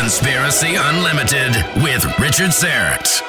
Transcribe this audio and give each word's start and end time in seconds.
Conspiracy 0.00 0.74
Unlimited 0.74 1.54
with 1.82 2.02
Richard 2.18 2.50
Syrett. 2.50 3.20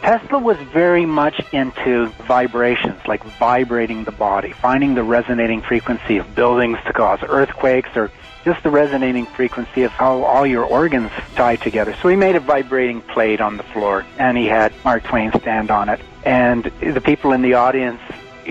Tesla 0.00 0.40
was 0.40 0.56
very 0.72 1.06
much 1.06 1.40
into 1.52 2.06
vibrations, 2.26 3.00
like 3.06 3.22
vibrating 3.38 4.02
the 4.02 4.10
body, 4.10 4.50
finding 4.50 4.96
the 4.96 5.04
resonating 5.04 5.62
frequency 5.62 6.16
of 6.16 6.34
buildings 6.34 6.78
to 6.84 6.92
cause 6.92 7.20
earthquakes 7.22 7.90
or 7.94 8.10
just 8.44 8.64
the 8.64 8.70
resonating 8.70 9.24
frequency 9.24 9.84
of 9.84 9.92
how 9.92 10.24
all 10.24 10.44
your 10.44 10.64
organs 10.64 11.12
tie 11.36 11.54
together. 11.54 11.94
So 12.02 12.08
he 12.08 12.16
made 12.16 12.34
a 12.34 12.40
vibrating 12.40 13.02
plate 13.02 13.40
on 13.40 13.56
the 13.56 13.62
floor 13.62 14.04
and 14.18 14.36
he 14.36 14.46
had 14.46 14.72
Mark 14.84 15.04
Twain 15.04 15.30
stand 15.38 15.70
on 15.70 15.88
it. 15.88 16.00
And 16.24 16.64
the 16.80 17.00
people 17.00 17.30
in 17.30 17.42
the 17.42 17.54
audience 17.54 18.00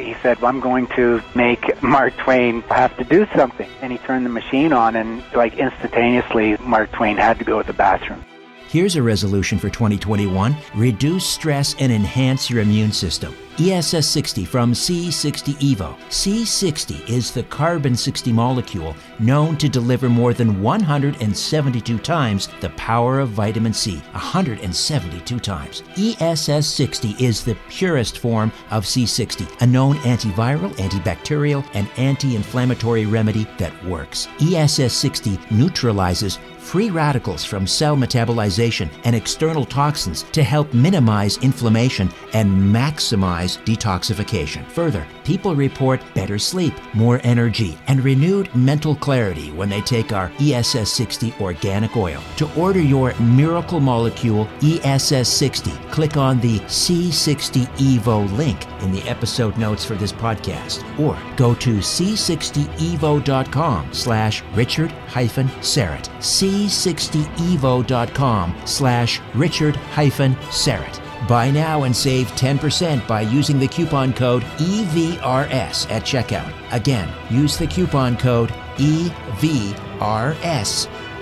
he 0.04 0.14
said, 0.22 0.40
well, 0.40 0.50
I'm 0.50 0.60
going 0.60 0.88
to 0.96 1.22
make 1.36 1.82
Mark 1.82 2.16
Twain 2.18 2.62
have 2.64 2.96
to 2.98 3.04
do 3.04 3.26
something. 3.36 3.70
And 3.82 3.92
he 3.92 3.98
turned 4.00 4.26
the 4.26 4.30
machine 4.30 4.74
on, 4.74 4.96
and 4.96 5.24
like 5.34 5.56
instantaneously, 5.58 6.58
Mark 6.58 6.92
Twain 6.92 7.18
had 7.18 7.40
to 7.40 7.46
go 7.46 7.62
to 7.62 7.68
the 7.68 7.74
bathroom. 7.74 8.24
Here's 8.68 8.96
a 8.96 9.04
resolution 9.04 9.58
for 9.58 9.70
2021 9.70 10.56
reduce 10.76 11.26
stress 11.26 11.76
and 11.80 11.92
enhance 11.92 12.50
your 12.50 12.62
immune 12.62 12.92
system. 12.92 13.34
ESS 13.58 14.06
60 14.08 14.44
from 14.44 14.74
C60 14.74 15.54
Evo. 15.76 15.98
C60 16.10 17.08
is 17.10 17.32
the 17.32 17.44
carbon 17.44 17.96
60 17.96 18.34
molecule 18.34 18.94
known 19.20 19.56
to 19.58 19.70
deliver 19.70 20.10
more 20.10 20.34
than 20.34 20.62
172 20.62 21.98
times 22.00 22.50
the 22.60 22.70
power 22.72 23.22
of 23.22 23.30
vitamin 23.30 23.74
C. 23.74 23.96
172 24.12 25.40
times. 25.40 25.84
ESS 25.98 26.68
60 26.68 27.16
is 27.18 27.46
the 27.46 27.56
purest 27.70 28.18
form 28.18 28.52
of 28.72 28.84
C60, 28.84 29.62
a 29.62 29.66
known 29.66 29.96
antiviral, 30.00 30.74
antibacterial, 30.76 31.66
and 31.74 31.88
anti 31.96 32.36
inflammatory 32.36 33.06
remedy 33.06 33.48
that 33.58 33.86
works. 33.86 34.28
ESS 34.42 34.92
60 34.92 35.40
neutralizes 35.50 36.40
free 36.66 36.90
radicals 36.90 37.46
from 37.46 37.68
cell 37.68 37.96
metabolization 37.96 38.90
and 39.04 39.16
external 39.16 39.66
toxins 39.66 40.24
to 40.32 40.44
help 40.44 40.74
minimize 40.74 41.38
inflammation 41.38 42.10
and 42.34 42.52
maximize 42.52 43.45
detoxification. 43.58 44.66
Further, 44.72 45.06
people 45.24 45.56
report 45.56 46.02
better 46.14 46.38
sleep, 46.40 46.74
more 46.94 47.20
energy, 47.24 47.78
and 47.88 48.04
renewed 48.04 48.54
mental 48.56 48.96
clarity 48.96 49.52
when 49.52 49.70
they 49.70 49.82
take 49.82 50.14
our 50.14 50.32
ESS 50.40 50.92
60 50.92 51.36
organic 51.40 51.96
oil. 51.96 52.22
To 52.38 52.52
order 52.56 52.82
your 52.82 53.14
miracle 53.20 53.80
molecule 53.80 54.48
ESS 54.62 55.30
60, 55.30 55.72
click 55.92 56.18
on 56.18 56.40
the 56.40 56.60
C60 56.62 57.68
Evo 57.78 58.26
link 58.38 58.66
in 58.82 58.92
the 58.92 59.04
episode 59.04 59.56
notes 59.58 59.86
for 59.86 59.94
this 59.96 60.12
podcast 60.12 60.84
or 61.00 61.18
go 61.36 61.54
to 61.56 61.78
c60evo.com 61.78 63.94
slash 63.94 64.44
richard 64.54 64.92
hyphen 65.08 65.48
Syrett. 65.62 66.10
c60evo.com 66.20 68.56
slash 68.66 69.22
richard 69.34 69.76
hyphen 69.76 70.36
Syrett. 70.50 71.05
Buy 71.28 71.50
now 71.50 71.84
and 71.84 71.96
save 71.96 72.28
10% 72.34 73.08
by 73.08 73.22
using 73.22 73.58
the 73.58 73.68
coupon 73.68 74.14
code 74.14 74.44
EVRS 74.58 75.90
at 75.90 76.04
checkout. 76.04 76.54
Again, 76.72 77.10
use 77.32 77.58
the 77.58 77.66
coupon 77.66 78.16
code 78.16 78.50
EVRS 78.78 79.76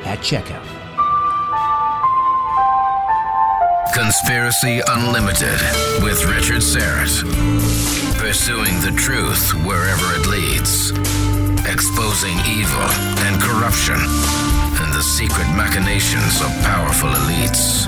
at 0.06 0.20
checkout. 0.20 0.68
Conspiracy 3.94 4.82
Unlimited 4.88 5.62
with 6.04 6.26
Richard 6.26 6.62
Syrett. 6.62 7.24
Pursuing 8.18 8.82
the 8.82 8.92
truth 8.98 9.54
wherever 9.66 10.16
it 10.16 10.28
leads. 10.28 10.92
Exposing 11.66 12.38
evil 12.50 12.90
and 13.24 13.42
corruption 13.42 13.96
and 13.96 14.94
the 14.94 15.04
secret 15.04 15.48
machinations 15.56 16.42
of 16.42 16.50
powerful 16.64 17.10
elites. 17.10 17.88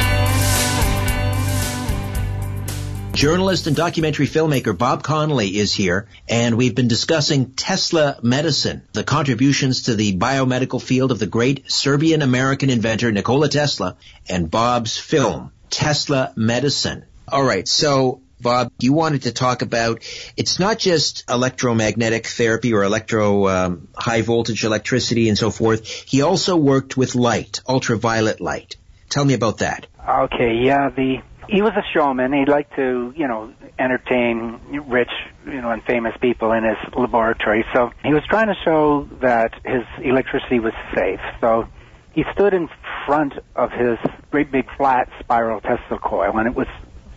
Journalist 3.21 3.67
and 3.67 3.75
documentary 3.75 4.25
filmmaker 4.25 4.75
Bob 4.75 5.03
Connolly 5.03 5.55
is 5.55 5.71
here, 5.71 6.07
and 6.27 6.57
we've 6.57 6.73
been 6.73 6.87
discussing 6.87 7.51
Tesla 7.51 8.17
medicine, 8.23 8.81
the 8.93 9.03
contributions 9.03 9.83
to 9.83 9.93
the 9.93 10.17
biomedical 10.17 10.81
field 10.81 11.11
of 11.11 11.19
the 11.19 11.27
great 11.27 11.71
Serbian 11.71 12.23
American 12.23 12.71
inventor 12.71 13.11
Nikola 13.11 13.47
Tesla, 13.47 13.95
and 14.27 14.49
Bob's 14.49 14.97
film, 14.97 15.51
Tesla 15.69 16.33
Medicine. 16.35 17.05
All 17.27 17.43
right, 17.43 17.67
so 17.67 18.21
Bob, 18.41 18.71
you 18.79 18.91
wanted 18.93 19.21
to 19.21 19.31
talk 19.31 19.61
about 19.61 20.01
it's 20.35 20.57
not 20.57 20.79
just 20.79 21.23
electromagnetic 21.29 22.25
therapy 22.25 22.73
or 22.73 22.83
electro 22.83 23.47
um, 23.49 23.87
high 23.95 24.23
voltage 24.23 24.63
electricity 24.63 25.29
and 25.29 25.37
so 25.37 25.51
forth. 25.51 25.85
He 25.85 26.23
also 26.23 26.57
worked 26.57 26.97
with 26.97 27.13
light, 27.13 27.61
ultraviolet 27.69 28.41
light. 28.41 28.77
Tell 29.09 29.25
me 29.25 29.35
about 29.35 29.59
that. 29.59 29.85
Okay, 30.09 30.55
yeah, 30.63 30.89
the 30.89 31.21
he 31.47 31.61
was 31.61 31.71
a 31.75 31.83
showman. 31.93 32.33
He 32.33 32.45
liked 32.45 32.75
to, 32.75 33.13
you 33.15 33.27
know, 33.27 33.53
entertain 33.79 34.59
rich, 34.87 35.11
you 35.45 35.61
know, 35.61 35.71
and 35.71 35.83
famous 35.83 36.15
people 36.21 36.51
in 36.51 36.63
his 36.63 36.77
laboratory. 36.95 37.65
So 37.73 37.91
he 38.03 38.13
was 38.13 38.23
trying 38.29 38.47
to 38.47 38.55
show 38.63 39.07
that 39.21 39.53
his 39.65 39.83
electricity 40.03 40.59
was 40.59 40.73
safe. 40.95 41.19
So 41.39 41.67
he 42.13 42.23
stood 42.33 42.53
in 42.53 42.69
front 43.05 43.33
of 43.55 43.71
his 43.71 43.97
great 44.29 44.51
big 44.51 44.67
flat 44.77 45.09
spiral 45.19 45.61
Tesla 45.61 45.99
coil, 45.99 46.37
and 46.37 46.47
it 46.47 46.55
was 46.55 46.67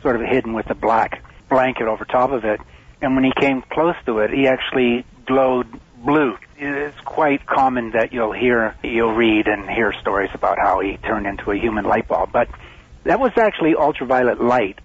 sort 0.02 0.16
of 0.16 0.22
hidden 0.22 0.52
with 0.52 0.68
a 0.70 0.74
black 0.74 1.22
blanket 1.48 1.86
over 1.86 2.04
top 2.04 2.30
of 2.30 2.44
it. 2.44 2.60
And 3.00 3.14
when 3.14 3.24
he 3.24 3.32
came 3.38 3.62
close 3.70 3.96
to 4.06 4.18
it, 4.18 4.30
he 4.30 4.46
actually 4.46 5.04
glowed 5.26 5.80
blue. 6.04 6.36
It's 6.56 7.00
quite 7.04 7.46
common 7.46 7.92
that 7.92 8.12
you'll 8.12 8.32
hear, 8.32 8.74
you'll 8.82 9.14
read 9.14 9.48
and 9.48 9.68
hear 9.68 9.92
stories 10.00 10.30
about 10.34 10.58
how 10.58 10.80
he 10.80 10.96
turned 10.98 11.26
into 11.26 11.50
a 11.50 11.56
human 11.56 11.84
light 11.84 12.08
bulb. 12.08 12.30
But 12.32 12.48
that 13.04 13.20
was 13.20 13.32
actually 13.36 13.74
ultraviolet 13.74 14.40
light, 14.40 14.78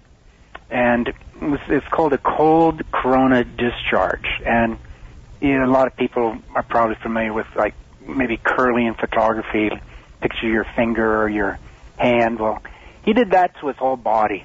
and 0.70 1.08
it 1.08 1.14
was, 1.40 1.60
it's 1.68 1.86
called 1.88 2.12
a 2.12 2.18
cold 2.18 2.82
corona 2.92 3.44
discharge. 3.44 4.26
And 4.44 4.78
you 5.40 5.58
know, 5.58 5.64
a 5.64 5.72
lot 5.72 5.86
of 5.86 5.96
people 5.96 6.36
are 6.54 6.62
probably 6.62 6.96
familiar 7.02 7.32
with 7.32 7.46
like 7.56 7.74
maybe 8.06 8.36
Kirlian 8.36 8.98
photography, 8.98 9.70
picture 10.20 10.48
your 10.48 10.66
finger 10.76 11.22
or 11.22 11.28
your 11.28 11.58
hand. 11.96 12.38
Well, 12.38 12.62
he 13.04 13.12
did 13.12 13.30
that 13.30 13.58
to 13.60 13.68
his 13.68 13.76
whole 13.76 13.96
body, 13.96 14.44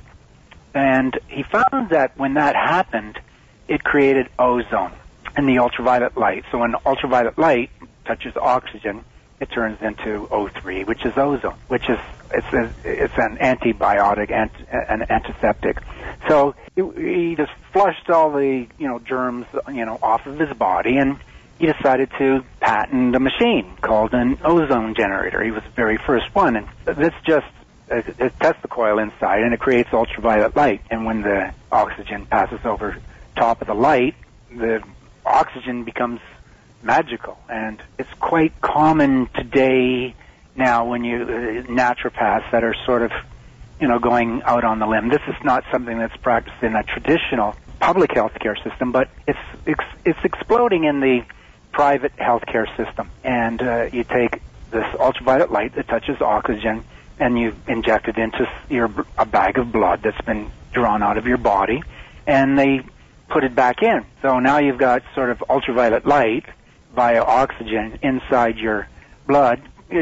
and 0.74 1.18
he 1.28 1.44
found 1.44 1.90
that 1.90 2.18
when 2.18 2.36
that 2.36 2.56
happened, 2.56 3.20
it 3.68 3.84
created 3.84 4.30
ozone 4.40 4.94
in 5.38 5.46
the 5.46 5.60
ultraviolet 5.60 6.18
light. 6.18 6.46
So 6.52 6.60
when 6.60 6.76
ultraviolet 6.86 7.38
light 7.38 7.72
touches 8.06 8.36
oxygen, 8.38 9.04
it 9.40 9.52
turns 9.52 9.78
into 9.82 10.28
O3, 10.28 10.88
which 10.88 11.06
is 11.06 11.14
ozone, 11.18 11.58
which 11.68 11.90
is 11.90 12.00
it's 12.32 12.48
a, 12.54 12.74
it's 12.84 13.14
an 13.18 13.38
antibiotic 13.38 14.32
and 14.32 14.50
an 14.72 15.06
antiseptic. 15.10 15.78
So 16.28 16.56
he 16.76 17.36
just 17.36 17.52
flushed 17.72 18.10
all 18.10 18.32
the 18.32 18.68
you 18.78 18.88
know 18.88 19.00
germs 19.00 19.46
you 19.68 19.86
know 19.86 20.00
off 20.02 20.26
of 20.26 20.40
his 20.40 20.52
body, 20.58 20.98
and 20.98 21.18
he 21.60 21.68
decided 21.68 22.10
to 22.18 22.44
patent 22.60 23.16
a 23.16 23.20
machine 23.20 23.78
called 23.82 24.14
an 24.14 24.40
ozone 24.44 24.96
generator. 24.96 25.44
He 25.44 25.52
was 25.52 25.64
the 25.64 25.70
very 25.72 25.98
first 26.06 26.34
one, 26.34 26.56
and 26.56 26.68
that's 26.86 27.16
just 27.26 27.48
a, 27.90 28.00
a 28.20 28.30
Tesla 28.30 28.68
coil 28.70 29.00
inside, 29.00 29.44
and 29.44 29.54
it 29.54 29.60
creates 29.60 29.90
ultraviolet 29.94 30.56
light. 30.56 30.82
And 30.90 31.06
when 31.06 31.22
the 31.22 31.54
oxygen 31.72 32.26
passes 32.26 32.60
over 32.66 32.98
top 33.36 33.62
of 33.62 33.68
the 33.68 33.74
light, 33.76 34.16
the 34.50 34.82
oxygen 35.26 35.84
becomes 35.84 36.20
magical, 36.86 37.38
and 37.50 37.82
it's 37.98 38.14
quite 38.20 38.62
common 38.62 39.28
today 39.36 40.16
now 40.56 40.86
when 40.86 41.04
you 41.04 41.24
uh, 41.24 41.28
naturopaths 41.68 42.50
that 42.52 42.64
are 42.64 42.76
sort 42.86 43.02
of 43.02 43.12
you 43.82 43.88
know 43.88 44.00
going 44.00 44.42
out 44.44 44.64
on 44.64 44.80
the 44.80 44.88
limb. 44.88 45.10
This 45.10 45.22
is 45.28 45.36
not 45.44 45.64
something 45.72 45.98
that's 45.98 46.16
practiced 46.18 46.62
in 46.62 46.76
a 46.76 46.84
traditional 46.84 47.56
public 47.80 48.12
healthcare 48.12 48.56
system, 48.64 48.92
but 48.92 49.10
it's 49.28 49.40
it's, 49.66 49.84
it's 50.06 50.20
exploding 50.24 50.86
in 50.86 51.00
the 51.00 51.26
private 51.72 52.16
healthcare 52.18 52.68
system. 52.78 53.10
And 53.24 53.62
uh, 53.62 53.90
you 53.92 54.04
take 54.04 54.42
this 54.72 54.86
ultraviolet 55.00 55.52
light 55.52 55.76
that 55.76 55.88
touches 55.88 56.22
oxygen, 56.22 56.86
and 57.20 57.38
you 57.38 57.56
inject 57.68 58.08
it 58.08 58.18
into 58.18 58.48
your 58.70 58.92
a 59.18 59.26
bag 59.26 59.58
of 59.58 59.72
blood 59.72 60.02
that's 60.04 60.22
been 60.22 60.52
drawn 60.72 61.02
out 61.02 61.18
of 61.18 61.26
your 61.26 61.38
body, 61.38 61.82
and 62.28 62.58
they 62.58 62.82
put 63.28 63.44
it 63.44 63.56
back 63.56 63.82
in. 63.82 64.06
So 64.22 64.40
now 64.40 64.60
you've 64.60 64.78
got 64.78 65.02
sort 65.16 65.32
of 65.32 65.44
ultraviolet 65.50 66.06
light 66.06 66.46
via 66.96 67.22
oxygen 67.22 68.00
inside 68.02 68.58
your 68.58 68.88
blood, 69.28 69.62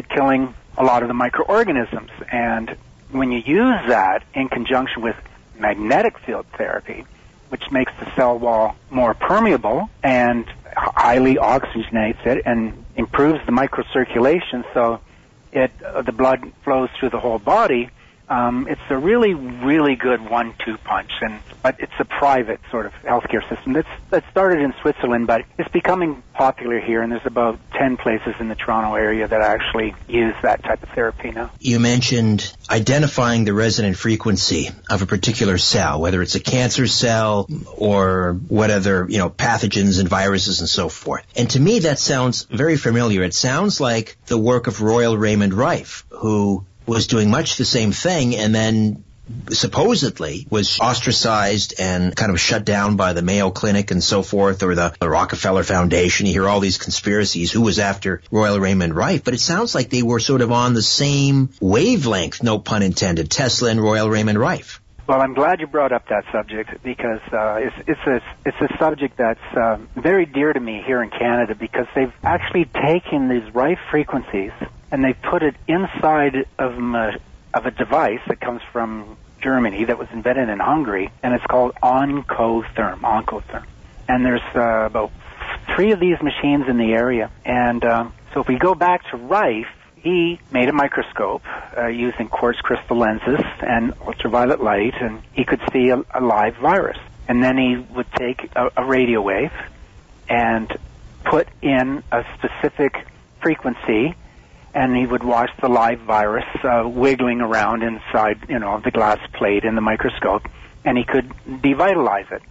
killing 0.10 0.54
a 0.78 0.84
lot 0.84 1.01
of 1.01 1.07
the 1.07 1.13
microorganisms. 1.13 2.12
And 2.31 2.78
when 3.12 3.31
you 3.31 3.40
use 3.40 3.80
that 3.88 4.24
in 4.34 4.48
conjunction 4.50 5.01
with 5.01 5.16
magnetic 5.57 6.18
field 6.19 6.45
therapy, 6.57 7.06
which 7.50 7.69
makes 7.72 7.92
the 8.00 8.13
cell 8.16 8.38
wall 8.38 8.75
more 8.90 9.13
permeable 9.13 9.90
and 10.01 10.45
highly 10.75 11.36
oxygenates 11.36 12.25
it 12.25 12.44
and 12.45 12.84
improves 12.95 13.45
the 13.45 13.51
microcirculation 13.51 14.63
so 14.74 15.00
it 15.51 15.72
uh, 15.84 16.01
the 16.01 16.12
blood 16.12 16.51
flows 16.63 16.90
through 17.00 17.12
the 17.12 17.19
whole 17.19 17.38
body, 17.38 17.90
um, 18.33 18.68
it's 18.68 18.81
a 18.89 18.97
really, 18.97 19.35
really 19.35 19.95
good 19.95 20.27
one-two 20.27 20.77
punch, 20.77 21.12
and 21.21 21.39
but 21.62 21.80
it's 21.80 21.94
a 22.00 22.06
private 22.06 22.59
sort 22.71 22.88
of 22.88 22.94
healthcare 23.03 23.47
system. 23.47 23.74
That's 23.74 23.88
that 24.09 24.24
started 24.31 24.63
in 24.63 24.74
Switzerland, 24.81 25.27
but 25.27 25.45
it's 25.59 25.69
becoming 25.69 26.24
popular 26.33 26.80
here, 26.80 27.03
and 27.03 27.12
there's 27.12 27.25
about 27.25 27.59
ten 27.74 27.95
places 27.95 28.33
in 28.39 28.47
the 28.47 28.56
Toronto 28.56 28.95
area 28.95 29.27
that 29.27 29.41
actually 29.41 29.94
use 30.07 30.33
that 30.41 30.63
type 30.63 30.81
of 30.81 30.89
therapy 30.89 31.30
now. 31.30 31.51
You 31.59 31.80
mentioned 31.80 32.51
identifying 32.71 33.45
the 33.45 33.53
resonant 33.53 33.97
frequency 33.97 34.69
of 34.89 35.03
a 35.03 35.06
particular 35.06 35.59
cell, 35.59 36.01
whether 36.01 36.19
it's 36.24 36.33
a 36.33 36.39
cancer 36.39 36.88
cell 36.88 37.47
or 37.77 38.33
what 38.47 38.71
other 38.71 39.06
you 39.07 39.19
know 39.19 39.30
pathogens 39.30 40.00
and 40.00 40.09
viruses 40.09 40.59
and 40.59 40.69
so 40.69 40.89
forth. 40.89 41.24
And 41.35 41.51
to 41.51 41.59
me, 41.59 41.80
that 41.80 42.00
sounds 42.00 42.45
very 42.45 42.77
familiar. 42.77 43.21
It 43.21 43.35
sounds 43.35 43.80
like 43.80 44.18
the 44.25 44.39
work 44.39 44.65
of 44.65 44.81
Royal 44.81 45.15
Raymond 45.15 45.53
Rife, 45.53 46.06
who 46.09 46.65
was 46.85 47.07
doing 47.07 47.30
much 47.30 47.57
the 47.57 47.65
same 47.65 47.91
thing 47.91 48.35
and 48.35 48.53
then 48.53 49.03
supposedly 49.50 50.45
was 50.50 50.80
ostracized 50.80 51.75
and 51.80 52.15
kind 52.15 52.31
of 52.31 52.39
shut 52.39 52.65
down 52.65 52.97
by 52.97 53.13
the 53.13 53.21
Mayo 53.21 53.51
Clinic 53.51 53.91
and 53.91 54.03
so 54.03 54.21
forth, 54.21 54.63
or 54.63 54.75
the, 54.75 54.94
the, 55.00 55.09
Rockefeller 55.09 55.63
Foundation. 55.63 56.25
You 56.25 56.33
hear 56.33 56.50
all 56.50 56.59
these 56.59 56.77
conspiracies. 56.77 57.51
Who 57.51 57.62
was 57.62 57.80
after 57.80 58.21
Royal 58.31 58.59
Raymond 58.59 58.94
Rife? 58.94 59.24
But 59.24 59.33
it 59.33 59.39
sounds 59.39 59.74
like 59.74 59.89
they 59.89 60.03
were 60.03 60.19
sort 60.19 60.41
of 60.41 60.51
on 60.51 60.74
the 60.74 60.81
same 60.81 61.50
wavelength, 61.62 62.44
no 62.44 62.59
pun 62.59 62.83
intended, 62.83 63.31
Tesla 63.31 63.69
and 63.69 63.81
Royal 63.81 64.09
Raymond 64.09 64.39
Rife. 64.39 64.81
Well, 65.05 65.21
I'm 65.21 65.33
glad 65.33 65.59
you 65.59 65.67
brought 65.67 65.91
up 65.91 66.07
that 66.07 66.23
subject 66.31 66.81
because 66.81 67.19
uh, 67.33 67.59
it's, 67.59 67.89
it's 67.89 68.07
a 68.07 68.21
it's 68.45 68.57
a 68.61 68.77
subject 68.77 69.17
that's 69.17 69.57
uh, 69.57 69.77
very 69.95 70.25
dear 70.25 70.53
to 70.53 70.59
me 70.59 70.81
here 70.85 71.03
in 71.03 71.09
Canada 71.09 71.55
because 71.55 71.88
they've 71.94 72.13
actually 72.23 72.65
taken 72.65 73.27
these 73.27 73.53
Rife 73.53 73.79
frequencies 73.91 74.51
and 74.91 75.03
they 75.03 75.11
put 75.11 75.44
it 75.44 75.55
inside 75.67 76.45
of 76.57 76.77
a, 76.77 77.19
of 77.53 77.65
a 77.65 77.71
device 77.71 78.21
that 78.27 78.39
comes 78.39 78.61
from 78.71 79.17
Germany 79.41 79.83
that 79.83 79.97
was 79.97 80.07
invented 80.13 80.47
in 80.47 80.59
Hungary, 80.59 81.11
and 81.21 81.33
it's 81.33 81.45
called 81.45 81.73
Oncotherm. 81.83 83.01
Oncotherm, 83.01 83.65
and 84.07 84.25
there's 84.25 84.41
uh, 84.56 84.85
about 84.85 85.11
three 85.75 85.91
of 85.91 85.99
these 85.99 86.21
machines 86.21 86.69
in 86.69 86.77
the 86.77 86.94
area. 86.94 87.29
And 87.44 87.83
uh, 87.83 88.09
so 88.33 88.41
if 88.41 88.47
we 88.47 88.57
go 88.57 88.73
back 88.73 89.09
to 89.09 89.17
Rife, 89.17 89.67
he 90.03 90.39
made 90.51 90.69
a 90.69 90.73
microscope 90.73 91.44
uh, 91.77 91.88
using 91.88 92.27
quartz 92.27 92.59
crystal 92.59 92.97
lenses 92.97 93.39
and 93.61 93.94
ultraviolet 94.01 94.61
light, 94.61 94.94
and 95.01 95.21
he 95.31 95.45
could 95.45 95.61
see 95.71 95.89
a, 95.89 96.03
a 96.13 96.21
live 96.21 96.55
virus. 96.57 96.97
And 97.27 97.41
then 97.41 97.57
he 97.57 97.77
would 97.95 98.11
take 98.11 98.50
a, 98.55 98.69
a 98.75 98.85
radio 98.85 99.21
wave 99.21 99.53
and 100.27 100.71
put 101.23 101.47
in 101.61 102.03
a 102.11 102.25
specific 102.35 103.07
frequency 103.41 104.15
and 104.73 104.95
he 104.95 105.06
would 105.06 105.23
watch 105.23 105.51
the 105.61 105.69
live 105.69 105.99
virus 105.99 106.45
uh, 106.63 106.83
wiggling 106.85 107.42
around 107.42 107.83
inside, 107.83 108.39
you 108.49 108.59
know, 108.59 108.80
the 108.80 108.92
glass 108.92 109.19
plate 109.33 109.63
in 109.63 109.75
the 109.75 109.81
microscope, 109.81 110.47
and 110.83 110.97
he 110.97 111.04
could 111.04 111.30
devitalize 111.47 112.31
it. 112.31 112.42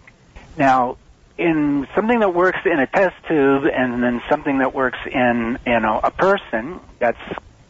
Now, 0.57 0.97
in 1.37 1.87
something 1.95 2.19
that 2.19 2.33
works 2.33 2.59
in 2.65 2.79
a 2.79 2.87
test 2.87 3.15
tube 3.27 3.63
and 3.65 4.03
then 4.03 4.21
something 4.29 4.59
that 4.59 4.73
works 4.73 4.99
in, 5.11 5.57
you 5.65 5.79
know, 5.79 5.99
a 6.03 6.11
person, 6.11 6.79
that's 6.99 7.17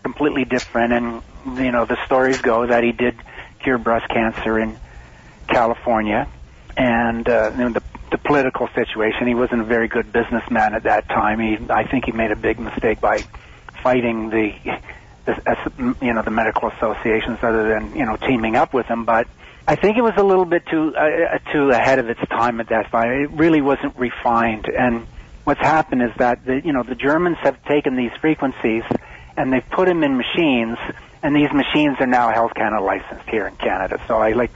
completely 0.03 0.46
different. 0.46 0.93
And 0.93 1.22
you 1.58 1.72
know, 1.72 1.86
the 1.86 1.98
stories 2.05 2.41
go 2.41 2.67
that 2.67 2.84
he 2.84 2.91
did 2.91 3.15
cure 3.63 3.77
breast 3.77 4.08
cancer 4.10 4.60
in 4.60 4.77
California, 5.51 6.29
and 6.77 7.27
uh, 7.27 7.51
you 7.51 7.58
know, 7.58 7.74
the 7.74 7.84
the 8.12 8.17
political 8.20 8.67
situation. 8.75 9.27
He 9.27 9.36
wasn't 9.36 9.62
a 9.62 9.65
very 9.65 9.88
good 9.88 10.13
businessman 10.13 10.75
at 10.75 10.84
that 10.84 11.08
time. 11.08 11.39
He, 11.39 11.58
I 11.70 11.84
think, 11.89 12.05
he 12.05 12.12
made 12.12 12.32
a 12.32 12.36
big 12.36 12.60
mistake 12.60 13.01
by 13.01 13.25
fighting 13.82 14.29
the, 14.29 14.51
the 15.25 15.96
you 16.01 16.13
know 16.13 16.22
the 16.24 16.32
medical 16.32 16.70
associations 16.70 17.39
other 17.41 17.67
than 17.70 17.96
you 17.96 18.05
know 18.05 18.17
teaming 18.27 18.55
up 18.55 18.74
with 18.74 18.88
them, 18.88 19.05
but. 19.05 19.27
I 19.67 19.75
think 19.75 19.98
it 19.98 20.01
was 20.01 20.13
a 20.17 20.24
little 20.24 20.46
bit 20.46 20.65
too 20.65 20.93
uh, 20.96 21.38
too 21.51 21.70
ahead 21.70 22.00
of 22.00 22.10
its 22.10 22.20
time 22.29 22.60
at 22.60 22.70
that 22.70 22.91
time. 22.91 23.10
It 23.12 23.32
really 23.32 23.62
wasn't 23.62 23.98
refined, 23.98 24.65
and 24.67 25.08
what's 25.46 25.62
happened 25.62 26.03
is 26.03 26.12
that 26.17 26.46
the 26.46 26.62
you 26.63 26.74
know 26.74 26.84
the 26.84 26.96
Germans 26.96 27.38
have 27.41 27.63
taken 27.65 27.96
these 27.96 28.12
frequencies 28.20 28.84
and 29.38 29.51
they've 29.51 29.67
put 29.72 29.88
them 29.88 30.03
in 30.03 30.17
machines, 30.17 30.77
and 31.24 31.36
these 31.36 31.51
machines 31.53 31.98
are 32.00 32.08
now 32.08 32.32
Health 32.32 32.53
Canada 32.53 32.84
licensed 32.84 33.27
here 33.29 33.48
in 33.48 33.55
Canada. 33.55 34.01
So 34.08 34.17
I 34.17 34.34
like 34.34 34.51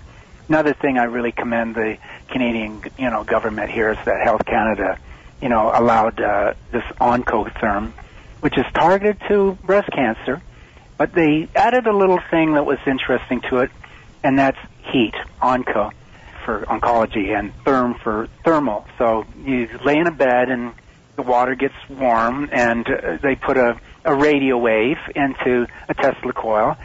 another 0.50 0.74
thing 0.74 0.98
I 0.98 1.06
really 1.06 1.32
commend 1.32 1.76
the 1.76 1.98
Canadian 2.30 2.84
you 2.98 3.10
know 3.10 3.24
government 3.24 3.72
here 3.72 3.92
is 3.92 3.98
that 4.06 4.22
Health 4.22 4.46
Canada 4.46 5.00
you 5.42 5.48
know 5.48 5.72
allowed 5.74 6.20
uh, 6.20 6.54
this 6.72 6.84
Oncotherm 7.00 7.94
which 8.42 8.58
is 8.58 8.66
targeted 8.74 9.20
to 9.28 9.58
breast 9.64 9.90
cancer, 9.92 10.42
but 10.98 11.14
they 11.14 11.48
added 11.56 11.88
a 11.88 11.96
little 11.96 12.20
thing 12.30 12.54
that 12.54 12.66
was 12.66 12.78
interesting 12.86 13.42
to 13.50 13.58
it, 13.58 13.72
and 14.24 14.38
that's 14.38 14.60
heat, 14.91 15.13
onco 15.41 15.91
for 16.46 16.62
oncology, 16.67 17.38
and 17.38 17.53
therm 17.63 18.00
for 18.01 18.27
thermal. 18.44 18.86
So 18.98 19.25
you 19.44 19.67
lay 19.84 19.98
in 19.98 20.08
a 20.08 20.12
bed 20.12 20.50
and 20.50 20.74
the 21.15 21.24
water 21.24 21.56
gets 21.56 21.74
warm, 21.89 22.50
and 22.51 22.88
uh, 22.88 23.17
they 23.22 23.36
put 23.36 23.58
a, 23.58 23.79
a 24.06 24.15
radio 24.15 24.58
wave 24.58 24.98
into 25.15 25.67
a 25.89 25.94
Tesla 25.94 26.32
coil, 26.32 26.77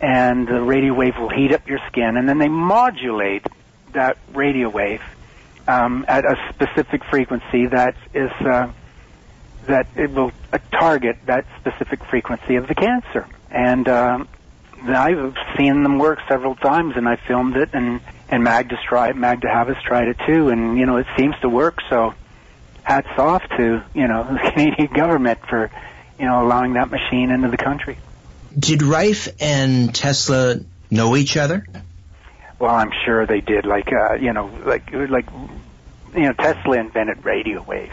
and 0.00 0.46
the 0.46 0.60
radio 0.60 0.92
wave 0.92 1.16
will 1.18 1.30
heat 1.30 1.52
up 1.52 1.66
your 1.68 1.78
skin, 1.86 2.16
and 2.16 2.28
then 2.28 2.38
they 2.38 2.48
modulate 2.48 3.46
that 3.92 4.18
radio 4.34 4.68
wave 4.68 5.00
um, 5.68 6.04
at 6.08 6.24
a 6.24 6.36
specific 6.52 7.04
frequency 7.04 7.66
that 7.66 7.94
is 8.12 8.30
uh, 8.40 8.70
that 9.66 9.86
it 9.96 10.10
will 10.10 10.32
uh, 10.52 10.58
target 10.72 11.18
that 11.26 11.46
specific 11.60 12.04
frequency 12.04 12.56
of 12.56 12.66
the 12.66 12.74
cancer. 12.74 13.26
And 13.50 13.88
um, 13.88 14.28
I've 14.84 15.34
seen 15.56 15.82
them 15.82 15.98
work 15.98 16.18
several 16.28 16.54
times, 16.54 16.94
and 16.96 17.08
I 17.08 17.16
filmed 17.16 17.56
it, 17.56 17.70
and 17.72 18.00
and 18.28 18.44
Magda's 18.44 18.78
tried, 18.86 19.16
Magda 19.16 19.48
Havas 19.48 19.82
tried 19.84 20.08
it 20.08 20.16
too, 20.26 20.48
and 20.48 20.78
you 20.78 20.86
know 20.86 20.96
it 20.96 21.06
seems 21.16 21.34
to 21.40 21.48
work. 21.48 21.78
So 21.88 22.14
hats 22.82 23.18
off 23.18 23.42
to 23.56 23.82
you 23.94 24.08
know 24.08 24.24
the 24.24 24.50
Canadian 24.52 24.92
government 24.92 25.40
for 25.48 25.70
you 26.18 26.26
know 26.26 26.44
allowing 26.44 26.74
that 26.74 26.90
machine 26.90 27.30
into 27.30 27.48
the 27.48 27.56
country. 27.56 27.98
Did 28.58 28.82
Rife 28.82 29.28
and 29.40 29.94
Tesla 29.94 30.56
know 30.90 31.16
each 31.16 31.36
other? 31.36 31.66
Well, 32.58 32.74
I'm 32.74 32.90
sure 33.04 33.26
they 33.26 33.40
did. 33.40 33.66
Like 33.66 33.88
uh, 33.92 34.14
you 34.14 34.32
know, 34.32 34.50
like 34.64 34.92
like 34.92 35.26
you 36.14 36.22
know, 36.22 36.32
Tesla 36.32 36.78
invented 36.78 37.24
radio 37.24 37.62
waves, 37.62 37.92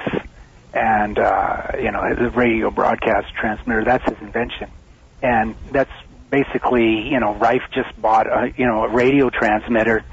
and 0.74 1.20
uh, 1.20 1.72
you 1.78 1.92
know, 1.92 2.16
the 2.16 2.30
radio 2.32 2.72
broadcast 2.72 3.34
transmitter. 3.36 3.84
That's 3.84 4.04
his 4.10 4.20
invention, 4.22 4.72
and 5.22 5.56
that's 5.72 5.92
basically 6.30 7.10
you 7.10 7.20
know, 7.20 7.34
Rife 7.36 7.64
just 7.72 8.00
bought 8.02 8.28
a 8.28 8.54
you 8.58 8.66
know 8.66 8.84
a 8.84 8.90
radio 8.90 9.30
transmitter, 9.30 10.04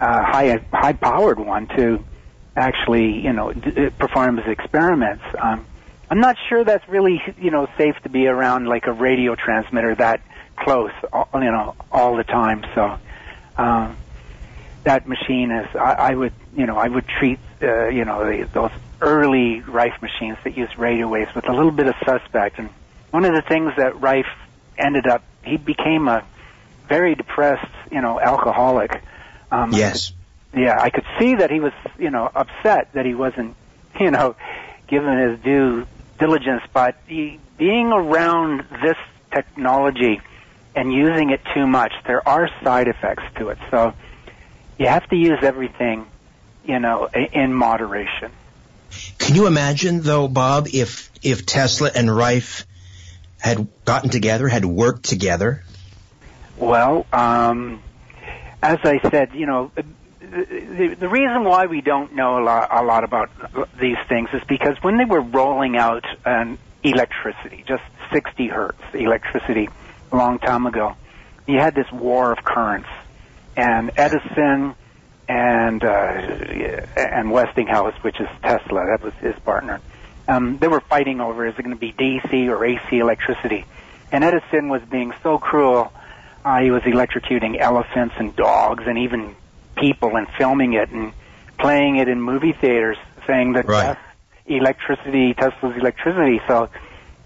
uh, 0.00 0.22
high 0.24 0.64
high 0.72 0.92
powered 0.92 1.38
one 1.38 1.68
to 1.76 2.04
actually 2.56 3.20
you 3.20 3.32
know 3.32 3.52
d- 3.52 3.90
perform 3.98 4.38
his 4.38 4.46
experiments. 4.46 5.24
Um, 5.38 5.66
I'm 6.10 6.20
not 6.20 6.36
sure 6.48 6.64
that's 6.64 6.88
really 6.88 7.20
you 7.38 7.50
know 7.50 7.68
safe 7.76 7.96
to 8.02 8.08
be 8.08 8.26
around 8.26 8.66
like 8.66 8.86
a 8.86 8.92
radio 8.92 9.34
transmitter 9.34 9.94
that 9.96 10.20
close, 10.56 10.92
you 11.34 11.40
know, 11.40 11.74
all 11.92 12.16
the 12.16 12.24
time. 12.24 12.64
So 12.74 12.98
um, 13.56 13.96
that 14.84 15.06
machine 15.06 15.50
is, 15.50 15.66
I, 15.74 15.92
I 15.92 16.14
would 16.14 16.32
you 16.56 16.66
know 16.66 16.76
I 16.76 16.88
would 16.88 17.06
treat 17.06 17.38
uh, 17.62 17.88
you 17.88 18.04
know 18.04 18.24
the, 18.24 18.48
those 18.52 18.70
early 19.00 19.60
Rife 19.60 20.00
machines 20.00 20.38
that 20.44 20.56
use 20.56 20.76
radio 20.78 21.08
waves 21.08 21.34
with 21.34 21.48
a 21.48 21.52
little 21.52 21.70
bit 21.70 21.86
of 21.86 21.94
suspect. 22.04 22.58
And 22.58 22.70
one 23.10 23.24
of 23.24 23.34
the 23.34 23.42
things 23.42 23.72
that 23.76 24.00
Rife 24.00 24.26
ended 24.78 25.06
up, 25.06 25.22
he 25.44 25.56
became 25.56 26.08
a 26.08 26.24
very 26.88 27.14
depressed, 27.14 27.70
you 27.90 28.00
know, 28.00 28.20
alcoholic. 28.20 28.90
Um, 29.50 29.72
yes. 29.72 30.12
I 30.52 30.56
could, 30.56 30.62
yeah, 30.62 30.78
I 30.80 30.90
could 30.90 31.04
see 31.18 31.34
that 31.36 31.50
he 31.50 31.60
was, 31.60 31.72
you 31.98 32.10
know, 32.10 32.30
upset 32.34 32.92
that 32.94 33.04
he 33.06 33.14
wasn't, 33.14 33.56
you 34.00 34.10
know, 34.10 34.36
given 34.88 35.18
his 35.18 35.40
due 35.40 35.86
diligence, 36.18 36.62
but 36.72 36.96
he, 37.06 37.38
being 37.58 37.92
around 37.92 38.64
this 38.82 38.96
technology 39.34 40.20
and 40.74 40.92
using 40.92 41.30
it 41.30 41.40
too 41.54 41.66
much, 41.66 41.92
there 42.06 42.26
are 42.28 42.48
side 42.62 42.88
effects 42.88 43.24
to 43.38 43.48
it. 43.48 43.58
So 43.70 43.94
you 44.78 44.86
have 44.86 45.08
to 45.08 45.16
use 45.16 45.38
everything, 45.42 46.06
you 46.64 46.78
know, 46.78 47.08
in 47.32 47.52
moderation. 47.54 48.30
Can 49.18 49.34
you 49.34 49.46
imagine, 49.46 50.00
though, 50.00 50.28
Bob, 50.28 50.68
if 50.72 51.10
if 51.22 51.46
Tesla 51.46 51.90
and 51.94 52.14
Rife 52.14 52.66
had 53.40 53.68
gotten 53.84 54.10
together, 54.10 54.48
had 54.48 54.64
worked 54.64 55.04
together? 55.04 55.62
Well, 56.56 57.06
um, 57.12 57.82
as 58.62 58.78
I 58.82 58.98
said, 59.10 59.30
you 59.34 59.46
know, 59.46 59.70
the, 59.76 60.96
the 60.98 61.08
reason 61.08 61.44
why 61.44 61.66
we 61.66 61.80
don't 61.80 62.14
know 62.14 62.38
a 62.38 62.42
lot, 62.42 62.68
a 62.72 62.82
lot 62.82 63.04
about 63.04 63.30
these 63.78 63.98
things 64.08 64.28
is 64.32 64.42
because 64.48 64.76
when 64.82 64.98
they 64.98 65.04
were 65.04 65.20
rolling 65.20 65.76
out 65.76 66.04
um, 66.24 66.58
electricity, 66.82 67.64
just 67.66 67.82
60 68.12 68.48
hertz 68.48 68.82
electricity, 68.94 69.68
a 70.12 70.16
long 70.16 70.38
time 70.38 70.66
ago, 70.66 70.96
you 71.46 71.58
had 71.58 71.74
this 71.74 71.90
war 71.92 72.32
of 72.32 72.42
currents, 72.44 72.88
and 73.56 73.90
Edison 73.96 74.74
and 75.28 75.84
uh, 75.84 76.86
and 76.96 77.30
Westinghouse, 77.30 77.94
which 78.02 78.20
is 78.20 78.28
Tesla, 78.42 78.86
that 78.86 79.02
was 79.02 79.14
his 79.14 79.34
partner. 79.44 79.80
Um, 80.28 80.58
they 80.58 80.68
were 80.68 80.80
fighting 80.80 81.20
over 81.20 81.46
is 81.46 81.54
it 81.58 81.62
going 81.62 81.76
to 81.76 81.80
be 81.80 81.92
DC 81.92 82.48
or 82.48 82.64
AC 82.64 82.98
electricity, 82.98 83.64
and 84.10 84.24
Edison 84.24 84.68
was 84.68 84.82
being 84.82 85.12
so 85.22 85.38
cruel. 85.38 85.92
Uh, 86.44 86.60
he 86.60 86.70
was 86.70 86.82
electrocuting 86.82 87.58
elephants 87.58 88.14
and 88.18 88.34
dogs 88.36 88.84
and 88.86 88.98
even 88.98 89.34
people 89.76 90.16
and 90.16 90.26
filming 90.38 90.74
it 90.74 90.90
and 90.90 91.12
playing 91.58 91.96
it 91.96 92.08
in 92.08 92.20
movie 92.20 92.52
theaters, 92.52 92.96
saying 93.26 93.54
that 93.54 93.66
right. 93.66 93.96
electricity, 94.46 95.34
Tesla's 95.34 95.76
electricity. 95.76 96.40
So 96.46 96.68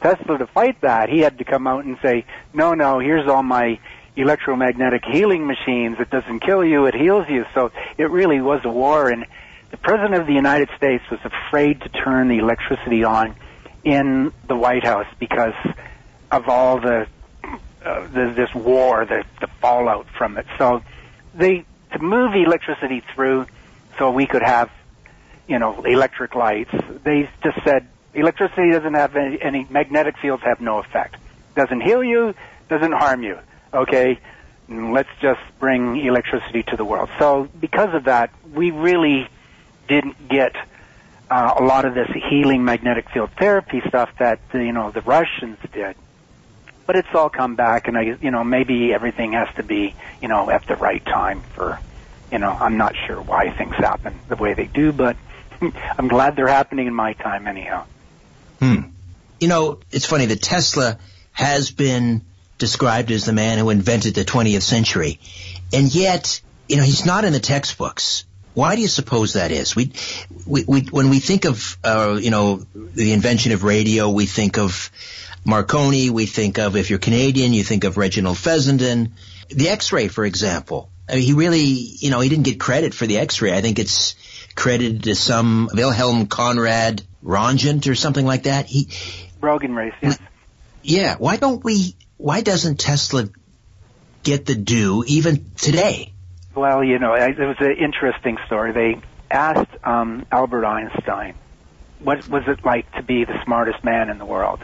Tesla 0.02 0.38
to 0.38 0.46
fight 0.46 0.80
that, 0.80 1.08
he 1.08 1.20
had 1.20 1.38
to 1.38 1.44
come 1.44 1.66
out 1.66 1.84
and 1.84 1.98
say, 2.02 2.24
no, 2.52 2.74
no, 2.74 2.98
here's 2.98 3.28
all 3.28 3.42
my 3.42 3.78
electromagnetic 4.16 5.04
healing 5.04 5.46
machines. 5.46 5.96
It 6.00 6.10
doesn't 6.10 6.40
kill 6.40 6.64
you, 6.64 6.86
it 6.86 6.94
heals 6.94 7.28
you. 7.28 7.44
So 7.54 7.72
it 7.98 8.10
really 8.10 8.40
was 8.40 8.60
a 8.64 8.70
war 8.70 9.08
and 9.08 9.26
the 9.70 9.76
President 9.76 10.14
of 10.14 10.26
the 10.26 10.34
United 10.34 10.68
States 10.76 11.04
was 11.10 11.20
afraid 11.24 11.80
to 11.82 11.88
turn 11.88 12.28
the 12.28 12.38
electricity 12.38 13.04
on 13.04 13.34
in 13.84 14.32
the 14.46 14.56
White 14.56 14.84
House 14.84 15.06
because 15.18 15.54
of 16.30 16.48
all 16.48 16.80
the, 16.80 17.06
uh, 17.84 18.06
the 18.08 18.32
this 18.34 18.54
war, 18.54 19.04
the, 19.04 19.24
the 19.40 19.46
fallout 19.60 20.06
from 20.16 20.36
it. 20.38 20.46
So 20.58 20.82
they 21.34 21.64
to 21.92 21.98
move 21.98 22.34
electricity 22.34 23.02
through 23.14 23.46
so 23.98 24.10
we 24.10 24.26
could 24.26 24.42
have, 24.42 24.70
you 25.48 25.58
know, 25.58 25.82
electric 25.84 26.34
lights. 26.34 26.70
They 27.02 27.28
just 27.42 27.62
said 27.64 27.88
electricity 28.14 28.70
doesn't 28.70 28.94
have 28.94 29.16
any, 29.16 29.40
any 29.40 29.66
magnetic 29.70 30.18
fields 30.18 30.42
have 30.42 30.60
no 30.60 30.78
effect. 30.78 31.16
Doesn't 31.54 31.80
heal 31.80 32.02
you, 32.04 32.34
doesn't 32.68 32.92
harm 32.92 33.22
you. 33.22 33.38
Okay, 33.72 34.18
let's 34.68 35.08
just 35.20 35.40
bring 35.58 35.96
electricity 35.96 36.62
to 36.64 36.76
the 36.76 36.84
world. 36.84 37.08
So 37.18 37.48
because 37.58 37.94
of 37.94 38.04
that, 38.04 38.32
we 38.52 38.70
really 38.70 39.28
didn't 39.90 40.28
get 40.28 40.54
uh, 41.30 41.54
a 41.58 41.62
lot 41.62 41.84
of 41.84 41.94
this 41.94 42.08
healing 42.30 42.64
magnetic 42.64 43.10
field 43.10 43.30
therapy 43.38 43.82
stuff 43.88 44.08
that 44.18 44.40
you 44.54 44.72
know 44.72 44.90
the 44.90 45.02
Russians 45.02 45.58
did 45.72 45.96
but 46.90 46.96
it's 46.96 47.14
all 47.14 47.30
come 47.30 47.54
back, 47.54 47.86
and 47.86 47.96
I, 47.96 48.16
you 48.20 48.32
know, 48.32 48.42
maybe 48.42 48.92
everything 48.92 49.34
has 49.34 49.46
to 49.54 49.62
be, 49.62 49.94
you 50.20 50.26
know, 50.26 50.50
at 50.50 50.66
the 50.66 50.74
right 50.74 51.04
time 51.04 51.40
for, 51.54 51.78
you 52.32 52.38
know, 52.38 52.50
I'm 52.50 52.78
not 52.78 52.96
sure 53.06 53.22
why 53.22 53.48
things 53.56 53.76
happen 53.76 54.18
the 54.28 54.34
way 54.34 54.54
they 54.54 54.64
do, 54.64 54.90
but 54.90 55.16
I'm 55.60 56.08
glad 56.08 56.34
they're 56.34 56.48
happening 56.48 56.88
in 56.88 56.94
my 56.94 57.12
time 57.12 57.46
anyhow. 57.46 57.84
Hmm. 58.58 58.80
You 59.38 59.46
know, 59.46 59.78
it's 59.92 60.06
funny 60.06 60.26
that 60.26 60.42
Tesla 60.42 60.98
has 61.30 61.70
been 61.70 62.22
described 62.58 63.12
as 63.12 63.24
the 63.24 63.32
man 63.32 63.58
who 63.58 63.70
invented 63.70 64.16
the 64.16 64.24
20th 64.24 64.62
century, 64.62 65.20
and 65.72 65.94
yet, 65.94 66.40
you 66.68 66.76
know, 66.76 66.82
he's 66.82 67.06
not 67.06 67.24
in 67.24 67.32
the 67.32 67.38
textbooks. 67.38 68.24
Why 68.60 68.76
do 68.76 68.82
you 68.82 68.88
suppose 68.88 69.32
that 69.32 69.52
is? 69.52 69.74
We, 69.74 69.92
we, 70.46 70.64
we 70.64 70.80
when 70.82 71.08
we 71.08 71.18
think 71.18 71.46
of, 71.46 71.78
uh, 71.82 72.18
you 72.20 72.30
know, 72.30 72.66
the 72.74 73.14
invention 73.14 73.52
of 73.52 73.64
radio, 73.64 74.10
we 74.10 74.26
think 74.26 74.58
of 74.58 74.90
Marconi, 75.46 76.10
we 76.10 76.26
think 76.26 76.58
of, 76.58 76.76
if 76.76 76.90
you're 76.90 76.98
Canadian, 76.98 77.54
you 77.54 77.64
think 77.64 77.84
of 77.84 77.96
Reginald 77.96 78.36
Fessenden. 78.36 79.14
The 79.48 79.70
X-ray, 79.70 80.08
for 80.08 80.26
example. 80.26 80.90
I 81.08 81.14
mean, 81.14 81.22
he 81.22 81.32
really, 81.32 81.62
you 81.62 82.10
know, 82.10 82.20
he 82.20 82.28
didn't 82.28 82.44
get 82.44 82.60
credit 82.60 82.92
for 82.92 83.06
the 83.06 83.16
X-ray. 83.16 83.56
I 83.56 83.62
think 83.62 83.78
it's 83.78 84.14
credited 84.54 85.04
to 85.04 85.14
some 85.14 85.70
Wilhelm 85.72 86.26
Conrad 86.26 87.02
Röntgen 87.24 87.90
or 87.90 87.94
something 87.94 88.26
like 88.26 88.42
that. 88.42 88.66
He, 88.66 88.88
Röntgen 89.40 89.74
rays, 89.74 89.94
yes. 90.02 90.18
Yeah. 90.82 91.16
Why 91.16 91.38
don't 91.38 91.64
we, 91.64 91.96
why 92.18 92.42
doesn't 92.42 92.78
Tesla 92.78 93.30
get 94.22 94.44
the 94.44 94.54
due 94.54 95.02
even 95.06 95.50
today? 95.56 96.12
Well, 96.60 96.84
you 96.84 96.98
know, 96.98 97.14
it 97.14 97.38
was 97.38 97.56
an 97.60 97.74
interesting 97.78 98.36
story. 98.44 98.72
They 98.72 99.00
asked 99.30 99.70
um, 99.82 100.26
Albert 100.30 100.66
Einstein, 100.66 101.34
what 102.00 102.28
was 102.28 102.42
it 102.48 102.62
like 102.66 102.92
to 102.96 103.02
be 103.02 103.24
the 103.24 103.42
smartest 103.44 103.82
man 103.82 104.10
in 104.10 104.18
the 104.18 104.26
world? 104.26 104.60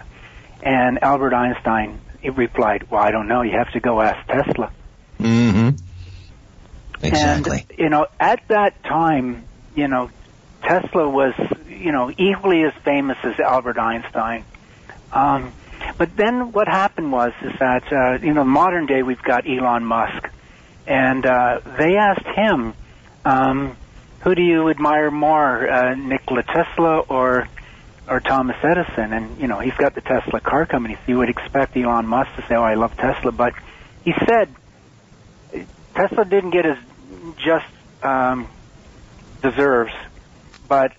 And 0.63 1.03
Albert 1.03 1.33
Einstein 1.33 1.99
he 2.21 2.29
replied, 2.29 2.91
"Well, 2.91 3.01
I 3.01 3.13
don't 3.13 3.29
know. 3.29 3.41
You 3.41 3.57
have 3.57 3.73
to 3.73 3.81
go 3.81 4.03
ask 4.03 4.27
Tesla." 4.27 4.71
Mm-hmm. 5.19 5.69
Exactly. 7.03 7.65
And 7.71 7.79
you 7.79 7.89
know, 7.89 8.09
at 8.21 8.47
that 8.49 8.85
time, 8.85 9.45
you 9.75 9.89
know, 9.89 10.11
Tesla 10.65 11.09
was 11.09 11.33
you 11.67 11.93
know 11.93 12.11
equally 12.11 12.63
as 12.65 12.75
famous 12.85 13.17
as 13.23 13.41
Albert 13.41 13.79
Einstein. 13.79 14.45
Um, 15.15 15.55
but 15.97 16.15
then 16.15 16.53
what 16.53 16.69
happened 16.69 17.11
was 17.11 17.33
is 17.41 17.59
that 17.59 17.91
uh, 17.91 18.19
you 18.23 18.35
know 18.35 18.45
modern 18.45 18.85
day 18.85 19.03
we've 19.03 19.23
got 19.23 19.49
Elon 19.49 19.87
Musk, 19.87 20.29
and 20.87 21.27
uh, 21.27 21.61
they 21.79 21.97
asked 21.97 22.27
him, 22.27 22.75
um, 23.25 23.77
"Who 24.23 24.35
do 24.35 24.43
you 24.43 24.69
admire 24.71 25.11
more, 25.11 25.69
uh, 25.69 25.95
Nikola 25.95 26.43
Tesla 26.43 27.01
or 27.01 27.49
or 28.09 28.21
Thomas 28.21 28.57
Edison, 28.63 29.13
and 29.13 29.41
you 29.41 29.49
know 29.49 29.61
he's 29.61 29.75
got 29.75 29.95
the 29.95 30.01
Tesla 30.01 30.41
car 30.41 30.67
company. 30.67 30.95
So 30.95 31.13
you 31.13 31.19
would 31.19 31.31
expect 31.31 31.77
Elon 31.77 32.07
Musk 32.07 32.31
to 32.37 32.43
say, 32.43 32.55
"Oh, 32.55 32.63
I 32.63 32.75
love 32.75 32.97
Tesla," 32.97 33.33
but 33.33 33.53
he 34.05 34.13
said 34.29 34.55
Tesla 35.95 36.25
didn't 36.25 36.51
get 36.51 36.65
his 36.65 36.79
just 37.37 37.67
um, 38.03 38.49
deserves, 39.43 39.93
but 40.69 40.93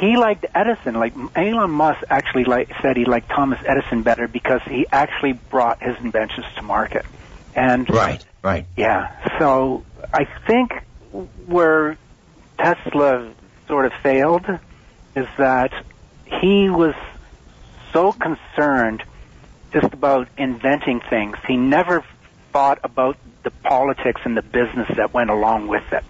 he 0.00 0.16
liked 0.16 0.46
Edison. 0.54 0.94
Like 0.94 1.14
Elon 1.34 1.70
Musk 1.70 2.00
actually 2.10 2.44
like, 2.44 2.70
said 2.82 2.96
he 2.96 3.04
liked 3.04 3.28
Thomas 3.30 3.58
Edison 3.66 4.02
better 4.02 4.28
because 4.28 4.60
he 4.66 4.86
actually 4.92 5.32
brought 5.32 5.82
his 5.82 5.96
inventions 6.02 6.46
to 6.56 6.62
market, 6.62 7.04
And 7.58 7.90
Right, 7.90 8.24
right. 8.44 8.66
yeah, 8.76 9.08
so 9.40 9.82
I 10.14 10.26
think 10.46 10.70
where 11.46 11.98
Tesla 12.56 13.32
sort 13.66 13.86
of 13.86 13.92
failed 14.00 14.46
is 15.16 15.26
that 15.38 15.72
he 16.24 16.70
was 16.70 16.94
so 17.92 18.12
concerned 18.12 19.02
just 19.72 19.92
about 19.92 20.28
inventing 20.38 21.00
things. 21.10 21.36
He 21.48 21.56
never 21.56 22.04
thought 22.52 22.78
about 22.84 23.16
the 23.42 23.50
politics 23.50 24.20
and 24.24 24.36
the 24.36 24.42
business 24.42 24.88
that 24.96 25.12
went 25.12 25.30
along 25.30 25.66
with 25.66 25.82
it. 25.92 26.04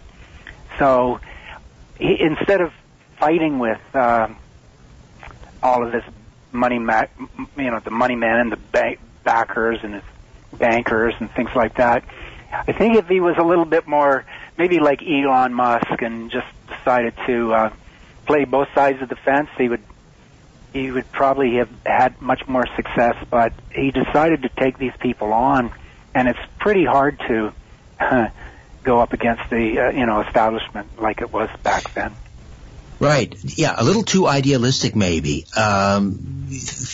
So 0.79 1.19
he, 1.99 2.17
instead 2.21 2.61
of 2.61 2.73
fighting 3.19 3.59
with 3.59 3.81
uh, 3.95 4.29
all 5.63 5.85
of 5.85 5.93
this 5.93 6.05
money, 6.53 6.79
ma- 6.79 7.07
you 7.57 7.71
know, 7.71 7.81
the 7.83 7.91
money 7.91 8.17
man 8.17 8.39
and 8.39 8.53
the 8.53 8.57
bank 8.57 8.99
backers 9.25 9.79
and 9.83 9.95
his 9.95 10.03
bankers 10.59 11.15
and 11.21 11.31
things 11.33 11.51
like 11.55 11.77
that, 11.77 12.05
I 12.51 12.73
think 12.73 12.97
if 12.97 13.07
he 13.09 13.21
was 13.21 13.37
a 13.39 13.43
little 13.43 13.65
bit 13.65 13.87
more, 13.87 14.25
maybe 14.57 14.81
like 14.81 15.03
Elon 15.03 15.53
Musk, 15.53 16.01
and 16.01 16.31
just 16.31 16.47
decided 16.67 17.15
to 17.27 17.53
uh, 17.53 17.71
play 18.27 18.45
both 18.45 18.69
sides 18.75 19.03
of 19.03 19.09
the 19.09 19.17
fence, 19.17 19.49
he 19.59 19.69
would 19.69 19.83
he 20.73 20.91
would 20.91 21.11
probably 21.13 21.57
have 21.57 21.71
had 21.85 22.21
much 22.21 22.47
more 22.47 22.65
success. 22.77 23.17
But 23.31 23.53
he 23.75 23.91
decided 23.91 24.43
to 24.43 24.49
take 24.49 24.79
these 24.79 24.93
people 25.01 25.33
on, 25.33 25.73
and 26.15 26.29
it's 26.29 26.39
pretty 26.59 26.85
hard 26.85 27.19
to 27.29 27.53
go 28.83 29.01
up 29.01 29.13
against 29.13 29.51
the 29.51 29.81
uh, 29.81 29.91
you 29.91 30.07
know 30.07 30.23
establishment 30.23 31.01
like 31.01 31.21
it 31.21 31.31
was 31.33 31.51
back 31.63 31.93
then. 31.95 32.15
Right. 33.01 33.33
Yeah, 33.45 33.75
a 33.77 33.85
little 33.85 34.03
too 34.03 34.27
idealistic, 34.27 34.97
maybe. 34.97 35.47
Um, 35.57 36.49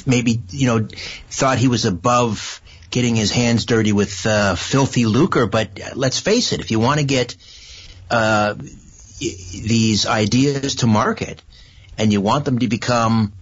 maybe 0.06 0.42
you 0.50 0.66
know, 0.66 0.88
thought 1.30 1.56
he 1.58 1.68
was 1.68 1.86
above 1.86 2.60
getting 2.94 3.16
his 3.16 3.32
hands 3.32 3.64
dirty 3.64 3.90
with 3.90 4.24
uh, 4.24 4.54
filthy 4.54 5.04
lucre. 5.04 5.46
But 5.46 5.80
let's 5.96 6.20
face 6.20 6.52
it, 6.52 6.60
if 6.60 6.70
you 6.70 6.78
want 6.78 7.00
to 7.00 7.04
get 7.04 7.34
uh, 8.08 8.54
these 8.54 10.06
ideas 10.06 10.76
to 10.76 10.86
market 10.86 11.42
and 11.98 12.12
you 12.12 12.20
want 12.20 12.44
them 12.44 12.60
to 12.60 12.68
become 12.68 13.32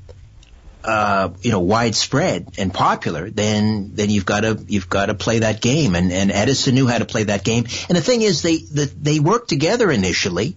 uh, 0.82 1.28
you 1.42 1.50
know 1.50 1.60
widespread 1.60 2.48
and 2.56 2.72
popular, 2.72 3.28
then 3.28 3.90
then 3.92 4.08
you've 4.08 4.24
got 4.24 4.40
to 4.40 4.64
you've 4.68 4.88
got 4.88 5.06
to 5.06 5.14
play 5.14 5.40
that 5.40 5.60
game. 5.60 5.94
And, 5.94 6.10
and 6.10 6.32
Edison 6.32 6.74
knew 6.74 6.86
how 6.86 6.96
to 6.96 7.04
play 7.04 7.24
that 7.24 7.44
game. 7.44 7.66
And 7.90 7.98
the 7.98 8.00
thing 8.00 8.22
is, 8.22 8.40
they 8.40 8.56
the, 8.56 8.90
they 9.00 9.20
worked 9.20 9.50
together 9.50 9.90
initially. 9.90 10.56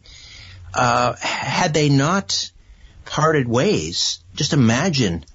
Uh, 0.74 1.16
had 1.20 1.74
they 1.74 1.90
not 1.90 2.50
parted 3.04 3.48
ways, 3.48 4.20
just 4.36 4.54
imagine, 4.54 5.25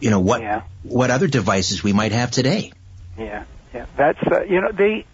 you 0.00 0.10
know 0.10 0.20
what 0.20 0.42
Yeah. 0.42 0.62
what 0.82 1.10
other 1.10 1.26
devices 1.26 1.82
we 1.82 1.92
might 1.92 2.12
have 2.12 2.30
today. 2.30 2.72
Yeah, 3.18 3.44
yeah. 3.72 3.86
That's 3.96 4.18
uh, 4.26 4.42
you 4.42 4.60
know 4.60 4.72
the 4.72 5.04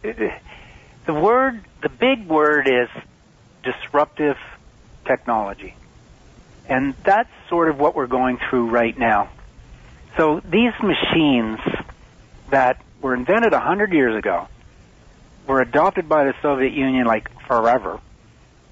the 1.07 1.15
word 1.15 1.63
the 1.83 1.89
big 1.89 2.27
word 2.29 2.69
is 2.69 2.89
disruptive 3.63 4.37
technology, 5.05 5.75
and 6.67 6.95
that's 7.05 7.31
sort 7.49 7.69
of 7.69 7.79
what 7.79 7.95
we're 7.95 8.07
going 8.07 8.39
through 8.49 8.71
right 8.71 8.97
now. 8.99 9.29
So 10.17 10.41
these 10.41 10.73
machines 10.83 11.61
that 12.51 12.83
were 13.01 13.15
invented 13.15 13.53
a 13.53 13.61
hundred 13.61 13.93
years 13.93 14.17
ago 14.17 14.49
were 15.47 15.61
adopted 15.61 16.09
by 16.09 16.25
the 16.25 16.35
Soviet 16.43 16.73
Union 16.73 17.07
like 17.07 17.29
forever, 17.47 18.01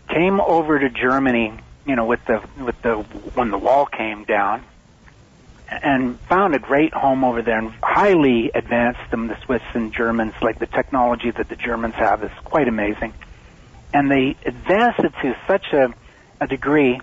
came 0.08 0.40
over 0.40 0.78
to 0.78 0.90
Germany, 0.90 1.52
you 1.86 1.96
know, 1.96 2.04
with 2.06 2.24
the 2.26 2.42
with 2.58 2.80
the 2.82 2.94
when 3.34 3.50
the 3.50 3.58
wall 3.58 3.86
came 3.86 4.24
down, 4.24 4.64
and 5.70 6.18
found 6.20 6.54
a 6.54 6.58
great 6.58 6.94
home 6.94 7.24
over 7.24 7.42
there 7.42 7.58
and 7.58 7.72
highly 7.82 8.50
advanced 8.54 9.10
them, 9.10 9.28
the 9.28 9.38
Swiss 9.44 9.62
and 9.74 9.92
Germans, 9.92 10.34
like 10.40 10.58
the 10.58 10.66
technology 10.66 11.30
that 11.30 11.48
the 11.48 11.56
Germans 11.56 11.94
have 11.94 12.24
is 12.24 12.30
quite 12.44 12.68
amazing. 12.68 13.12
And 13.92 14.10
they 14.10 14.36
advanced 14.44 15.00
it 15.00 15.12
to 15.22 15.36
such 15.46 15.66
a, 15.72 15.92
a 16.40 16.46
degree, 16.46 17.00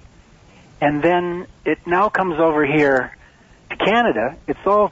and 0.82 1.04
then 1.04 1.48
it 1.64 1.86
now 1.86 2.10
comes 2.10 2.40
over 2.40 2.66
here 2.66 3.16
to 3.70 3.78
Canada. 3.78 4.36
It's 4.48 4.60
all 4.66 4.92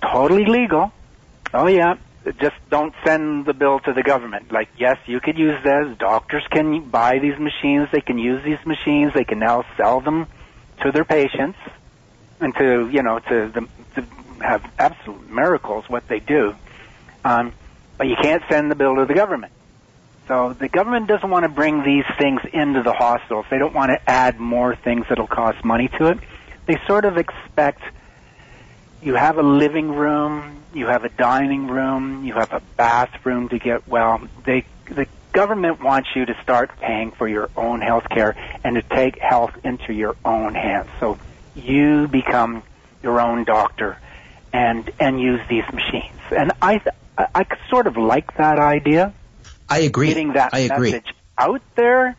totally 0.00 0.44
legal. 0.44 0.92
Oh 1.52 1.66
yeah, 1.66 1.94
just 2.40 2.56
don't 2.68 2.94
send 3.04 3.46
the 3.46 3.54
bill 3.54 3.80
to 3.80 3.92
the 3.92 4.02
government. 4.02 4.52
Like, 4.52 4.68
yes, 4.76 4.98
you 5.06 5.20
could 5.20 5.38
use 5.38 5.62
this. 5.64 5.96
Doctors 5.98 6.44
can 6.50 6.88
buy 6.90 7.18
these 7.18 7.38
machines. 7.38 7.88
They 7.92 8.00
can 8.00 8.18
use 8.18 8.42
these 8.44 8.64
machines. 8.64 9.12
They 9.14 9.24
can 9.24 9.40
now 9.40 9.64
sell 9.76 10.00
them 10.00 10.26
to 10.82 10.92
their 10.92 11.04
patients 11.04 11.58
and 12.40 12.54
to 12.58 12.88
you 12.92 13.02
know 13.02 13.18
to, 13.18 13.52
the, 13.54 13.60
to 13.94 14.08
have 14.42 14.62
absolute 14.78 15.30
miracles 15.30 15.84
what 15.88 16.04
they 16.08 16.20
do. 16.20 16.52
Um, 17.24 17.52
but 17.98 18.06
you 18.06 18.16
can't 18.20 18.42
send 18.50 18.70
the 18.70 18.74
bill 18.74 18.96
to 18.96 19.04
the 19.06 19.14
government. 19.14 19.52
So 20.26 20.54
the 20.58 20.68
government 20.68 21.08
doesn't 21.08 21.28
want 21.28 21.42
to 21.44 21.48
bring 21.48 21.82
these 21.82 22.04
things 22.18 22.40
into 22.52 22.82
the 22.82 22.92
hospitals. 22.92 23.46
They 23.50 23.58
don't 23.58 23.74
want 23.74 23.90
to 23.90 23.98
add 24.10 24.38
more 24.38 24.76
things 24.84 25.04
that'll 25.08 25.26
cost 25.26 25.64
money 25.64 25.90
to 25.98 26.08
it. 26.08 26.18
They 26.66 26.76
sort 26.86 27.04
of 27.04 27.16
expect 27.16 27.82
you 29.02 29.16
have 29.16 29.38
a 29.38 29.42
living 29.42 29.88
room, 29.88 30.64
you 30.72 30.86
have 30.86 31.04
a 31.04 31.08
dining 31.08 31.66
room, 31.66 32.24
you 32.24 32.34
have 32.34 32.52
a 32.52 32.62
bathroom 32.76 33.48
to 33.48 33.58
get 33.58 33.88
well. 33.88 34.20
They 34.46 34.64
the 34.86 35.06
government 35.32 35.82
wants 35.82 36.10
you 36.14 36.26
to 36.26 36.34
start 36.42 36.70
paying 36.80 37.12
for 37.16 37.28
your 37.28 37.50
own 37.56 37.80
health 37.80 38.04
care 38.10 38.34
and 38.64 38.76
to 38.76 38.82
take 38.94 39.18
health 39.20 39.50
into 39.64 39.92
your 39.92 40.16
own 40.24 40.54
hands. 40.54 40.88
So 41.00 41.18
you 41.54 42.08
become 42.08 42.62
your 43.02 43.20
own 43.20 43.44
doctor 43.44 43.98
and 44.52 44.90
and 44.98 45.20
use 45.20 45.40
these 45.48 45.64
machines. 45.72 46.20
And 46.36 46.52
I 46.60 46.78
th- 46.78 46.96
I 47.18 47.46
sort 47.68 47.86
of 47.86 47.96
like 47.96 48.36
that 48.36 48.58
idea 48.58 49.14
I 49.68 49.80
agree. 49.80 50.08
getting 50.08 50.32
that 50.34 50.52
I 50.52 50.60
agree. 50.60 50.92
message 50.92 51.14
out 51.38 51.62
there. 51.76 52.16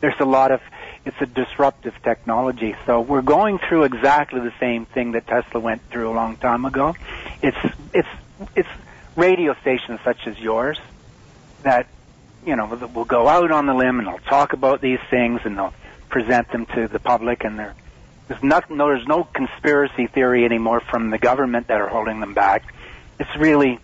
There's 0.00 0.20
a 0.20 0.24
lot 0.24 0.50
of 0.50 0.60
it's 1.04 1.16
a 1.20 1.26
disruptive 1.26 1.94
technology. 2.02 2.76
So 2.86 3.00
we're 3.00 3.22
going 3.22 3.58
through 3.58 3.84
exactly 3.84 4.40
the 4.40 4.52
same 4.60 4.86
thing 4.86 5.12
that 5.12 5.26
Tesla 5.26 5.60
went 5.60 5.82
through 5.90 6.10
a 6.10 6.14
long 6.14 6.36
time 6.36 6.64
ago. 6.64 6.94
It's 7.42 7.56
it's 7.92 8.08
it's 8.54 8.68
radio 9.16 9.54
stations 9.60 10.00
such 10.04 10.26
as 10.26 10.38
yours 10.38 10.78
that 11.62 11.86
you 12.44 12.56
know 12.56 12.66
will 12.94 13.04
go 13.04 13.28
out 13.28 13.50
on 13.50 13.66
the 13.66 13.74
limb 13.74 13.98
and 13.98 14.08
they'll 14.08 14.18
talk 14.18 14.52
about 14.52 14.80
these 14.80 15.00
things 15.10 15.40
and 15.44 15.56
they'll 15.56 15.74
present 16.08 16.50
them 16.50 16.66
to 16.66 16.88
the 16.88 16.98
public 16.98 17.44
and 17.44 17.58
there 17.58 17.74
there's 18.28 18.42
not 18.42 18.70
no 18.70 18.86
there's 18.88 19.06
no 19.06 19.24
conspiracy 19.24 20.06
theory 20.06 20.44
anymore 20.44 20.80
from 20.80 21.10
the 21.10 21.18
government 21.18 21.68
that 21.68 21.80
are 21.80 21.88
holding 21.88 22.20
them 22.20 22.34
back. 22.34 22.74
It's 23.18 23.36
really 23.36 23.78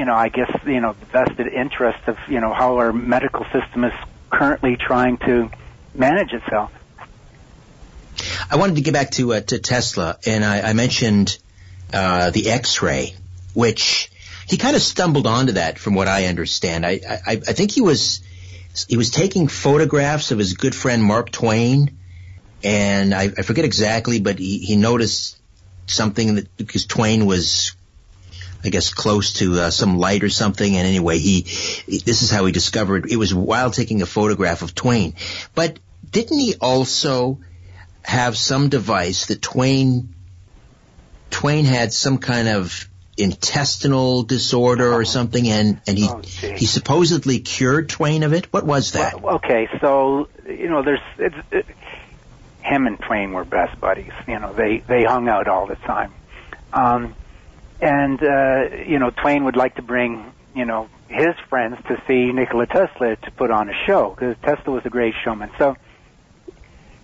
you 0.00 0.06
know, 0.06 0.14
I 0.14 0.30
guess, 0.30 0.50
you 0.64 0.80
know, 0.80 0.94
the 0.98 1.04
vested 1.04 1.46
interest 1.46 1.98
of, 2.06 2.16
you 2.26 2.40
know, 2.40 2.54
how 2.54 2.78
our 2.78 2.90
medical 2.90 3.44
system 3.52 3.84
is 3.84 3.92
currently 4.30 4.76
trying 4.76 5.18
to 5.18 5.50
manage 5.94 6.32
itself. 6.32 6.72
I 8.50 8.56
wanted 8.56 8.76
to 8.76 8.80
get 8.80 8.94
back 8.94 9.10
to 9.12 9.34
uh, 9.34 9.40
to 9.40 9.58
Tesla, 9.58 10.16
and 10.24 10.42
I, 10.42 10.70
I 10.70 10.72
mentioned 10.72 11.36
uh, 11.92 12.30
the 12.30 12.48
X-ray, 12.48 13.14
which 13.52 14.10
he 14.48 14.56
kind 14.56 14.74
of 14.74 14.80
stumbled 14.80 15.26
onto 15.26 15.52
that, 15.52 15.78
from 15.78 15.94
what 15.94 16.08
I 16.08 16.24
understand. 16.26 16.86
I, 16.86 17.00
I 17.06 17.32
I 17.32 17.36
think 17.36 17.70
he 17.70 17.82
was 17.82 18.22
he 18.88 18.96
was 18.96 19.10
taking 19.10 19.48
photographs 19.48 20.30
of 20.30 20.38
his 20.38 20.54
good 20.54 20.74
friend 20.74 21.02
Mark 21.02 21.30
Twain, 21.30 21.98
and 22.62 23.14
I, 23.14 23.24
I 23.24 23.42
forget 23.42 23.64
exactly, 23.64 24.20
but 24.20 24.38
he, 24.38 24.58
he 24.58 24.76
noticed 24.76 25.38
something 25.86 26.36
that 26.36 26.56
because 26.56 26.86
Twain 26.86 27.26
was 27.26 27.74
I 28.62 28.68
guess 28.68 28.92
close 28.92 29.34
to 29.34 29.58
uh, 29.58 29.70
some 29.70 29.96
light 29.96 30.22
or 30.22 30.28
something. 30.28 30.76
And 30.76 30.86
anyway, 30.86 31.18
he, 31.18 31.42
this 31.42 32.22
is 32.22 32.30
how 32.30 32.44
he 32.44 32.52
discovered 32.52 33.10
it 33.10 33.16
was 33.16 33.34
while 33.34 33.70
taking 33.70 34.02
a 34.02 34.06
photograph 34.06 34.62
of 34.62 34.74
Twain. 34.74 35.14
But 35.54 35.78
didn't 36.10 36.38
he 36.38 36.54
also 36.60 37.40
have 38.02 38.36
some 38.36 38.68
device 38.68 39.26
that 39.26 39.40
Twain, 39.40 40.14
Twain 41.30 41.64
had 41.64 41.92
some 41.92 42.18
kind 42.18 42.48
of 42.48 42.88
intestinal 43.16 44.22
disorder 44.22 44.92
or 44.92 45.04
something 45.04 45.46
and, 45.48 45.80
and 45.86 45.98
he, 45.98 46.08
Oh, 46.08 46.20
he 46.20 46.66
supposedly 46.66 47.40
cured 47.40 47.88
Twain 47.88 48.22
of 48.22 48.32
it? 48.32 48.52
What 48.52 48.64
was 48.64 48.92
that? 48.92 49.20
Well, 49.20 49.36
okay, 49.36 49.68
so, 49.80 50.28
you 50.46 50.68
know, 50.68 50.82
there's, 50.82 51.00
it's, 51.18 51.36
it, 51.50 51.66
him 52.62 52.86
and 52.86 52.98
Twain 52.98 53.32
were 53.32 53.44
best 53.44 53.80
buddies. 53.80 54.12
You 54.28 54.38
know, 54.38 54.52
they, 54.52 54.78
they 54.78 55.04
hung 55.04 55.28
out 55.28 55.48
all 55.48 55.66
the 55.66 55.76
time. 55.76 56.12
Um, 56.72 57.14
and, 57.80 58.22
uh, 58.22 58.76
you 58.86 58.98
know, 58.98 59.10
Twain 59.10 59.44
would 59.44 59.56
like 59.56 59.76
to 59.76 59.82
bring, 59.82 60.32
you 60.54 60.64
know, 60.64 60.88
his 61.08 61.34
friends 61.48 61.78
to 61.88 62.00
see 62.06 62.30
Nikola 62.32 62.66
Tesla 62.66 63.16
to 63.16 63.30
put 63.32 63.50
on 63.50 63.68
a 63.68 63.74
show 63.86 64.10
because 64.10 64.36
Tesla 64.42 64.74
was 64.74 64.86
a 64.86 64.90
great 64.90 65.14
showman. 65.24 65.50
So 65.58 65.76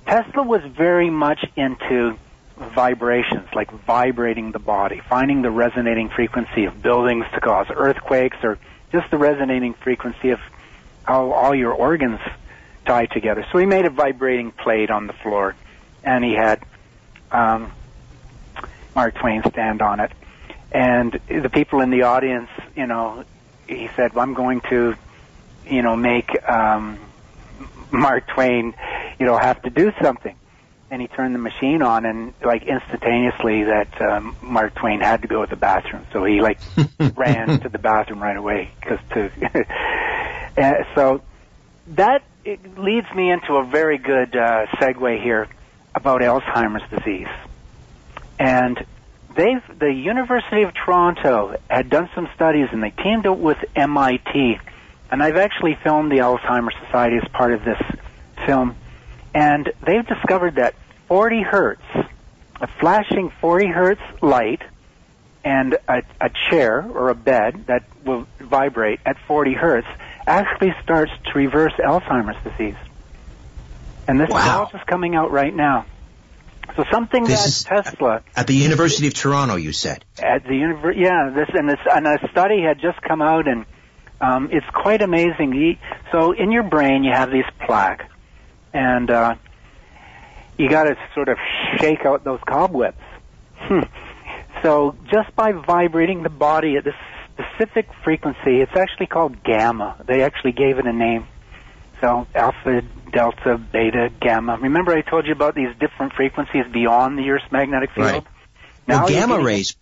Tesla 0.06 0.42
was 0.42 0.62
very 0.62 1.10
much 1.10 1.44
into 1.56 2.16
vibrations, 2.56 3.48
like 3.54 3.70
vibrating 3.70 4.52
the 4.52 4.58
body, 4.58 5.00
finding 5.08 5.42
the 5.42 5.50
resonating 5.50 6.08
frequency 6.08 6.64
of 6.64 6.80
buildings 6.80 7.26
to 7.34 7.40
cause 7.40 7.66
earthquakes 7.70 8.36
or 8.42 8.58
just 8.92 9.10
the 9.10 9.18
resonating 9.18 9.74
frequency 9.74 10.30
of 10.30 10.40
how 11.04 11.32
all 11.32 11.54
your 11.54 11.72
organs 11.72 12.20
tie 12.87 13.07
together. 13.07 13.44
So 13.53 13.59
he 13.59 13.66
made 13.66 13.85
a 13.85 13.90
vibrating 13.90 14.53
plate 14.53 14.90
on 14.90 15.07
the 15.07 15.12
floor 15.22 15.55
and 16.03 16.25
he 16.25 16.35
had 16.35 16.61
um, 17.31 17.72
Mark 18.94 19.14
Twain 19.20 19.42
stand 19.51 19.83
on 19.83 20.01
it. 20.01 20.12
And 20.72 21.18
the 21.29 21.51
people 21.51 21.81
in 21.81 21.90
the 21.90 22.03
audience, 22.03 22.49
you 22.75 22.87
know, 22.87 23.25
he 23.66 23.88
said, 23.96 24.14
well, 24.14 24.22
I'm 24.22 24.35
going 24.35 24.61
to, 24.70 24.94
you 25.64 25.83
know, 25.83 25.96
make 25.96 26.29
um, 26.49 27.11
Mark 27.92 28.25
Twain, 28.35 28.75
you 29.18 29.27
know, 29.27 29.37
have 29.37 29.61
to 29.62 29.70
do 29.70 29.90
something. 30.03 30.37
And 30.90 31.03
he 31.03 31.09
turned 31.09 31.35
the 31.35 31.40
machine 31.40 31.83
on, 31.83 32.07
and 32.07 32.33
like 32.44 32.62
instantaneously, 32.62 33.64
that 33.64 33.88
um, 34.01 34.37
Mark 34.40 34.75
Twain 34.77 35.01
had 35.01 35.22
to 35.22 35.29
go 35.29 35.44
to 35.44 35.51
the 35.51 35.57
bathroom. 35.57 36.07
So 36.12 36.25
he 36.25 36.40
like 36.40 36.61
ran 37.16 37.61
to 37.61 37.68
the 37.68 37.79
bathroom 37.79 38.22
right 38.22 38.37
away 38.37 38.70
because 38.81 38.99
to. 39.14 39.31
and 40.57 40.77
so 40.94 41.22
that 41.88 42.22
it 42.46 42.78
leads 42.78 43.12
me 43.12 43.30
into 43.30 43.56
a 43.56 43.64
very 43.64 43.98
good 43.98 44.37
uh, 44.37 44.66
segue 44.76 45.20
here 45.22 45.48
about 45.94 46.20
Alzheimer's 46.20 46.88
disease. 46.88 47.28
And 48.38 48.87
they've 49.35 49.62
the 49.78 49.92
University 49.92 50.62
of 50.62 50.72
Toronto 50.72 51.56
had 51.68 51.90
done 51.90 52.09
some 52.14 52.28
studies, 52.37 52.68
and 52.70 52.82
they 52.82 52.90
teamed 52.90 53.26
up 53.26 53.38
with 53.38 53.59
MIT. 53.74 54.61
And 55.11 55.22
I've 55.22 55.37
actually 55.37 55.76
filmed 55.82 56.12
the 56.12 56.18
Alzheimer's 56.18 56.76
Society 56.87 57.16
as 57.16 57.28
part 57.32 57.52
of 57.52 57.64
this 57.64 57.80
film, 58.46 58.76
and 59.35 59.72
they've 59.85 60.06
discovered 60.06 60.54
that 60.54 60.74
40 61.09 61.42
hertz, 61.42 61.82
a 62.61 62.68
flashing 62.78 63.32
40 63.40 63.66
hertz 63.66 64.00
light, 64.22 64.62
and 65.44 65.76
a, 65.88 66.02
a 66.20 66.30
chair 66.48 66.85
or 66.88 67.09
a 67.09 67.14
bed 67.14 67.66
that 67.66 67.85
will 68.04 68.26
vibrate 68.38 69.00
at 69.04 69.16
40 69.26 69.54
hertz 69.54 69.88
actually 70.26 70.74
starts 70.82 71.12
to 71.26 71.32
reverse 71.38 71.72
Alzheimer's 71.78 72.36
disease. 72.44 72.76
And 74.08 74.20
this 74.20 74.28
Wow. 74.30 74.38
is 74.38 74.48
all 74.48 74.70
just 74.72 74.86
coming 74.86 75.14
out 75.14 75.30
right 75.30 75.54
now. 75.54 75.86
So 76.76 76.84
something 76.90 77.24
This 77.24 77.64
that 77.64 77.84
Tesla 77.84 78.22
at 78.36 78.46
the 78.46 78.54
University 78.54 79.06
of 79.06 79.14
Toronto. 79.14 79.54
You 79.56 79.72
said. 79.72 80.04
at 80.22 80.42
the 80.44 80.50
univer- 80.50 80.94
yeah 80.96 81.30
this 81.34 81.48
and 81.54 81.68
this 81.68 81.78
and 81.92 82.06
a 82.06 82.18
study 82.30 82.62
had 82.62 82.80
just 82.80 83.00
come 83.02 83.22
out 83.22 83.46
and 83.48 83.64
um, 84.20 84.48
it's 84.50 84.66
quite 84.74 85.00
amazing 85.02 85.50
The- 85.50 85.78
so 86.12 86.32
in 86.32 86.50
your 86.52 86.64
brain 86.64 87.04
you 87.04 87.12
have 87.12 87.30
these 87.30 87.44
plaque 87.64 88.10
and 88.72 89.10
uh, 89.10 89.34
you 90.58 90.68
got 90.68 90.84
to 90.84 90.96
sort 91.14 91.28
of 91.28 91.38
shake 91.78 92.04
out 92.04 92.24
those 92.24 92.40
cobwebs 92.46 92.98
Hmm. 93.58 93.80
so 94.62 94.94
just 95.10 95.34
by 95.36 95.52
vibrating 95.52 96.22
the 96.22 96.28
body 96.30 96.76
at 96.76 96.84
this 96.84 96.94
specific 97.38 97.88
frequency 98.05 98.61
it's 98.61 98.77
actually 98.77 99.07
called 99.07 99.42
gamma 99.44 99.96
they 100.07 100.22
actually 100.22 100.53
gave 100.53 100.79
it 100.79 100.87
a 100.87 100.92
name 100.92 101.27
so 102.01 102.27
alpha 102.35 102.83
delta 103.12 103.59
beta 103.59 104.09
gamma 104.20 104.57
remember 104.61 104.92
i 104.92 105.03
told 105.03 105.27
you 105.27 105.33
about 105.33 105.55
these 105.55 105.68
different 105.79 106.12
frequencies 106.14 106.64
beyond 106.72 107.18
the 107.18 107.29
earth's 107.31 107.51
magnetic 107.53 107.90
field 107.94 108.07
Right. 108.07 108.25
Now 108.88 109.01
well, 109.01 109.09
gamma 109.09 109.33
getting- 109.35 109.44
rays. 109.46 109.77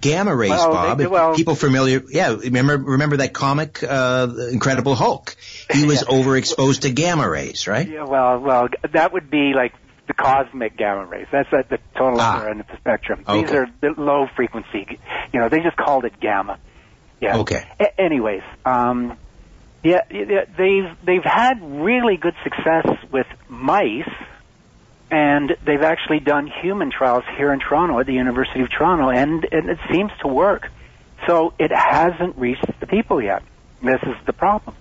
Gamma 0.00 0.32
rays, 0.36 0.50
Well, 0.50 0.70
Bob. 0.72 0.98
they- 0.98 1.06
well- 1.08 1.34
people 1.34 1.56
familiar, 1.56 2.00
yeah. 2.08 2.36
Remember, 2.36 2.76
remember 2.76 3.16
that 3.16 3.32
comic, 3.32 3.82
uh, 3.82 4.28
Incredible 4.52 4.94
Hulk. 4.94 5.34
He 5.72 5.84
was 5.86 6.04
overexposed 6.08 6.82
to 6.82 6.90
gamma 6.92 7.28
rays, 7.28 7.66
right? 7.66 7.88
Yeah, 7.88 8.04
well, 8.04 8.38
well, 8.38 8.68
that 8.92 9.12
would 9.12 9.28
be 9.28 9.54
like 9.56 9.72
the 10.06 10.12
cosmic 10.14 10.76
gamma 10.76 11.06
rays. 11.06 11.26
That's 11.32 11.48
at 11.52 11.68
the 11.68 11.78
total 11.96 12.20
Ah. 12.20 12.36
other 12.36 12.50
end 12.50 12.60
of 12.60 12.68
the 12.68 12.76
spectrum. 12.76 13.24
These 13.26 13.44
Okay. 13.48 13.56
are 13.56 13.66
the 13.80 13.94
low 14.00 14.28
frequency. 14.36 15.00
You 15.32 15.40
know, 15.40 15.48
they 15.48 15.58
just 15.60 15.76
called 15.76 16.04
it 16.04 16.20
gamma. 16.20 16.58
Yeah. 17.20 17.38
Okay. 17.38 17.64
A- 17.80 18.00
anyways, 18.00 18.42
um, 18.64 19.18
yeah, 19.82 20.00
they've 20.10 20.96
they've 21.04 21.24
had 21.24 21.62
really 21.62 22.16
good 22.16 22.34
success 22.42 22.86
with 23.12 23.26
mice, 23.48 24.08
and 25.10 25.56
they've 25.64 25.82
actually 25.82 26.20
done 26.20 26.50
human 26.62 26.90
trials 26.90 27.24
here 27.36 27.52
in 27.52 27.60
Toronto 27.60 28.00
at 28.00 28.06
the 28.06 28.14
University 28.14 28.60
of 28.60 28.68
Toronto, 28.70 29.10
and, 29.10 29.46
and 29.50 29.70
it 29.70 29.78
seems 29.92 30.10
to 30.22 30.28
work. 30.28 30.68
So 31.26 31.54
it 31.58 31.70
hasn't 31.72 32.36
reached 32.36 32.66
the 32.80 32.86
people 32.86 33.22
yet. 33.22 33.42
This 33.82 34.00
is 34.02 34.16
the 34.26 34.32
problem. 34.32 34.76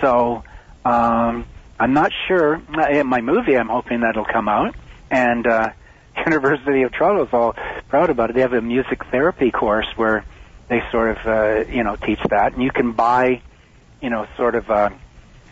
So 0.00 0.42
um, 0.84 1.46
I'm 1.78 1.94
not 1.94 2.12
sure. 2.28 2.60
In 2.90 3.06
my 3.06 3.20
movie, 3.20 3.56
I'm 3.56 3.68
hoping 3.68 4.00
that'll 4.00 4.24
come 4.24 4.48
out, 4.48 4.74
and 5.10 5.46
uh, 5.46 5.70
University 6.26 6.82
of 6.82 6.92
Toronto 6.92 7.24
is 7.24 7.32
all 7.32 7.54
proud 7.88 8.10
about 8.10 8.30
it. 8.30 8.36
They 8.36 8.42
have 8.42 8.52
a 8.52 8.60
music 8.60 9.00
therapy 9.10 9.50
course 9.50 9.86
where 9.96 10.24
they 10.72 10.80
sort 10.90 11.10
of 11.10 11.16
uh, 11.26 11.70
you 11.70 11.84
know 11.84 11.96
teach 11.96 12.18
that, 12.30 12.54
and 12.54 12.62
you 12.62 12.70
can 12.70 12.92
buy 12.92 13.42
you 14.00 14.08
know 14.08 14.26
sort 14.36 14.54
of 14.54 14.70
uh, 14.70 14.88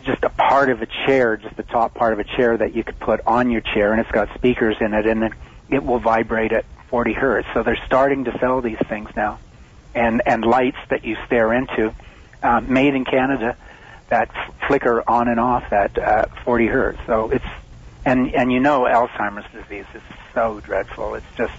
just 0.03 0.23
a 0.23 0.29
part 0.29 0.71
of 0.71 0.81
a 0.81 0.87
chair, 1.05 1.37
just 1.37 1.55
the 1.57 1.63
top 1.63 1.93
part 1.93 2.13
of 2.13 2.19
a 2.19 2.23
chair 2.23 2.57
that 2.57 2.75
you 2.75 2.83
could 2.83 2.99
put 2.99 3.21
on 3.27 3.51
your 3.51 3.61
chair, 3.61 3.91
and 3.91 4.01
it's 4.01 4.11
got 4.11 4.27
speakers 4.35 4.75
in 4.81 4.93
it, 4.93 5.05
and 5.05 5.21
then 5.21 5.31
it 5.69 5.83
will 5.83 5.99
vibrate 5.99 6.51
at 6.51 6.65
40 6.89 7.13
hertz. 7.13 7.47
So 7.53 7.61
they're 7.63 7.79
starting 7.85 8.25
to 8.25 8.31
sell 8.39 8.61
these 8.61 8.81
things 8.89 9.09
now, 9.15 9.39
and 9.93 10.23
and 10.25 10.43
lights 10.43 10.79
that 10.89 11.05
you 11.05 11.15
stare 11.27 11.53
into, 11.53 11.95
uh, 12.41 12.61
made 12.61 12.95
in 12.95 13.05
Canada, 13.05 13.55
that 14.09 14.29
f- 14.35 14.55
flicker 14.67 15.03
on 15.07 15.27
and 15.27 15.39
off 15.39 15.63
at 15.71 15.97
uh, 15.97 16.25
40 16.43 16.65
hertz. 16.65 16.99
So 17.05 17.29
it's 17.31 17.45
and 18.05 18.33
and 18.35 18.51
you 18.51 18.59
know 18.59 18.81
Alzheimer's 18.81 19.45
disease 19.53 19.85
is 19.93 20.01
so 20.33 20.61
dreadful. 20.65 21.13
It's 21.13 21.25
just 21.37 21.53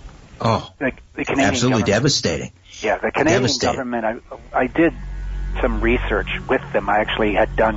Oh, 0.44 0.68
the, 0.80 0.90
the 1.14 1.24
Canadian 1.24 1.54
absolutely 1.54 1.82
devastating. 1.84 2.52
Yeah, 2.82 2.98
the 2.98 3.10
Canadian 3.10 3.58
government. 3.58 4.04
I 4.04 4.16
I 4.52 4.66
did 4.66 4.92
some 5.60 5.80
research 5.80 6.28
with 6.48 6.62
them. 6.72 6.88
I 6.88 7.00
actually 7.00 7.34
had 7.34 7.54
done 7.56 7.76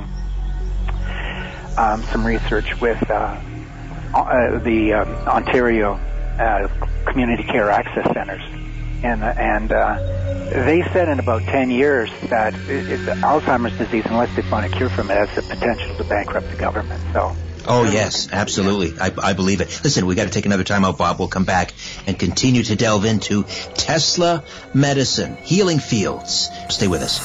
um, 1.76 2.04
some 2.12 2.24
research 2.24 2.66
with 2.80 2.98
uh, 3.10 3.14
uh, 4.14 4.58
the 4.64 4.94
um, 4.94 5.28
Ontario 5.28 5.94
uh, 6.38 6.68
Community 7.10 7.44
Care 7.44 7.70
Access 7.70 8.06
Centers, 8.12 8.42
and 9.02 9.22
and 9.22 9.72
uh, 9.72 9.98
they 10.50 10.82
said 10.92 11.08
in 11.08 11.18
about 11.20 11.42
ten 11.44 11.70
years 11.70 12.10
that 12.30 12.54
it, 12.66 12.88
it, 12.88 13.00
Alzheimer's 13.22 13.76
disease, 13.78 14.04
unless 14.06 14.30
they 14.36 14.42
find 14.42 14.66
a 14.66 14.70
cure 14.70 14.90
from 14.90 15.10
it, 15.10 15.16
has 15.16 15.28
the 15.36 15.42
potential 15.42 15.94
to 15.96 16.04
bankrupt 16.04 16.50
the 16.50 16.56
government. 16.56 17.02
So. 17.12 17.36
Oh 17.68 17.84
yes, 17.84 18.28
absolutely. 18.32 18.98
I, 19.00 19.12
I 19.22 19.32
believe 19.32 19.60
it. 19.60 19.80
Listen, 19.82 20.06
we 20.06 20.14
got 20.14 20.24
to 20.24 20.30
take 20.30 20.46
another 20.46 20.64
time 20.64 20.84
out, 20.84 20.98
Bob. 20.98 21.18
We'll 21.18 21.28
come 21.28 21.44
back 21.44 21.72
and 22.06 22.18
continue 22.18 22.62
to 22.64 22.76
delve 22.76 23.04
into 23.04 23.42
Tesla 23.74 24.44
medicine, 24.74 25.36
healing 25.36 25.78
fields. 25.78 26.50
Stay 26.68 26.88
with 26.88 27.02
us. 27.02 27.18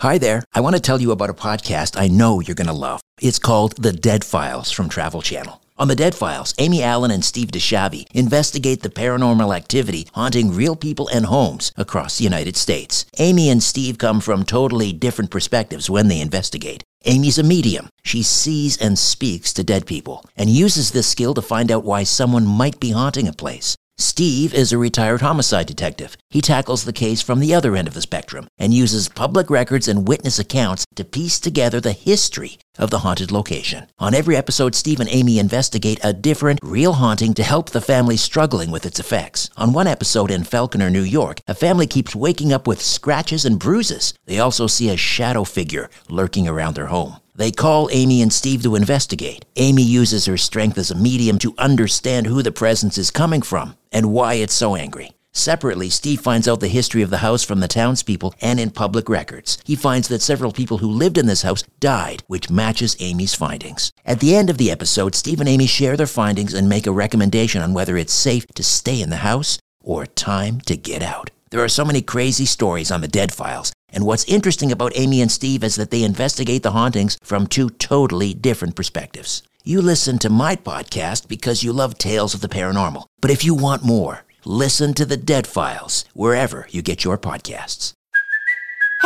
Hi 0.00 0.18
there. 0.18 0.44
I 0.54 0.60
want 0.60 0.76
to 0.76 0.82
tell 0.82 1.00
you 1.00 1.10
about 1.10 1.30
a 1.30 1.34
podcast 1.34 1.98
I 1.98 2.08
know 2.08 2.40
you're 2.40 2.54
going 2.54 2.66
to 2.66 2.72
love. 2.72 3.00
It's 3.20 3.38
called 3.38 3.82
The 3.82 3.92
Dead 3.92 4.24
Files 4.24 4.70
from 4.70 4.90
Travel 4.90 5.22
Channel. 5.22 5.62
On 5.78 5.88
The 5.88 5.96
Dead 5.96 6.14
Files, 6.14 6.54
Amy 6.58 6.82
Allen 6.82 7.10
and 7.10 7.24
Steve 7.24 7.48
DiSchiavi 7.48 8.06
investigate 8.14 8.82
the 8.82 8.88
paranormal 8.88 9.56
activity 9.56 10.06
haunting 10.14 10.54
real 10.54 10.76
people 10.76 11.08
and 11.08 11.26
homes 11.26 11.72
across 11.76 12.18
the 12.18 12.24
United 12.24 12.56
States. 12.56 13.04
Amy 13.18 13.50
and 13.50 13.62
Steve 13.62 13.98
come 13.98 14.20
from 14.20 14.44
totally 14.44 14.92
different 14.92 15.30
perspectives 15.30 15.90
when 15.90 16.08
they 16.08 16.20
investigate. 16.20 16.82
Amy's 17.08 17.38
a 17.38 17.44
medium. 17.44 17.88
She 18.02 18.24
sees 18.24 18.76
and 18.78 18.98
speaks 18.98 19.52
to 19.52 19.62
dead 19.62 19.86
people 19.86 20.24
and 20.36 20.50
uses 20.50 20.90
this 20.90 21.06
skill 21.06 21.34
to 21.34 21.42
find 21.42 21.70
out 21.70 21.84
why 21.84 22.02
someone 22.02 22.44
might 22.44 22.80
be 22.80 22.90
haunting 22.90 23.28
a 23.28 23.32
place. 23.32 23.75
Steve 23.98 24.52
is 24.52 24.72
a 24.72 24.78
retired 24.78 25.22
homicide 25.22 25.66
detective. 25.66 26.18
He 26.28 26.42
tackles 26.42 26.84
the 26.84 26.92
case 26.92 27.22
from 27.22 27.40
the 27.40 27.54
other 27.54 27.74
end 27.74 27.88
of 27.88 27.94
the 27.94 28.02
spectrum 28.02 28.46
and 28.58 28.74
uses 28.74 29.08
public 29.08 29.48
records 29.48 29.88
and 29.88 30.06
witness 30.06 30.38
accounts 30.38 30.84
to 30.96 31.04
piece 31.04 31.40
together 31.40 31.80
the 31.80 31.92
history 31.92 32.58
of 32.78 32.90
the 32.90 32.98
haunted 32.98 33.32
location. 33.32 33.86
On 33.98 34.12
every 34.12 34.36
episode, 34.36 34.74
Steve 34.74 35.00
and 35.00 35.08
Amy 35.10 35.38
investigate 35.38 35.98
a 36.04 36.12
different, 36.12 36.60
real 36.62 36.92
haunting 36.92 37.32
to 37.34 37.42
help 37.42 37.70
the 37.70 37.80
family 37.80 38.18
struggling 38.18 38.70
with 38.70 38.84
its 38.84 39.00
effects. 39.00 39.48
On 39.56 39.72
one 39.72 39.86
episode 39.86 40.30
in 40.30 40.44
Falconer, 40.44 40.90
New 40.90 41.00
York, 41.00 41.40
a 41.46 41.54
family 41.54 41.86
keeps 41.86 42.14
waking 42.14 42.52
up 42.52 42.66
with 42.66 42.82
scratches 42.82 43.46
and 43.46 43.58
bruises. 43.58 44.12
They 44.26 44.38
also 44.38 44.66
see 44.66 44.90
a 44.90 44.98
shadow 44.98 45.44
figure 45.44 45.88
lurking 46.10 46.46
around 46.46 46.74
their 46.74 46.86
home. 46.86 47.16
They 47.34 47.50
call 47.50 47.90
Amy 47.92 48.22
and 48.22 48.32
Steve 48.32 48.62
to 48.62 48.76
investigate. 48.76 49.44
Amy 49.56 49.82
uses 49.82 50.24
her 50.24 50.38
strength 50.38 50.78
as 50.78 50.90
a 50.90 50.94
medium 50.94 51.38
to 51.40 51.54
understand 51.58 52.26
who 52.26 52.42
the 52.42 52.52
presence 52.52 52.96
is 52.96 53.10
coming 53.10 53.42
from 53.42 53.74
and 53.92 54.12
why 54.12 54.34
it's 54.34 54.54
so 54.54 54.74
angry. 54.76 55.12
Separately, 55.36 55.90
Steve 55.90 56.20
finds 56.20 56.48
out 56.48 56.60
the 56.60 56.68
history 56.68 57.02
of 57.02 57.10
the 57.10 57.18
house 57.18 57.44
from 57.44 57.60
the 57.60 57.68
townspeople 57.68 58.34
and 58.40 58.58
in 58.58 58.70
public 58.70 59.06
records. 59.06 59.58
He 59.66 59.76
finds 59.76 60.08
that 60.08 60.22
several 60.22 60.50
people 60.50 60.78
who 60.78 60.88
lived 60.88 61.18
in 61.18 61.26
this 61.26 61.42
house 61.42 61.62
died, 61.78 62.22
which 62.26 62.48
matches 62.48 62.96
Amy's 63.00 63.34
findings. 63.34 63.92
At 64.06 64.20
the 64.20 64.34
end 64.34 64.48
of 64.48 64.56
the 64.56 64.70
episode, 64.70 65.14
Steve 65.14 65.40
and 65.40 65.48
Amy 65.48 65.66
share 65.66 65.94
their 65.94 66.06
findings 66.06 66.54
and 66.54 66.70
make 66.70 66.86
a 66.86 66.90
recommendation 66.90 67.60
on 67.60 67.74
whether 67.74 67.98
it's 67.98 68.14
safe 68.14 68.46
to 68.54 68.62
stay 68.62 69.02
in 69.02 69.10
the 69.10 69.16
house 69.16 69.58
or 69.82 70.06
time 70.06 70.62
to 70.62 70.74
get 70.74 71.02
out. 71.02 71.30
There 71.50 71.62
are 71.62 71.68
so 71.68 71.84
many 71.84 72.00
crazy 72.00 72.46
stories 72.46 72.90
on 72.90 73.02
the 73.02 73.08
Dead 73.08 73.30
Files, 73.30 73.74
and 73.90 74.06
what's 74.06 74.24
interesting 74.24 74.72
about 74.72 74.96
Amy 74.96 75.20
and 75.20 75.30
Steve 75.30 75.62
is 75.62 75.76
that 75.76 75.90
they 75.90 76.02
investigate 76.02 76.62
the 76.62 76.72
hauntings 76.72 77.18
from 77.22 77.46
two 77.46 77.68
totally 77.68 78.32
different 78.32 78.74
perspectives. 78.74 79.42
You 79.68 79.82
listen 79.82 80.20
to 80.20 80.30
my 80.30 80.54
podcast 80.54 81.26
because 81.26 81.64
you 81.64 81.72
love 81.72 81.98
tales 81.98 82.34
of 82.34 82.40
the 82.40 82.48
paranormal, 82.48 83.06
but 83.20 83.32
if 83.32 83.44
you 83.44 83.52
want 83.52 83.82
more, 83.82 84.24
listen 84.44 84.94
to 84.94 85.04
the 85.04 85.16
Dead 85.16 85.44
Files 85.44 86.04
wherever 86.14 86.68
you 86.70 86.82
get 86.82 87.02
your 87.02 87.18
podcasts. 87.18 87.95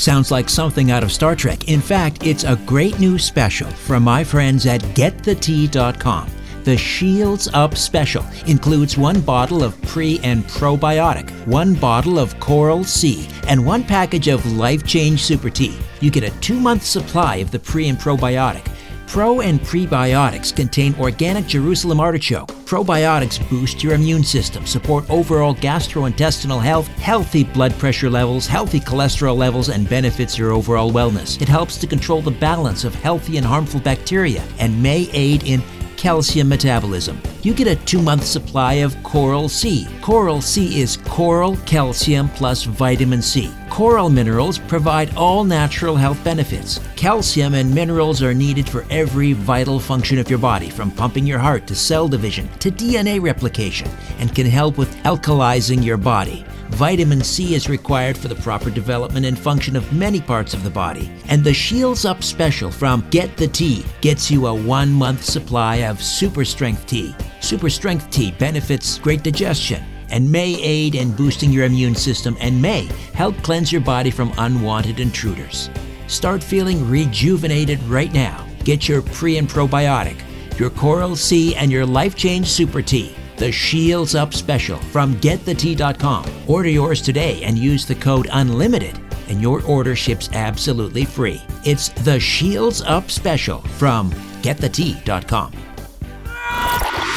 Sounds 0.00 0.30
like 0.30 0.48
something 0.48 0.90
out 0.90 1.02
of 1.02 1.12
Star 1.12 1.36
Trek. 1.36 1.68
In 1.68 1.82
fact, 1.82 2.26
it's 2.26 2.44
a 2.44 2.58
great 2.64 2.98
new 2.98 3.18
special 3.18 3.68
from 3.68 4.02
my 4.02 4.24
friends 4.24 4.64
at 4.64 4.80
GetTheTea.com. 4.80 6.30
The 6.64 6.78
Shields 6.78 7.48
Up 7.52 7.76
special 7.76 8.24
includes 8.46 8.96
one 8.96 9.20
bottle 9.20 9.62
of 9.62 9.80
pre 9.82 10.18
and 10.20 10.42
probiotic, 10.44 11.30
one 11.46 11.74
bottle 11.74 12.18
of 12.18 12.40
Coral 12.40 12.82
C, 12.82 13.28
and 13.46 13.66
one 13.66 13.84
package 13.84 14.28
of 14.28 14.50
Life 14.52 14.86
Change 14.86 15.22
Super 15.22 15.50
Tea. 15.50 15.76
You 16.00 16.10
get 16.10 16.24
a 16.24 16.40
two 16.40 16.58
month 16.58 16.82
supply 16.82 17.36
of 17.36 17.50
the 17.50 17.58
pre 17.58 17.88
and 17.88 17.98
probiotic. 17.98 18.66
Pro 19.10 19.40
and 19.40 19.60
prebiotics 19.62 20.54
contain 20.54 20.94
organic 21.00 21.44
Jerusalem 21.48 21.98
artichoke. 21.98 22.46
Probiotics 22.64 23.40
boost 23.50 23.82
your 23.82 23.94
immune 23.94 24.22
system, 24.22 24.64
support 24.64 25.04
overall 25.10 25.52
gastrointestinal 25.52 26.62
health, 26.62 26.86
healthy 26.86 27.42
blood 27.42 27.72
pressure 27.72 28.08
levels, 28.08 28.46
healthy 28.46 28.78
cholesterol 28.78 29.36
levels, 29.36 29.68
and 29.68 29.88
benefits 29.88 30.38
your 30.38 30.52
overall 30.52 30.92
wellness. 30.92 31.42
It 31.42 31.48
helps 31.48 31.76
to 31.78 31.88
control 31.88 32.22
the 32.22 32.30
balance 32.30 32.84
of 32.84 32.94
healthy 32.94 33.36
and 33.36 33.44
harmful 33.44 33.80
bacteria 33.80 34.44
and 34.60 34.80
may 34.80 35.10
aid 35.12 35.42
in 35.42 35.60
calcium 35.96 36.48
metabolism. 36.48 37.20
You 37.42 37.52
get 37.52 37.66
a 37.66 37.74
two 37.84 38.00
month 38.00 38.24
supply 38.24 38.74
of 38.74 38.94
Coral 39.02 39.48
C. 39.48 39.88
Coral 40.02 40.40
C 40.40 40.80
is 40.80 40.98
coral, 40.98 41.56
calcium, 41.66 42.28
plus 42.28 42.62
vitamin 42.62 43.22
C. 43.22 43.50
Coral 43.70 44.10
minerals 44.10 44.58
provide 44.58 45.14
all 45.14 45.44
natural 45.44 45.94
health 45.94 46.22
benefits. 46.24 46.80
Calcium 46.96 47.54
and 47.54 47.72
minerals 47.72 48.20
are 48.20 48.34
needed 48.34 48.68
for 48.68 48.84
every 48.90 49.32
vital 49.32 49.78
function 49.78 50.18
of 50.18 50.28
your 50.28 50.40
body, 50.40 50.68
from 50.68 50.90
pumping 50.90 51.24
your 51.24 51.38
heart 51.38 51.68
to 51.68 51.74
cell 51.76 52.08
division 52.08 52.48
to 52.58 52.70
DNA 52.70 53.22
replication, 53.22 53.88
and 54.18 54.34
can 54.34 54.44
help 54.44 54.76
with 54.76 54.94
alkalizing 55.04 55.84
your 55.84 55.96
body. 55.96 56.44
Vitamin 56.70 57.22
C 57.22 57.54
is 57.54 57.68
required 57.68 58.18
for 58.18 58.28
the 58.28 58.34
proper 58.34 58.70
development 58.70 59.24
and 59.24 59.38
function 59.38 59.76
of 59.76 59.92
many 59.92 60.20
parts 60.20 60.52
of 60.52 60.64
the 60.64 60.70
body. 60.70 61.10
And 61.28 61.42
the 61.42 61.54
Shields 61.54 62.04
Up 62.04 62.22
special 62.22 62.70
from 62.70 63.06
Get 63.10 63.36
the 63.36 63.48
Tea 63.48 63.84
gets 64.00 64.30
you 64.30 64.46
a 64.46 64.54
one 64.54 64.92
month 64.92 65.24
supply 65.24 65.76
of 65.76 66.02
Super 66.02 66.44
Strength 66.44 66.86
Tea. 66.86 67.14
Super 67.40 67.70
Strength 67.70 68.10
Tea 68.10 68.32
benefits 68.32 68.98
great 68.98 69.22
digestion 69.22 69.84
and 70.10 70.30
may 70.30 70.60
aid 70.60 70.94
in 70.94 71.12
boosting 71.12 71.52
your 71.52 71.64
immune 71.64 71.94
system 71.94 72.36
and 72.40 72.60
may 72.60 72.88
help 73.14 73.36
cleanse 73.42 73.72
your 73.72 73.80
body 73.80 74.10
from 74.10 74.32
unwanted 74.38 75.00
intruders. 75.00 75.70
Start 76.06 76.42
feeling 76.42 76.88
rejuvenated 76.88 77.82
right 77.84 78.12
now. 78.12 78.46
Get 78.64 78.88
your 78.88 79.02
pre 79.02 79.38
and 79.38 79.48
probiotic, 79.48 80.20
your 80.58 80.70
Coral 80.70 81.16
C, 81.16 81.54
and 81.54 81.70
your 81.70 81.86
Life 81.86 82.16
Change 82.16 82.46
Super 82.46 82.82
Tea 82.82 83.14
the 83.40 83.50
Shields 83.50 84.14
Up 84.14 84.34
Special 84.34 84.76
from 84.76 85.14
GetTheTea.com. 85.14 86.26
Order 86.46 86.68
yours 86.68 87.00
today 87.00 87.42
and 87.42 87.58
use 87.58 87.86
the 87.86 87.94
code 87.94 88.28
UNLIMITED, 88.30 89.00
and 89.28 89.40
your 89.40 89.62
order 89.62 89.96
ships 89.96 90.28
absolutely 90.34 91.06
free. 91.06 91.40
It's 91.64 91.88
the 91.88 92.20
Shields 92.20 92.82
Up 92.82 93.10
Special 93.10 93.60
from 93.62 94.10
GetTheTea.com. 94.42 95.69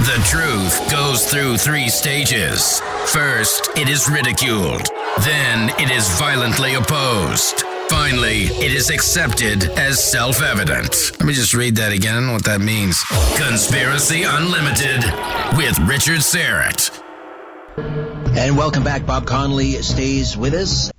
The 0.03 0.21
truth 0.25 0.91
goes 0.91 1.25
through 1.31 1.55
three 1.55 1.87
stages. 1.87 2.81
First, 3.05 3.69
it 3.77 3.87
is 3.87 4.09
ridiculed. 4.09 4.85
Then, 5.21 5.69
it 5.79 5.89
is 5.91 6.09
violently 6.19 6.73
opposed. 6.73 7.61
Finally, 7.87 8.47
it 8.59 8.73
is 8.73 8.89
accepted 8.89 9.63
as 9.77 10.03
self 10.03 10.41
evident. 10.41 11.13
Let 11.19 11.25
me 11.25 11.31
just 11.31 11.53
read 11.53 11.77
that 11.77 11.93
again, 11.93 12.33
what 12.33 12.43
that 12.43 12.59
means. 12.59 13.01
Conspiracy 13.37 14.23
Unlimited 14.23 15.05
with 15.55 15.79
Richard 15.87 16.19
Syrett. 16.19 16.91
And 17.77 18.57
welcome 18.57 18.83
back. 18.83 19.05
Bob 19.05 19.25
Conley 19.25 19.71
stays 19.83 20.35
with 20.35 20.53
us. 20.53 20.91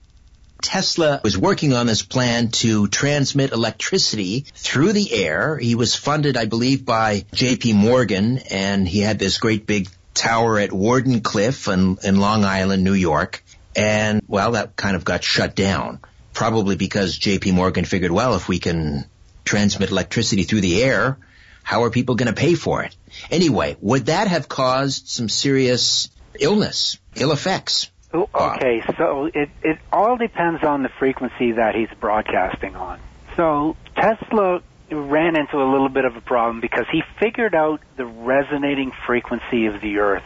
Tesla 0.64 1.20
was 1.22 1.37
working 1.37 1.74
on 1.74 1.87
this 1.87 2.03
plan 2.03 2.48
to 2.48 2.88
transmit 2.88 3.53
electricity 3.53 4.46
through 4.55 4.94
the 4.94 5.12
air. 5.12 5.59
He 5.59 5.74
was 5.74 5.94
funded, 5.94 6.38
I 6.38 6.46
believe, 6.46 6.87
by 6.87 7.27
JP 7.33 7.74
Morgan, 7.74 8.38
and 8.50 8.88
he 8.88 9.00
had 9.00 9.18
this 9.18 9.37
great 9.37 9.66
big 9.66 9.88
tower 10.14 10.59
at 10.59 10.70
Wardenclyffe 10.70 11.70
in, 11.70 11.98
in 12.03 12.16
Long 12.16 12.44
Island, 12.44 12.83
New 12.83 12.94
York. 12.94 13.44
And, 13.77 14.22
well, 14.27 14.53
that 14.53 14.74
kind 14.74 14.96
of 14.96 15.05
got 15.05 15.22
shut 15.22 15.55
down 15.55 16.00
probably 16.33 16.77
because 16.77 17.18
JP 17.18 17.53
Morgan 17.53 17.85
figured, 17.85 18.11
well, 18.11 18.35
if 18.35 18.48
we 18.48 18.59
can 18.59 19.05
transmit 19.44 19.90
electricity 19.90 20.44
through 20.44 20.62
the 20.62 20.83
air, 20.83 21.18
how 21.62 21.85
are 21.85 21.90
people 21.90 22.14
going 22.14 22.35
to 22.35 22.40
pay 22.40 22.55
for 22.55 22.83
it? 22.83 22.96
Anyway, 23.31 23.77
would 23.81 24.07
that 24.07 24.29
have 24.29 24.48
caused 24.48 25.09
some 25.09 25.29
serious 25.29 26.09
illness, 26.40 26.98
ill 27.16 27.33
effects? 27.33 27.90
Oh, 28.14 28.29
okay, 28.33 28.81
so 28.96 29.29
it, 29.35 29.50
it 29.62 29.79
all 29.92 30.16
depends 30.16 30.62
on 30.62 30.85
the 30.85 30.88
frequency 30.88 31.53
that 31.53 31.74
he's 31.74 31.88
broadcasting 31.98 32.77
on. 32.77 33.00
So 33.37 33.77
Tesla 33.96 34.62
ran 34.88 35.35
into 35.37 35.61
a 35.61 35.68
little 35.68 35.88
bit 35.88 36.05
of 36.05 36.14
a 36.14 36.20
problem 36.20 36.61
because 36.61 36.87
he 36.92 37.03
figured 37.18 37.57
out 37.57 37.81
the 37.96 38.07
resonating 38.07 38.92
frequency 39.05 39.66
of 39.66 39.81
the 39.81 39.98
Earth 39.98 40.22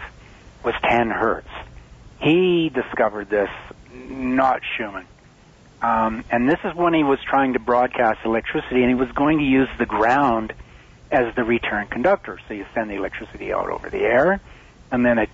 was 0.62 0.74
10 0.86 1.08
hertz. 1.08 1.48
He 2.20 2.68
discovered 2.68 3.30
this, 3.30 3.48
not 3.94 4.60
Schumann. 4.76 5.06
Um, 5.80 6.24
and 6.30 6.46
this 6.46 6.58
is 6.64 6.74
when 6.74 6.92
he 6.92 7.04
was 7.04 7.20
trying 7.22 7.54
to 7.54 7.58
broadcast 7.58 8.20
electricity, 8.24 8.82
and 8.82 8.88
he 8.88 8.94
was 8.94 9.10
going 9.12 9.38
to 9.38 9.44
use 9.44 9.68
the 9.78 9.86
ground 9.86 10.52
as 11.10 11.34
the 11.36 11.44
return 11.44 11.86
conductor. 11.86 12.38
So 12.48 12.54
you 12.54 12.66
send 12.74 12.90
the 12.90 12.96
electricity 12.96 13.52
out 13.52 13.70
over 13.70 13.88
the 13.88 14.00
air, 14.00 14.40
and 14.90 15.06
then 15.06 15.18
it 15.18 15.30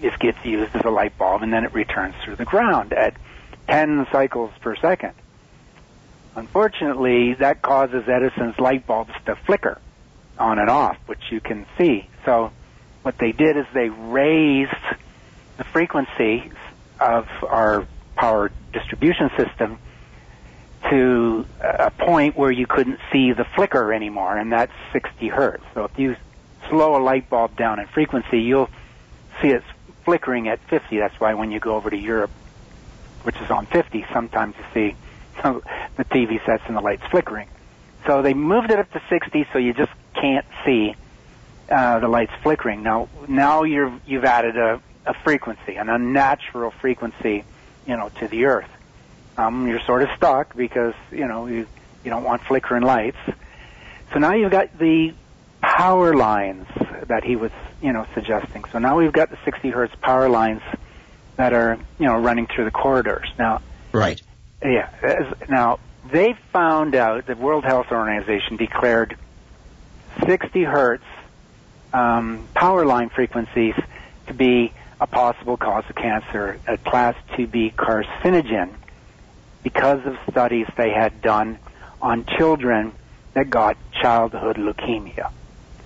it 0.00 0.18
gets 0.18 0.44
used 0.44 0.74
as 0.74 0.84
a 0.84 0.90
light 0.90 1.16
bulb, 1.18 1.42
and 1.42 1.52
then 1.52 1.64
it 1.64 1.74
returns 1.74 2.14
through 2.24 2.36
the 2.36 2.44
ground 2.44 2.92
at 2.92 3.14
10 3.68 4.06
cycles 4.10 4.50
per 4.60 4.76
second. 4.76 5.12
Unfortunately, 6.36 7.34
that 7.34 7.60
causes 7.62 8.08
Edison's 8.08 8.58
light 8.58 8.86
bulbs 8.86 9.12
to 9.26 9.36
flicker 9.36 9.80
on 10.38 10.58
and 10.58 10.70
off, 10.70 10.96
which 11.06 11.30
you 11.30 11.40
can 11.40 11.66
see. 11.76 12.08
So 12.24 12.52
what 13.02 13.18
they 13.18 13.32
did 13.32 13.56
is 13.56 13.66
they 13.74 13.88
raised 13.88 14.72
the 15.56 15.64
frequency 15.64 16.50
of 16.98 17.26
our 17.42 17.86
power 18.16 18.50
distribution 18.72 19.30
system 19.36 19.78
to 20.88 21.46
a 21.60 21.90
point 21.90 22.36
where 22.36 22.50
you 22.50 22.66
couldn't 22.66 22.98
see 23.12 23.32
the 23.32 23.44
flicker 23.54 23.92
anymore, 23.92 24.36
and 24.36 24.52
that's 24.52 24.72
60 24.92 25.28
hertz. 25.28 25.64
So 25.74 25.84
if 25.84 25.98
you 25.98 26.16
slow 26.68 26.96
a 26.96 27.02
light 27.02 27.28
bulb 27.28 27.56
down 27.56 27.78
in 27.80 27.86
frequency, 27.88 28.40
you'll 28.40 28.70
see 29.42 29.48
it 29.48 29.62
flickering 30.04 30.48
at 30.48 30.60
50. 30.68 30.98
That's 30.98 31.14
why 31.18 31.34
when 31.34 31.50
you 31.50 31.60
go 31.60 31.76
over 31.76 31.90
to 31.90 31.96
Europe, 31.96 32.30
which 33.22 33.36
is 33.36 33.50
on 33.50 33.66
50, 33.72 34.04
sometimes 34.12 34.54
you 34.58 34.64
see 34.74 34.96
the 35.42 36.04
TV 36.12 36.44
sets 36.46 36.62
and 36.66 36.76
the 36.76 36.80
lights 36.80 37.02
flickering. 37.10 37.48
So 38.06 38.22
they 38.22 38.34
moved 38.34 38.70
it 38.70 38.78
up 38.78 38.90
to 38.92 39.00
60, 39.10 39.46
so 39.52 39.58
you 39.58 39.72
just 39.74 39.90
can't 40.14 40.46
see 40.64 40.94
uh, 41.70 42.00
the 42.00 42.08
lights 42.08 42.32
flickering. 42.42 42.82
Now, 42.82 43.08
now 43.28 43.62
you're, 43.62 44.00
you've 44.04 44.24
added 44.24 44.56
a, 44.56 44.82
a 45.06 45.14
frequency, 45.24 45.76
an 45.76 45.88
unnatural 45.88 46.72
frequency, 46.80 47.44
you 47.84 47.96
know, 47.96 48.10
to 48.20 48.28
the 48.28 48.44
Earth 48.46 48.68
um, 49.40 49.66
you're 49.68 49.80
sort 49.86 50.02
of 50.02 50.08
stuck 50.16 50.54
because 50.56 50.94
you 51.10 51.26
know 51.26 51.46
you 51.46 51.66
you 52.02 52.10
don't 52.10 52.24
want 52.24 52.42
flickering 52.48 52.82
lights. 52.82 53.18
So 54.12 54.18
now 54.18 54.34
you've 54.34 54.50
got 54.50 54.76
the 54.78 55.10
power 55.62 56.14
lines 56.14 56.66
that 57.08 57.22
he 57.24 57.36
was 57.36 57.50
you 57.80 57.92
know 57.92 58.06
suggesting. 58.14 58.62
So 58.72 58.78
now 58.78 58.96
we've 58.96 59.12
got 59.12 59.30
the 59.30 59.38
60 59.44 59.70
hertz 59.70 59.94
power 60.02 60.28
lines 60.28 60.62
that 61.36 61.52
are 61.52 61.78
you 61.98 62.06
know 62.06 62.16
running 62.18 62.46
through 62.54 62.64
the 62.66 62.70
corridors. 62.70 63.28
Now, 63.38 63.60
right. 63.92 64.20
Yeah. 64.62 64.88
as- 65.02 65.34
Now 65.48 65.78
they 66.12 66.34
found 66.52 66.94
out 66.94 67.26
that 67.26 67.38
World 67.38 67.64
Health 67.64 67.86
Organization 67.90 68.56
declared 68.56 69.16
60 70.26 70.64
hertz 70.64 71.04
um, 71.92 72.48
power 72.54 72.84
line 72.86 73.10
frequencies 73.14 73.74
to 74.28 74.34
be 74.34 74.72
a 75.00 75.06
possible 75.06 75.56
cause 75.56 75.84
of 75.88 75.96
cancer, 75.96 76.60
a 76.68 76.76
class 76.90 77.14
2B 77.36 77.74
carcinogen, 77.74 78.76
because 79.62 80.00
of 80.06 80.14
studies 80.30 80.66
they 80.76 80.90
had 80.90 81.20
done 81.22 81.58
on 82.00 82.24
children 82.38 82.92
that 83.34 83.50
got 83.50 83.76
childhood 83.92 84.56
leukemia. 84.56 85.30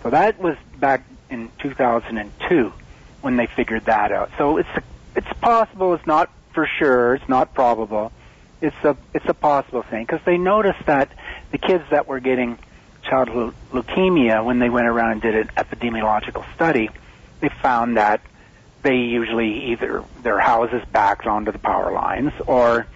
So 0.02 0.11
that 0.11 0.38
was 0.40 0.57
back 0.78 1.07
in 1.31 1.51
2002 1.63 2.73
when 3.21 3.37
they 3.37 3.49
figured 3.57 3.87
that 3.87 4.13
out. 4.13 4.31
So 4.39 4.59
it's 4.59 4.69
it's 5.17 5.33
possible. 5.41 5.95
It's 5.95 6.07
not 6.07 6.31
for 6.53 6.69
sure. 6.79 7.15
It's 7.15 7.29
not 7.29 7.55
probable. 7.55 8.13
It's 8.61 8.77
a 8.85 8.97
it's 9.13 9.29
a 9.29 9.35
possible 9.35 9.83
thing 9.83 10.05
because 10.07 10.25
they 10.25 10.39
noticed 10.39 10.85
that 10.87 11.11
the 11.53 11.59
kids 11.59 11.85
that 11.91 12.07
were 12.07 12.21
getting 12.21 12.59
childhood 13.09 13.55
leukemia 13.73 14.45
when 14.45 14.59
they 14.59 14.71
went 14.71 14.87
around 14.87 15.13
and 15.13 15.23
did 15.23 15.35
an 15.35 15.49
epidemiological 15.57 16.45
study, 16.55 16.89
they 17.41 17.51
found 17.63 17.97
that 17.97 18.21
they 18.83 18.97
usually 18.97 19.73
either 19.73 20.05
their 20.23 20.39
houses 20.39 20.83
backed 20.93 21.27
onto 21.27 21.53
the 21.53 21.59
power 21.59 21.93
lines 21.93 22.33
or 22.47 22.87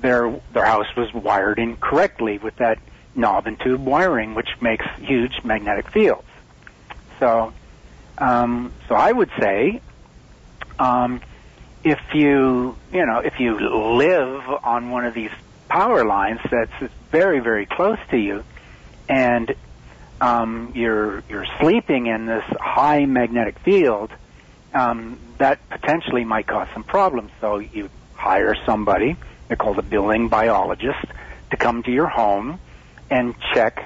their 0.00 0.40
their 0.52 0.64
house 0.64 0.86
was 0.96 1.12
wired 1.12 1.58
incorrectly 1.58 2.38
with 2.38 2.56
that 2.56 2.78
knob 3.14 3.46
and 3.46 3.58
tube 3.60 3.84
wiring, 3.84 4.34
which 4.34 4.48
makes 4.60 4.84
huge 4.98 5.40
magnetic 5.44 5.90
fields. 5.90 6.25
So, 7.20 7.54
um, 8.18 8.72
so 8.88 8.94
I 8.94 9.12
would 9.12 9.30
say, 9.40 9.80
um, 10.78 11.20
if 11.82 11.98
you 12.14 12.76
you 12.92 13.06
know 13.06 13.20
if 13.24 13.34
you 13.38 13.58
live 13.96 14.42
on 14.64 14.90
one 14.90 15.04
of 15.04 15.14
these 15.14 15.30
power 15.68 16.04
lines 16.04 16.40
that's 16.50 16.92
very 17.12 17.40
very 17.40 17.66
close 17.66 17.98
to 18.10 18.16
you, 18.16 18.44
and 19.08 19.54
um, 20.20 20.72
you're 20.74 21.22
you're 21.28 21.46
sleeping 21.60 22.06
in 22.06 22.26
this 22.26 22.44
high 22.60 23.04
magnetic 23.06 23.58
field, 23.64 24.10
um, 24.72 25.36
that 25.38 25.68
potentially 25.68 26.24
might 26.24 26.46
cause 26.46 26.68
some 26.74 26.84
problems. 26.84 27.30
So 27.40 27.58
you 27.58 27.90
hire 28.12 28.56
somebody, 28.66 29.16
they're 29.48 29.56
called 29.56 29.78
a 29.78 29.82
building 29.82 30.28
biologist, 30.28 31.04
to 31.50 31.56
come 31.56 31.82
to 31.84 31.90
your 31.90 32.08
home 32.08 32.60
and 33.10 33.34
check, 33.54 33.78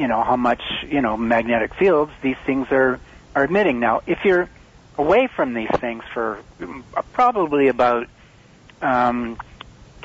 you 0.00 0.08
know, 0.08 0.22
how 0.22 0.36
much, 0.36 0.62
you 0.88 1.02
know, 1.02 1.18
magnetic 1.18 1.74
fields 1.74 2.10
these 2.22 2.38
things 2.46 2.66
are, 2.70 2.98
are 3.36 3.44
emitting. 3.44 3.80
Now, 3.80 4.00
if 4.06 4.24
you're 4.24 4.48
away 4.96 5.26
from 5.26 5.52
these 5.52 5.68
things 5.78 6.02
for 6.14 6.42
probably 7.12 7.68
about 7.68 8.08
um, 8.80 9.36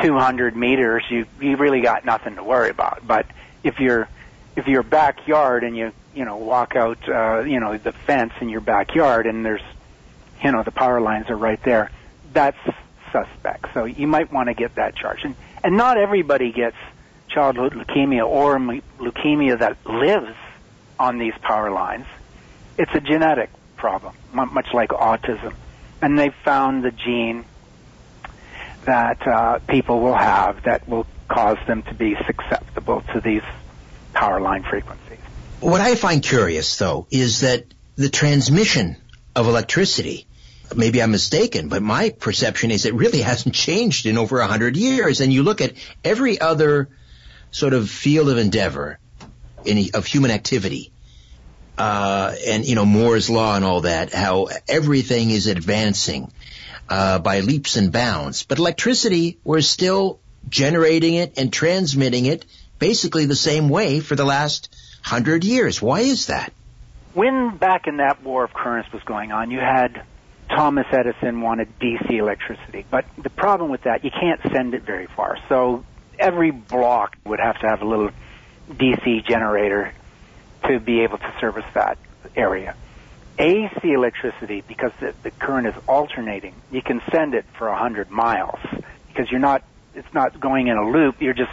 200 0.02 0.54
meters, 0.54 1.06
you 1.10 1.26
you 1.40 1.56
really 1.56 1.80
got 1.80 2.04
nothing 2.04 2.36
to 2.36 2.44
worry 2.44 2.70
about. 2.70 3.08
But 3.08 3.26
if 3.64 3.80
you're 3.80 4.10
if 4.58 4.68
your 4.68 4.84
backyard 4.84 5.64
and 5.64 5.78
you 5.78 5.94
you 6.14 6.26
know 6.26 6.36
walk 6.36 6.76
out, 6.76 6.98
uh, 7.08 7.46
you 7.46 7.62
know, 7.62 7.78
the 7.78 7.94
fence 7.94 8.34
in 8.42 8.50
your 8.50 8.60
backyard, 8.60 9.28
and 9.28 9.46
there's 9.46 9.64
you 10.44 10.52
know 10.52 10.62
the 10.64 10.72
power 10.72 11.00
lines 11.00 11.30
are 11.30 11.38
right 11.38 11.64
there, 11.64 11.90
that's 12.34 12.58
suspect. 13.14 13.68
So 13.74 13.86
you 13.86 14.08
might 14.08 14.30
want 14.30 14.50
to 14.50 14.54
get 14.54 14.76
that 14.76 14.98
charged. 14.98 15.24
And 15.24 15.36
and 15.64 15.78
not 15.78 15.98
everybody 15.98 16.52
gets 16.52 16.76
childhood 17.36 17.74
leukemia 17.74 18.26
or 18.26 18.58
leukemia 18.58 19.60
that 19.60 19.78
lives 19.86 20.36
on 20.98 21.18
these 21.20 21.34
power 21.42 21.70
lines. 21.70 22.06
It's 22.78 22.94
a 22.96 23.02
genetic 23.02 23.50
problem, 23.76 24.16
much 24.34 24.74
like 24.74 24.90
autism. 24.90 25.54
And 26.02 26.18
they've 26.18 26.34
found 26.44 26.84
the 26.84 26.92
gene 26.92 27.46
that 28.86 29.28
uh, 29.28 29.60
people 29.68 30.00
will 30.00 30.16
have 30.16 30.64
that 30.64 30.88
will 30.88 31.06
cause 31.28 31.58
them 31.68 31.84
to 31.84 31.94
be 31.94 32.16
susceptible 32.26 33.04
to 33.14 33.20
these 33.20 33.44
power 34.14 34.40
line 34.40 34.64
frequencies. 34.64 35.20
What 35.60 35.82
I 35.82 35.96
find 35.96 36.24
curious, 36.24 36.78
though, 36.78 37.08
is 37.10 37.42
that 37.42 37.66
the 37.96 38.10
transmission 38.10 38.96
of 39.36 39.48
electricity, 39.48 40.28
maybe 40.76 41.02
I'm 41.02 41.12
mistaken, 41.12 41.68
but 41.68 41.82
my 41.82 42.12
perception 42.12 42.72
is 42.72 42.86
it 42.86 42.94
really 42.94 43.22
hasn't 43.22 43.56
changed 43.56 44.06
in 44.06 44.18
over 44.18 44.40
a 44.40 44.48
hundred 44.48 44.78
years. 44.78 45.20
And 45.20 45.34
you 45.34 45.44
look 45.44 45.62
at 45.62 45.74
every 46.04 46.40
other 46.40 46.90
sort 47.56 47.74
of 47.74 47.90
field 47.90 48.30
of 48.30 48.38
endeavor 48.38 49.00
in, 49.64 49.90
of 49.94 50.06
human 50.06 50.32
activity, 50.32 50.92
uh, 51.78 52.34
and 52.48 52.66
you 52.66 52.76
know 52.76 52.86
Moore's 52.86 53.30
law 53.30 53.56
and 53.56 53.66
all 53.66 53.82
that, 53.82 54.14
how 54.14 54.48
everything 54.68 55.30
is 55.30 55.48
advancing 55.48 56.32
uh, 56.90 57.20
by 57.20 57.40
leaps 57.42 57.78
and 57.78 57.92
bounds. 57.92 58.44
But 58.44 58.58
electricity, 58.58 59.38
we're 59.44 59.62
still 59.62 60.20
generating 60.50 61.16
it 61.16 61.40
and 61.40 61.52
transmitting 61.52 62.26
it 62.26 62.46
basically 62.80 63.26
the 63.26 63.36
same 63.36 63.70
way 63.70 64.00
for 64.00 64.16
the 64.16 64.26
last 64.26 64.76
hundred 65.02 65.44
years. 65.44 65.82
Why 65.82 66.02
is 66.02 66.28
that? 66.28 66.52
when 67.16 67.56
back 67.56 67.88
in 67.88 67.98
that 67.98 68.22
war 68.24 68.44
of 68.44 68.54
currents 68.54 68.92
was 68.92 69.02
going 69.04 69.32
on, 69.32 69.50
you 69.50 69.60
had 69.60 70.04
Thomas 70.50 70.86
Edison 70.92 71.42
wanted 71.42 71.80
DC 71.80 72.12
electricity, 72.12 72.86
but 72.92 73.06
the 73.18 73.30
problem 73.30 73.72
with 73.72 73.84
that, 73.84 74.04
you 74.04 74.12
can't 74.12 74.42
send 74.54 74.74
it 74.74 74.84
very 74.84 75.08
far. 75.16 75.38
So 75.50 75.86
every 76.20 76.52
block 76.52 77.18
would 77.26 77.40
have 77.40 77.60
to 77.60 77.68
have 77.68 77.82
a 77.82 77.86
little 77.86 78.10
DC 78.70 79.26
generator 79.26 79.94
to 80.68 80.80
be 80.80 81.02
able 81.02 81.18
to 81.18 81.34
service 81.40 81.66
that 81.74 81.98
area. 82.36 82.76
AC 83.38 83.92
electricity, 83.92 84.64
because 84.68 84.92
the, 85.00 85.14
the 85.24 85.32
current 85.32 85.68
is 85.68 85.74
alternating, 85.88 86.56
you 86.72 86.82
can 86.82 87.02
send 87.12 87.34
it 87.34 87.46
for 87.58 87.68
a 87.68 87.78
hundred 87.78 88.10
miles 88.10 88.60
because 89.08 89.30
you're 89.30 89.42
not, 89.42 89.64
it's 89.94 90.14
not 90.14 90.40
going 90.40 90.68
in 90.68 90.78
a 90.78 90.90
loop. 90.90 91.22
You're 91.22 91.34
just, 91.34 91.52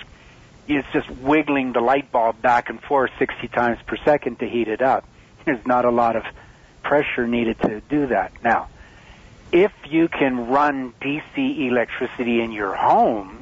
it's 0.68 0.86
just 0.92 1.10
wiggling 1.10 1.72
the 1.72 1.80
light 1.80 2.12
bulb 2.12 2.40
back 2.40 2.70
and 2.70 2.80
forth 2.80 3.10
60 3.18 3.48
times 3.48 3.78
per 3.86 3.96
second 4.04 4.38
to 4.38 4.48
heat 4.48 4.68
it 4.68 4.80
up. 4.80 5.06
There's 5.44 5.66
not 5.66 5.84
a 5.84 5.90
lot 5.90 6.16
of 6.16 6.24
pressure 6.82 7.26
needed 7.26 7.58
to 7.62 7.80
do 7.80 8.06
that. 8.08 8.32
Now, 8.44 8.68
if 9.50 9.72
you 9.88 10.08
can 10.08 10.48
run 10.48 10.94
DC 11.00 11.68
electricity 11.68 12.40
in 12.40 12.52
your 12.52 12.74
home, 12.74 13.41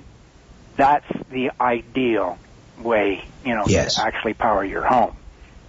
that's 0.81 1.07
the 1.31 1.51
ideal 1.61 2.38
way, 2.83 3.23
you 3.45 3.55
know, 3.55 3.66
Yes. 3.69 3.97
to 3.97 4.03
actually 4.03 4.35
power 4.35 4.64
your 4.64 4.87
home. 4.87 5.16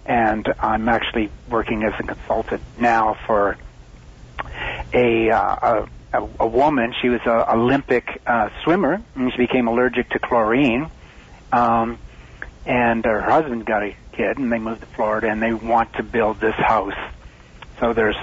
And 0.06 0.46
I'm 0.58 0.88
actually 0.88 1.30
working 1.48 1.84
as 1.84 1.92
a 2.00 2.02
consultant 2.02 2.62
now 2.80 3.16
for 3.26 3.56
a 4.92 5.30
uh, 5.30 5.86
a, 6.12 6.28
a, 6.40 6.46
woman. 6.46 6.92
She 7.00 7.08
was 7.08 7.20
an 7.24 7.44
Olympic 7.48 8.04
uh, 8.26 8.48
swimmer, 8.64 9.00
and 9.14 9.32
she 9.32 9.38
became 9.38 9.68
allergic 9.68 10.10
to 10.10 10.18
chlorine. 10.18 10.90
Um, 11.52 11.98
and 12.66 13.04
her 13.04 13.22
husband 13.22 13.64
got 13.64 13.82
a 13.82 13.96
kid, 14.12 14.38
and 14.38 14.50
they 14.52 14.58
moved 14.58 14.80
to 14.80 14.86
Florida, 14.96 15.28
and 15.28 15.42
they 15.42 15.52
want 15.52 15.92
to 15.94 16.02
build 16.02 16.40
this 16.40 16.54
house. 16.56 16.98
So 17.80 17.92
there's, 17.94 18.16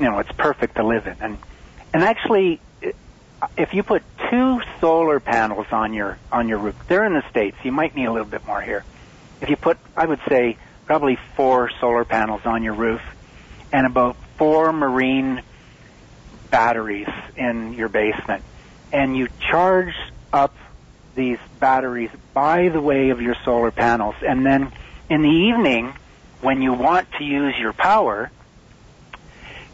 you 0.00 0.10
know, 0.10 0.18
it's 0.20 0.32
perfect 0.32 0.76
to 0.76 0.86
live 0.86 1.06
in. 1.06 1.16
And 1.20 1.38
and 1.92 2.02
actually, 2.02 2.60
if 3.56 3.72
you 3.72 3.82
put 3.82 4.02
two 4.30 4.58
solar 4.80 5.20
panels 5.20 5.66
on 5.70 5.92
your 5.92 6.18
on 6.32 6.48
your 6.48 6.58
roof, 6.58 6.74
they're 6.88 7.04
in 7.04 7.12
the 7.12 7.22
states. 7.30 7.56
You 7.64 7.72
might 7.72 7.94
need 7.94 8.06
a 8.06 8.12
little 8.12 8.28
bit 8.28 8.46
more 8.46 8.62
here. 8.62 8.84
If 9.40 9.50
you 9.50 9.56
put, 9.56 9.78
I 9.96 10.06
would 10.06 10.20
say, 10.28 10.56
probably 10.86 11.18
four 11.36 11.70
solar 11.80 12.04
panels 12.04 12.42
on 12.44 12.62
your 12.62 12.74
roof, 12.74 13.00
and 13.72 13.86
about 13.86 14.16
four 14.38 14.72
marine 14.72 15.42
batteries 16.50 17.08
in 17.36 17.74
your 17.74 17.88
basement, 17.88 18.44
and 18.92 19.16
you 19.16 19.28
charge 19.50 19.94
up 20.32 20.54
these 21.14 21.38
batteries 21.60 22.10
by 22.34 22.68
the 22.68 22.80
way 22.80 23.10
of 23.10 23.20
your 23.20 23.36
solar 23.44 23.70
panels, 23.70 24.14
and 24.22 24.44
then 24.44 24.72
in 25.08 25.22
the 25.22 25.28
evening, 25.28 25.94
when 26.40 26.62
you 26.62 26.72
want 26.72 27.08
to 27.18 27.24
use 27.24 27.54
your 27.58 27.72
power, 27.72 28.30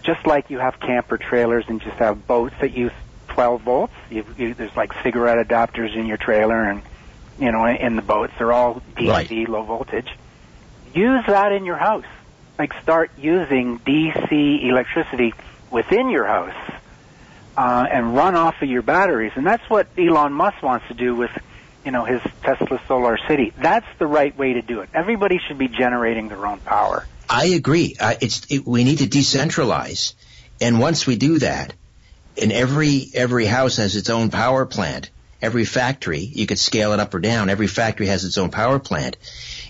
just 0.04 0.26
like 0.26 0.50
you 0.50 0.58
have 0.58 0.78
camper 0.80 1.18
trailers 1.18 1.64
and 1.68 1.80
just 1.80 1.96
have 1.96 2.26
boats 2.26 2.54
that 2.60 2.76
use 2.76 2.92
12 3.34 3.62
volts, 3.62 3.92
you, 4.10 4.24
you, 4.36 4.54
there's 4.54 4.76
like 4.76 4.92
cigarette 5.02 5.46
adapters 5.46 5.96
in 5.96 6.06
your 6.06 6.16
trailer, 6.16 6.62
and 6.62 6.82
you 7.38 7.50
know 7.50 7.66
in 7.66 7.96
the 7.96 8.02
boats 8.02 8.32
they're 8.38 8.52
all 8.52 8.82
DC 8.96 9.48
low 9.48 9.62
voltage. 9.62 10.08
Use 10.94 11.24
that 11.26 11.52
in 11.52 11.64
your 11.64 11.76
house. 11.76 12.04
Like 12.58 12.72
start 12.82 13.10
using 13.18 13.78
DC 13.80 14.68
electricity 14.68 15.32
within 15.70 16.10
your 16.10 16.26
house 16.26 16.72
uh, 17.56 17.86
and 17.90 18.14
run 18.14 18.34
off 18.34 18.60
of 18.60 18.68
your 18.68 18.82
batteries. 18.82 19.32
And 19.34 19.46
that's 19.46 19.68
what 19.68 19.88
Elon 19.98 20.32
Musk 20.32 20.62
wants 20.62 20.86
to 20.88 20.94
do 20.94 21.14
with, 21.14 21.30
you 21.84 21.90
know, 21.90 22.04
his 22.04 22.20
Tesla 22.42 22.80
Solar 22.86 23.18
City. 23.28 23.52
That's 23.58 23.86
the 23.98 24.06
right 24.06 24.36
way 24.36 24.54
to 24.54 24.62
do 24.62 24.80
it. 24.80 24.90
Everybody 24.94 25.40
should 25.46 25.58
be 25.58 25.68
generating 25.68 26.28
their 26.28 26.46
own 26.46 26.60
power. 26.60 27.06
I 27.28 27.46
agree. 27.46 27.96
I, 28.00 28.18
it's 28.20 28.46
it, 28.50 28.66
we 28.66 28.84
need 28.84 28.98
to 28.98 29.06
decentralize, 29.06 30.14
and 30.60 30.78
once 30.78 31.06
we 31.06 31.16
do 31.16 31.38
that, 31.38 31.72
and 32.40 32.52
every 32.52 33.10
every 33.14 33.46
house 33.46 33.76
has 33.76 33.96
its 33.96 34.10
own 34.10 34.30
power 34.30 34.66
plant. 34.66 35.10
Every 35.40 35.64
factory, 35.64 36.20
you 36.20 36.46
could 36.46 36.58
scale 36.58 36.92
it 36.92 37.00
up 37.00 37.12
or 37.14 37.18
down. 37.18 37.50
Every 37.50 37.66
factory 37.66 38.06
has 38.06 38.24
its 38.24 38.38
own 38.38 38.50
power 38.50 38.78
plant. 38.78 39.16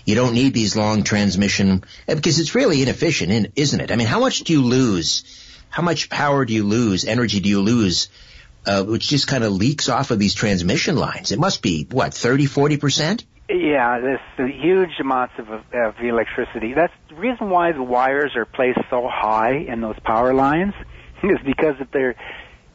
You 0.05 0.13
don't 0.13 0.35
need 0.35 0.53
these 0.53 0.75
long 0.75 1.03
transmission 1.03 1.83
because 2.05 2.39
it's 2.39 2.53
really 2.53 2.83
inefficient, 2.83 3.53
isn't 3.55 3.81
it? 3.81 3.91
I 3.91 3.95
mean, 3.95 4.05
how 4.05 4.19
much 4.19 4.41
do 4.41 4.53
you 4.53 4.61
lose? 4.61 5.23
How 5.69 5.81
much 5.81 6.11
power 6.11 6.45
do 6.45 6.53
you 6.53 6.63
lose? 6.63 7.05
Energy 7.05 7.39
do 7.39 7.49
you 7.49 7.61
lose 7.61 8.09
uh, 8.65 8.83
which 8.83 9.07
just 9.07 9.27
kind 9.27 9.43
of 9.43 9.51
leaks 9.53 9.89
off 9.89 10.11
of 10.11 10.19
these 10.19 10.33
transmission 10.33 10.95
lines. 10.95 11.31
It 11.31 11.39
must 11.39 11.61
be 11.61 11.87
what 11.91 12.13
30, 12.13 12.45
40 12.45 12.77
percent. 12.77 13.25
Yeah, 13.49 13.99
there's 13.99 14.21
huge 14.37 14.99
amounts 14.99 15.33
of, 15.37 15.49
of 15.49 15.95
electricity. 16.01 16.73
That's 16.73 16.93
the 17.09 17.15
reason 17.15 17.49
why 17.49 17.73
the 17.73 17.83
wires 17.83 18.31
are 18.35 18.45
placed 18.45 18.79
so 18.89 19.07
high 19.11 19.65
in 19.67 19.81
those 19.81 19.99
power 19.99 20.33
lines, 20.33 20.73
is 21.23 21.39
because 21.45 21.75
if 21.79 21.91
they're 21.91 22.15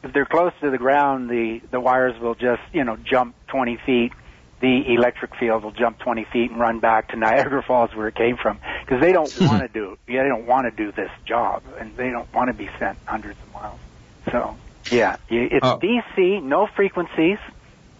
if 0.03 0.13
they're 0.13 0.25
close 0.25 0.53
to 0.61 0.69
the 0.69 0.77
ground, 0.77 1.29
the 1.29 1.61
the 1.71 1.79
wires 1.79 2.19
will 2.19 2.35
just 2.35 2.61
you 2.73 2.83
know 2.83 2.97
jump 2.97 3.35
20 3.47 3.77
feet. 3.85 4.11
The 4.61 4.93
electric 4.93 5.35
field 5.37 5.63
will 5.63 5.71
jump 5.71 5.99
20 5.99 6.25
feet 6.33 6.51
and 6.51 6.59
run 6.59 6.79
back 6.79 7.09
to 7.09 7.15
Niagara 7.15 7.63
Falls 7.67 7.95
where 7.95 8.09
it 8.09 8.15
came 8.15 8.35
from 8.35 8.59
because 8.81 9.01
they 9.01 9.13
don't 9.13 9.33
want 9.41 9.61
to 9.61 9.67
do 9.69 9.97
yeah 10.07 10.23
they 10.23 10.29
don't 10.29 10.45
want 10.45 10.65
to 10.65 10.71
do 10.71 10.91
this 10.91 11.11
job 11.25 11.63
and 11.79 11.95
they 11.95 12.09
don't 12.09 12.31
want 12.33 12.49
to 12.49 12.53
be 12.53 12.69
sent 12.79 12.97
hundreds 13.05 13.39
of 13.41 13.53
miles. 13.53 13.79
So 14.31 14.57
yeah, 14.91 15.17
it's 15.29 15.65
oh. 15.65 15.79
DC, 15.79 16.43
no 16.43 16.67
frequencies, 16.75 17.37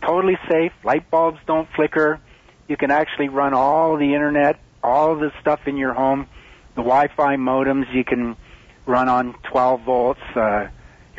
totally 0.01 0.37
safe. 0.49 0.71
Light 0.83 1.09
bulbs 1.09 1.39
don't 1.45 1.67
flicker. 1.75 2.19
You 2.67 2.77
can 2.77 2.91
actually 2.91 3.29
run 3.29 3.53
all 3.53 3.97
the 3.97 4.13
internet, 4.13 4.59
all 4.83 5.15
the 5.15 5.31
stuff 5.41 5.67
in 5.67 5.77
your 5.77 5.93
home. 5.93 6.27
The 6.75 6.81
Wi-Fi 6.81 7.35
modems 7.35 7.93
you 7.93 8.03
can 8.03 8.37
run 8.85 9.09
on 9.09 9.33
12 9.51 9.81
volts. 9.81 10.21
Uh, 10.35 10.67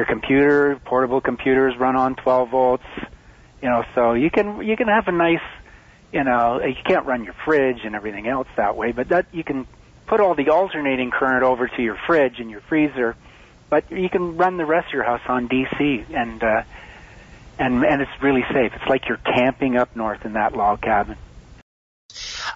your 0.00 0.06
computer, 0.06 0.80
portable 0.86 1.20
computers 1.20 1.76
run 1.78 1.94
on 1.94 2.14
12 2.16 2.48
volts. 2.48 2.84
You 3.60 3.68
know, 3.68 3.84
so 3.94 4.14
you 4.14 4.30
can 4.30 4.62
you 4.62 4.74
can 4.74 4.88
have 4.88 5.06
a 5.08 5.12
nice, 5.12 5.44
you 6.10 6.24
know, 6.24 6.62
you 6.64 6.82
can't 6.86 7.04
run 7.04 7.24
your 7.24 7.34
fridge 7.44 7.80
and 7.84 7.94
everything 7.94 8.26
else 8.26 8.48
that 8.56 8.76
way, 8.76 8.92
but 8.92 9.10
that 9.10 9.26
you 9.32 9.44
can 9.44 9.66
put 10.06 10.20
all 10.20 10.34
the 10.34 10.48
alternating 10.48 11.10
current 11.10 11.44
over 11.44 11.68
to 11.68 11.82
your 11.82 11.98
fridge 12.06 12.40
and 12.40 12.50
your 12.50 12.62
freezer, 12.62 13.14
but 13.68 13.90
you 13.90 14.08
can 14.08 14.38
run 14.38 14.56
the 14.56 14.64
rest 14.64 14.86
of 14.86 14.94
your 14.94 15.04
house 15.04 15.20
on 15.28 15.50
DC 15.50 16.06
and 16.14 16.42
uh, 16.42 16.62
and 17.58 17.84
and 17.84 18.00
it's 18.00 18.22
really 18.22 18.44
safe. 18.50 18.72
It's 18.74 18.88
like 18.88 19.06
you're 19.06 19.18
camping 19.18 19.76
up 19.76 19.94
north 19.94 20.24
in 20.24 20.32
that 20.32 20.56
log 20.56 20.80
cabin. 20.80 21.18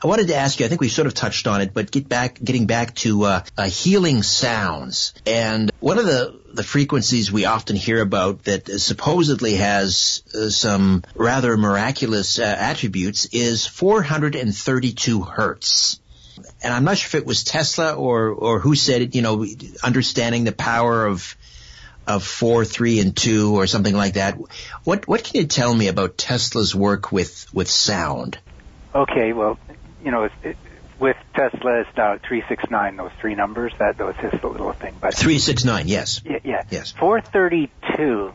I 0.03 0.07
wanted 0.07 0.29
to 0.29 0.35
ask 0.37 0.61
you. 0.61 0.67
I 0.67 0.69
think 0.69 0.81
we 0.81 0.89
sort 0.89 1.07
of 1.07 1.15
touched 1.15 1.47
on 1.47 1.61
it, 1.61 1.73
but 1.75 1.91
get 1.91 2.09
back, 2.09 2.39
getting 2.43 2.67
back 2.67 2.95
to 2.97 3.25
uh, 3.25 3.45
uh, 3.57 3.65
healing 3.65 4.23
sounds. 4.23 5.15
And 5.27 5.71
one 5.81 5.99
of 5.99 6.07
the 6.07 6.41
the 6.53 6.63
frequencies 6.63 7.33
we 7.33 7.47
often 7.47 7.75
hear 7.75 8.01
about 8.01 8.45
that 8.45 8.69
supposedly 8.81 9.57
has 9.57 10.23
uh, 10.35 10.51
some 10.51 11.03
rather 11.15 11.57
miraculous 11.57 12.39
uh, 12.39 12.45
attributes 12.45 13.27
is 13.33 13.67
432 13.67 15.23
hertz. 15.23 16.01
And 16.63 16.73
I'm 16.73 16.85
not 16.85 16.97
sure 16.97 17.19
if 17.19 17.23
it 17.23 17.27
was 17.27 17.45
Tesla 17.45 17.95
or 17.95 18.29
or 18.29 18.59
who 18.61 18.75
said 18.75 19.03
it. 19.03 19.15
You 19.15 19.23
know, 19.23 19.47
understanding 19.83 20.45
the 20.45 20.53
power 20.53 21.07
of 21.07 21.37
of 22.07 22.23
four, 22.23 22.65
three, 22.65 23.01
and 23.01 23.17
two, 23.17 23.57
or 23.57 23.67
something 23.67 23.95
like 23.95 24.15
that. 24.15 24.39
What 24.85 25.07
what 25.07 25.25
can 25.25 25.41
you 25.41 25.47
tell 25.47 25.75
me 25.75 25.89
about 25.89 26.19
Tesla's 26.19 26.75
work 26.75 27.13
with 27.13 27.53
with 27.55 27.71
sound? 27.71 28.39
Okay, 28.95 29.33
well, 29.33 29.59
you 30.05 30.11
know, 30.11 30.25
it's, 30.25 30.35
it, 30.43 30.57
with 30.99 31.17
Tesla, 31.35 31.81
it's 31.81 31.97
now 31.97 32.19
369, 32.19 32.97
those 32.97 33.11
three 33.21 33.35
numbers, 33.35 33.73
that 33.79 33.99
was 33.99 34.15
his 34.17 34.33
little 34.43 34.73
thing. 34.73 34.97
But 35.01 35.15
369, 35.15 35.89
yes. 35.89 36.21
Yeah, 36.25 36.39
yeah. 36.45 36.65
Yes. 36.71 36.93
432. 36.93 38.33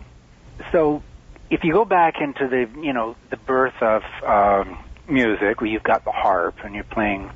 So 0.71 1.01
if 1.49 1.63
you 1.63 1.73
go 1.73 1.85
back 1.85 2.15
into 2.21 2.47
the, 2.47 2.69
you 2.81 2.93
know, 2.93 3.15
the 3.29 3.37
birth 3.37 3.81
of 3.81 4.03
um, 4.25 4.77
music, 5.07 5.61
where 5.61 5.69
you've 5.69 5.83
got 5.83 6.03
the 6.03 6.11
harp 6.11 6.57
and 6.63 6.75
you're 6.75 6.83
playing 6.83 7.31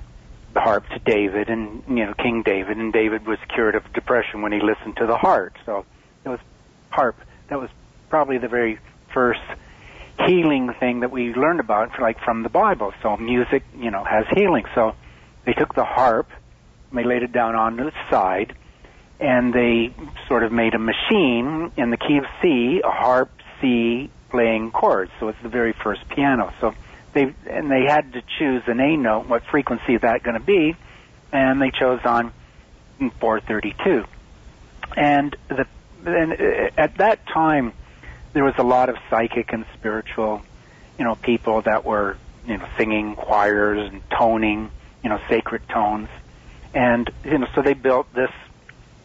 the 0.54 0.60
harp 0.60 0.88
to 0.90 1.00
David 1.00 1.50
and, 1.50 1.84
you 1.88 2.06
know, 2.06 2.14
King 2.14 2.44
David, 2.44 2.78
and 2.78 2.92
David 2.92 3.26
was 3.26 3.40
cured 3.54 3.76
of 3.76 3.92
depression 3.94 4.42
when 4.42 4.52
he 4.52 4.60
listened 4.60 4.98
to 4.98 5.08
the 5.08 5.18
harp. 5.18 5.56
So 5.66 5.86
it 6.26 6.30
was 6.30 6.40
harp. 6.90 7.16
That 7.48 7.60
was 7.60 7.70
probably 8.10 8.38
the 8.38 8.50
very 8.50 8.78
first 9.14 9.42
healing 10.20 10.74
thing 10.80 11.02
that 11.02 11.12
we 11.12 11.34
learned 11.34 11.60
about, 11.60 12.00
like 12.00 12.20
from 12.20 12.44
the 12.44 12.50
Bible. 12.50 12.94
So 13.02 13.18
music, 13.18 13.64
you 13.78 13.92
know, 13.92 14.04
has 14.04 14.26
healing. 14.36 14.66
So 14.76 14.96
they 15.46 15.54
took 15.54 15.74
the 15.74 15.84
harp, 15.84 16.30
and 16.90 17.00
they 17.00 17.04
laid 17.04 17.24
it 17.24 17.32
down 17.32 17.56
on 17.56 17.80
its 17.80 17.98
side, 18.10 18.56
and 19.20 19.54
they 19.54 19.94
sort 20.28 20.44
of 20.44 20.52
made 20.52 20.74
a 20.74 20.80
machine 20.80 21.72
in 21.78 21.90
the 21.90 21.98
key 21.98 22.18
of 22.18 22.26
C, 22.42 22.82
a 22.84 22.92
harp 22.92 23.32
C 23.62 24.10
playing 24.30 24.72
chords. 24.72 25.12
So 25.20 25.30
it's 25.30 25.42
the 25.42 25.50
very 25.50 25.74
first 25.74 26.08
piano. 26.10 26.54
So 26.60 26.74
they 27.14 27.34
and 27.50 27.72
they 27.72 27.84
had 27.84 28.14
to 28.14 28.24
choose 28.40 28.64
an 28.68 28.80
A 28.80 28.98
note, 28.98 29.28
what 29.28 29.44
frequency 29.46 29.96
is 29.96 30.02
that 30.02 30.24
going 30.24 30.40
to 30.40 30.46
be, 30.46 30.76
and 31.32 31.62
they 31.62 31.72
chose 31.72 32.02
on 32.04 32.32
432. 33.20 34.06
And 34.96 35.36
the 35.50 35.66
and 36.06 36.34
uh, 36.34 36.70
at 36.78 36.98
that 36.98 37.26
time 37.28 37.74
there 38.34 38.44
was 38.44 38.56
a 38.58 38.64
lot 38.64 38.90
of 38.90 38.98
psychic 39.10 39.54
and 39.54 39.66
spiritual, 39.74 40.42
you 40.98 41.06
know, 41.06 41.16
people 41.16 41.62
that 41.62 41.86
were, 41.86 42.18
you 42.46 42.58
know, 42.58 42.68
singing 42.78 43.16
choirs 43.16 43.90
and 43.92 44.02
toning, 44.10 44.72
you 45.04 45.10
know, 45.10 45.20
sacred 45.30 45.62
tones. 45.70 46.10
And, 46.74 47.10
you 47.24 47.38
know, 47.38 47.48
so 47.54 47.62
they 47.62 47.74
built 47.74 48.12
this 48.14 48.32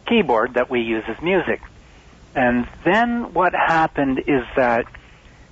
keyboard 0.07 0.55
that 0.55 0.69
we 0.69 0.81
use 0.81 1.03
as 1.07 1.21
music. 1.21 1.61
And 2.35 2.67
then 2.83 3.33
what 3.33 3.53
happened 3.53 4.23
is 4.27 4.43
that 4.55 4.85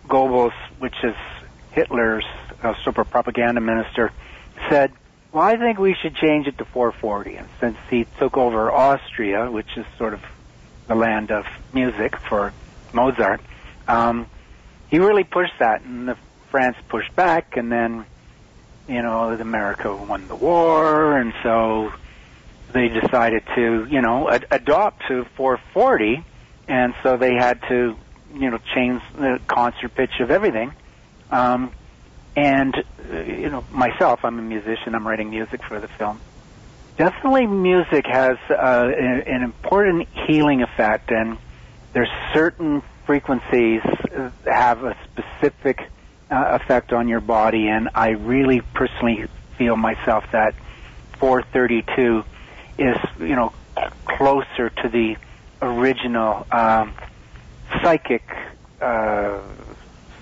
Goebbels, 0.07 0.53
which 0.80 0.95
is 1.03 1.15
Hitler's 1.71 2.25
uh, 2.63 2.73
super 2.84 3.03
propaganda 3.03 3.61
minister, 3.61 4.11
said, 4.69 4.91
well, 5.32 5.43
I 5.43 5.57
think 5.57 5.78
we 5.78 5.95
should 6.01 6.15
change 6.15 6.47
it 6.47 6.57
to 6.57 6.65
440. 6.65 7.36
And 7.36 7.47
since 7.59 7.78
he 7.89 8.07
took 8.17 8.38
over 8.38 8.71
Austria, 8.71 9.51
which 9.51 9.78
is 9.78 9.86
sort 9.97 10.13
of 10.13 10.21
the 10.88 10.95
land 10.95 11.32
of 11.32 11.45
music 11.73 12.15
for 12.17 12.53
Mozart, 12.93 13.41
um, 13.88 14.27
he 14.89 14.99
really 14.99 15.23
pushed 15.23 15.59
that, 15.59 15.81
and 15.83 16.07
the 16.07 16.17
France 16.51 16.77
pushed 16.89 17.15
back, 17.15 17.57
and 17.57 17.71
then 17.71 18.05
you 18.88 19.01
know 19.01 19.31
America 19.31 19.95
won 19.95 20.27
the 20.27 20.35
war, 20.35 21.17
and 21.17 21.33
so 21.43 21.91
they 22.73 22.88
decided 22.89 23.43
to 23.55 23.85
you 23.89 24.01
know 24.01 24.29
ad- 24.29 24.47
adopt 24.51 25.03
to 25.07 25.25
440, 25.35 26.23
and 26.67 26.93
so 27.03 27.17
they 27.17 27.33
had 27.33 27.59
to 27.69 27.95
you 28.33 28.49
know 28.49 28.59
change 28.75 29.01
the 29.15 29.39
concert 29.47 29.93
pitch 29.95 30.19
of 30.19 30.31
everything. 30.31 30.73
Um, 31.29 31.73
and 32.35 32.75
uh, 32.99 33.23
you 33.23 33.49
know 33.49 33.65
myself, 33.69 34.19
I'm 34.23 34.39
a 34.39 34.43
musician. 34.43 34.95
I'm 34.95 35.07
writing 35.07 35.29
music 35.29 35.61
for 35.67 35.79
the 35.79 35.89
film. 35.97 36.21
Definitely, 36.97 37.45
music 37.45 38.05
has 38.07 38.38
uh, 38.49 38.88
an, 38.88 39.23
an 39.27 39.43
important 39.43 40.07
healing 40.27 40.63
effect, 40.63 41.11
and 41.11 41.38
there's 41.93 42.09
certain 42.33 42.81
frequencies 43.07 43.81
have 44.45 44.83
a 44.83 44.95
specific 45.05 45.79
uh, 46.29 46.59
effect 46.61 46.91
on 46.91 47.07
your 47.07 47.21
body, 47.21 47.69
and 47.69 47.89
I 47.95 48.09
really 48.09 48.61
personally 48.75 49.25
feel 49.57 49.77
myself 49.77 50.25
that 50.33 50.53
432 51.19 52.23
is, 52.77 52.97
you 53.19 53.35
know, 53.35 53.53
closer 54.05 54.69
to 54.69 54.89
the 54.89 55.15
original 55.61 56.45
um, 56.51 56.93
psychic 57.81 58.23
uh, 58.81 59.39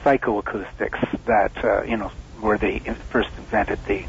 psychoacoustics 0.03 1.25
that 1.25 1.51
uh, 1.63 1.83
you 1.83 1.97
know 1.97 2.11
where 2.39 2.57
they 2.57 2.79
first 3.09 3.29
invented 3.37 3.79
the 3.87 4.05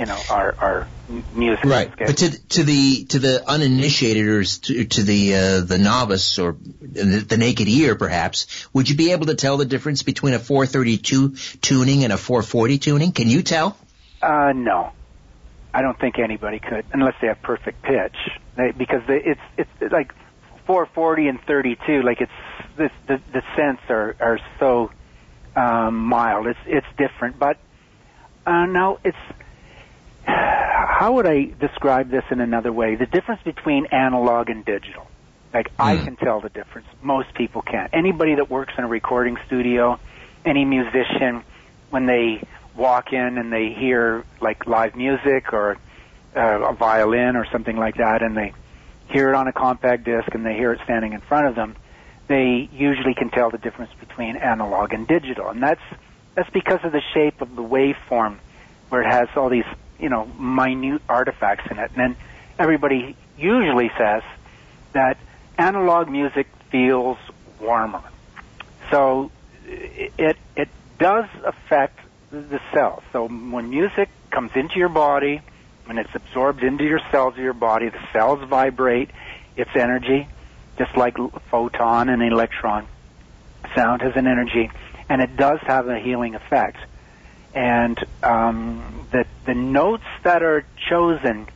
you 0.00 0.06
know 0.06 0.18
our 0.30 0.54
our 0.58 0.88
music. 1.34 1.64
Right, 1.64 1.92
but 1.94 2.16
to 2.16 2.48
to 2.48 2.64
the 2.64 3.04
to 3.10 3.18
the 3.18 3.48
uninitiated 3.48 4.26
or 4.26 4.42
to, 4.42 4.84
to 4.86 5.02
the 5.02 5.34
uh, 5.34 5.60
the 5.60 5.78
novice 5.78 6.38
or 6.38 6.56
the, 6.80 7.24
the, 7.28 7.36
naked 7.36 7.68
ear, 7.68 7.96
perhaps, 7.96 8.66
would 8.72 8.88
you 8.88 8.96
be 8.96 9.12
able 9.12 9.26
to 9.26 9.34
tell 9.34 9.58
the 9.58 9.66
difference 9.66 10.02
between 10.02 10.32
a 10.32 10.38
432 10.38 11.34
tuning 11.60 12.04
and 12.04 12.12
a 12.14 12.16
440 12.16 12.78
tuning? 12.78 13.12
Can 13.12 13.28
you 13.28 13.42
tell? 13.42 13.76
Uh, 14.22 14.52
no, 14.54 14.92
I 15.74 15.82
don't 15.82 15.98
think 15.98 16.18
anybody 16.18 16.60
could 16.60 16.86
unless 16.92 17.14
they 17.20 17.26
have 17.26 17.42
perfect 17.42 17.82
pitch. 17.82 18.16
They, 18.56 18.70
because 18.70 19.02
they, 19.06 19.22
it's 19.22 19.40
it's 19.58 19.92
like 19.92 20.14
440 20.66 21.28
and 21.28 21.40
32. 21.42 22.02
Like 22.02 22.22
it's 22.22 22.32
this 22.78 22.90
the 23.06 23.20
the 23.34 23.42
cents 23.54 23.82
are 23.90 24.16
are 24.18 24.38
so 24.58 24.90
um, 25.54 25.96
mild. 25.96 26.46
It's 26.46 26.58
it's 26.64 26.86
different, 26.96 27.38
but 27.38 27.58
uh, 28.46 28.64
no, 28.64 28.98
it's 29.04 29.16
how 30.26 31.12
would 31.14 31.26
I 31.26 31.44
describe 31.58 32.10
this 32.10 32.24
in 32.30 32.40
another 32.40 32.72
way? 32.72 32.94
The 32.94 33.06
difference 33.06 33.42
between 33.42 33.86
analog 33.86 34.50
and 34.50 34.64
digital. 34.64 35.06
Like. 35.52 35.70
I 35.78 35.96
hmm. 35.96 36.04
can 36.04 36.16
tell 36.16 36.40
the 36.40 36.48
difference. 36.48 36.86
Most 37.02 37.34
people 37.34 37.62
can't. 37.62 37.92
Anybody 37.92 38.36
that 38.36 38.50
works 38.50 38.74
in 38.78 38.84
a 38.84 38.88
recording 38.88 39.36
studio, 39.46 39.98
any 40.44 40.64
musician, 40.64 41.42
when 41.90 42.06
they 42.06 42.42
walk 42.76 43.12
in 43.12 43.38
and 43.38 43.52
they 43.52 43.72
hear 43.72 44.24
like 44.40 44.66
live 44.66 44.94
music 44.94 45.52
or 45.52 45.76
uh, 46.36 46.40
a 46.40 46.72
violin 46.72 47.36
or 47.36 47.46
something 47.50 47.76
like 47.76 47.96
that, 47.96 48.22
and 48.22 48.36
they 48.36 48.52
hear 49.08 49.28
it 49.30 49.34
on 49.34 49.48
a 49.48 49.52
compact 49.52 50.04
disc 50.04 50.32
and 50.34 50.46
they 50.46 50.54
hear 50.54 50.72
it 50.72 50.80
standing 50.84 51.12
in 51.12 51.20
front 51.20 51.46
of 51.46 51.56
them, 51.56 51.74
they 52.28 52.68
usually 52.72 53.14
can 53.14 53.28
tell 53.30 53.50
the 53.50 53.58
difference 53.58 53.92
between 53.98 54.36
analog 54.36 54.92
and 54.92 55.08
digital, 55.08 55.48
and 55.48 55.62
that's 55.62 55.82
that's 56.36 56.50
because 56.50 56.78
of 56.84 56.92
the 56.92 57.02
shape 57.12 57.40
of 57.40 57.56
the 57.56 57.62
waveform, 57.62 58.38
where 58.88 59.02
it 59.02 59.10
has 59.10 59.28
all 59.34 59.48
these 59.48 59.64
you 60.00 60.08
know, 60.08 60.26
minute 60.26 61.02
artifacts 61.08 61.70
in 61.70 61.78
it. 61.78 61.90
And 61.94 61.98
then 61.98 62.16
everybody 62.58 63.16
usually 63.38 63.90
says 63.98 64.22
that 64.92 65.16
analog 65.58 66.08
music 66.08 66.46
feels 66.70 67.18
warmer. 67.60 68.02
So 68.90 69.30
it 69.66 70.36
it 70.56 70.68
does 70.98 71.26
affect 71.44 71.98
the 72.30 72.60
cells. 72.72 73.02
So 73.12 73.28
when 73.28 73.70
music 73.70 74.08
comes 74.30 74.52
into 74.54 74.78
your 74.78 74.88
body, 74.88 75.40
when 75.84 75.98
it's 75.98 76.14
absorbed 76.14 76.62
into 76.62 76.84
your 76.84 77.00
cells 77.10 77.34
of 77.34 77.40
your 77.40 77.52
body, 77.52 77.88
the 77.88 78.00
cells 78.12 78.46
vibrate 78.48 79.10
its 79.56 79.70
energy, 79.74 80.28
just 80.78 80.96
like 80.96 81.16
photon 81.50 82.08
and 82.08 82.22
electron. 82.22 82.86
Sound 83.74 84.02
has 84.02 84.16
an 84.16 84.26
energy, 84.26 84.70
and 85.08 85.20
it 85.20 85.36
does 85.36 85.58
have 85.62 85.88
a 85.88 85.98
healing 85.98 86.34
effect. 86.34 86.78
And 87.54 87.98
um, 88.22 89.08
the 89.10 89.26
the 89.46 89.54
notes 89.54 90.04
that 90.22 90.42
are 90.42 90.64
chosen, 90.88 91.48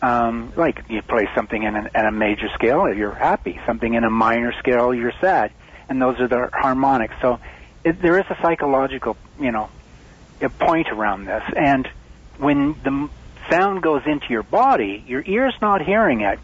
um, 0.00 0.52
like 0.56 0.84
you 0.88 1.02
play 1.02 1.28
something 1.34 1.62
in, 1.62 1.76
an, 1.76 1.88
a 1.94 2.10
major 2.10 2.48
scale, 2.54 2.92
you're 2.92 3.14
happy. 3.14 3.60
Something 3.66 3.94
in 3.94 4.04
a 4.04 4.10
minor 4.10 4.52
scale, 4.58 4.94
you're 4.94 5.14
sad, 5.20 5.52
and 5.88 6.00
those 6.00 6.20
are 6.20 6.28
the 6.28 6.50
harmonics. 6.52 7.14
So 7.20 7.40
it, 7.84 8.00
there 8.00 8.18
is 8.18 8.26
a 8.30 8.36
psychological, 8.42 9.16
you 9.40 9.52
know, 9.52 9.68
a 10.40 10.50
point 10.50 10.88
around 10.88 11.24
this. 11.24 11.42
And 11.56 11.88
when 12.38 12.74
the 12.82 13.08
sound 13.50 13.82
goes 13.82 14.02
into 14.06 14.26
your 14.30 14.42
body, 14.42 15.04
your 15.06 15.22
ear's 15.22 15.54
not 15.60 15.82
hearing 15.82 16.20
it, 16.20 16.38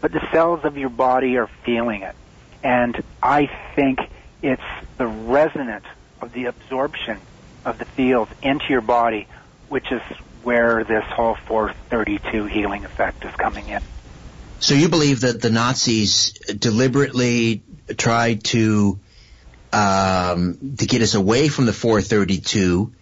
but 0.00 0.12
the 0.12 0.26
cells 0.32 0.64
of 0.64 0.76
your 0.76 0.90
body 0.90 1.36
are 1.36 1.48
feeling 1.64 2.02
it. 2.02 2.14
And 2.62 3.02
I 3.22 3.48
think 3.74 4.00
it's 4.42 4.62
the 4.98 5.06
resonance 5.06 5.86
of 6.20 6.32
the 6.32 6.46
absorption 6.46 7.18
of 7.64 7.78
the 7.78 7.84
fields 7.84 8.30
into 8.42 8.66
your 8.68 8.80
body, 8.80 9.26
which 9.68 9.90
is 9.90 10.02
where 10.46 10.84
this 10.84 11.02
whole 11.16 11.36
432 11.48 12.46
healing 12.46 12.84
effect 12.84 13.24
is 13.24 13.32
coming 13.36 13.68
in. 13.68 13.80
So 14.60 14.74
you 14.74 14.88
believe 14.88 15.22
that 15.22 15.42
the 15.42 15.50
Nazis 15.50 16.34
deliberately 16.56 17.64
tried 17.98 18.44
to 18.44 19.00
um, 19.72 20.76
to 20.78 20.86
get 20.86 21.02
us 21.02 21.14
away 21.16 21.48
from 21.48 21.66
the 21.66 21.72
432 21.72 22.92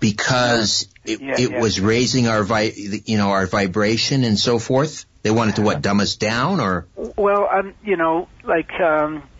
because 0.00 0.88
it, 1.06 1.20
Yeah, 1.20 1.40
it 1.40 1.52
yeah. 1.52 1.60
was 1.60 1.80
raising 1.80 2.26
our 2.26 2.42
vi- 2.42 2.72
you 3.06 3.18
know 3.18 3.28
our 3.28 3.46
vibration 3.46 4.24
and 4.24 4.36
so 4.36 4.58
forth. 4.58 5.06
They 5.22 5.30
wanted 5.30 5.56
to 5.56 5.62
what 5.62 5.80
dumb 5.80 6.00
us 6.00 6.16
down 6.16 6.58
or 6.58 6.88
Well, 7.16 7.48
um, 7.50 7.74
you 7.84 7.96
know, 7.96 8.28
like, 8.42 8.72
um, 8.80 9.30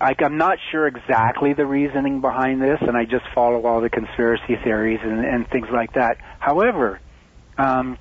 like 0.00 0.22
I'm 0.22 0.38
not 0.38 0.58
sure 0.72 0.86
exactly 0.86 1.52
the 1.52 1.66
reasoning 1.66 2.20
behind 2.20 2.62
this, 2.62 2.78
and 2.80 2.96
I 2.96 3.04
just 3.04 3.24
follow 3.34 3.66
all 3.66 3.80
the 3.80 3.90
conspiracy 3.90 4.56
theories 4.64 5.00
and, 5.02 5.24
and 5.24 5.48
things 5.48 5.68
like 5.72 5.92
that. 5.94 6.16
However, 6.38 7.00
um, 7.58 7.98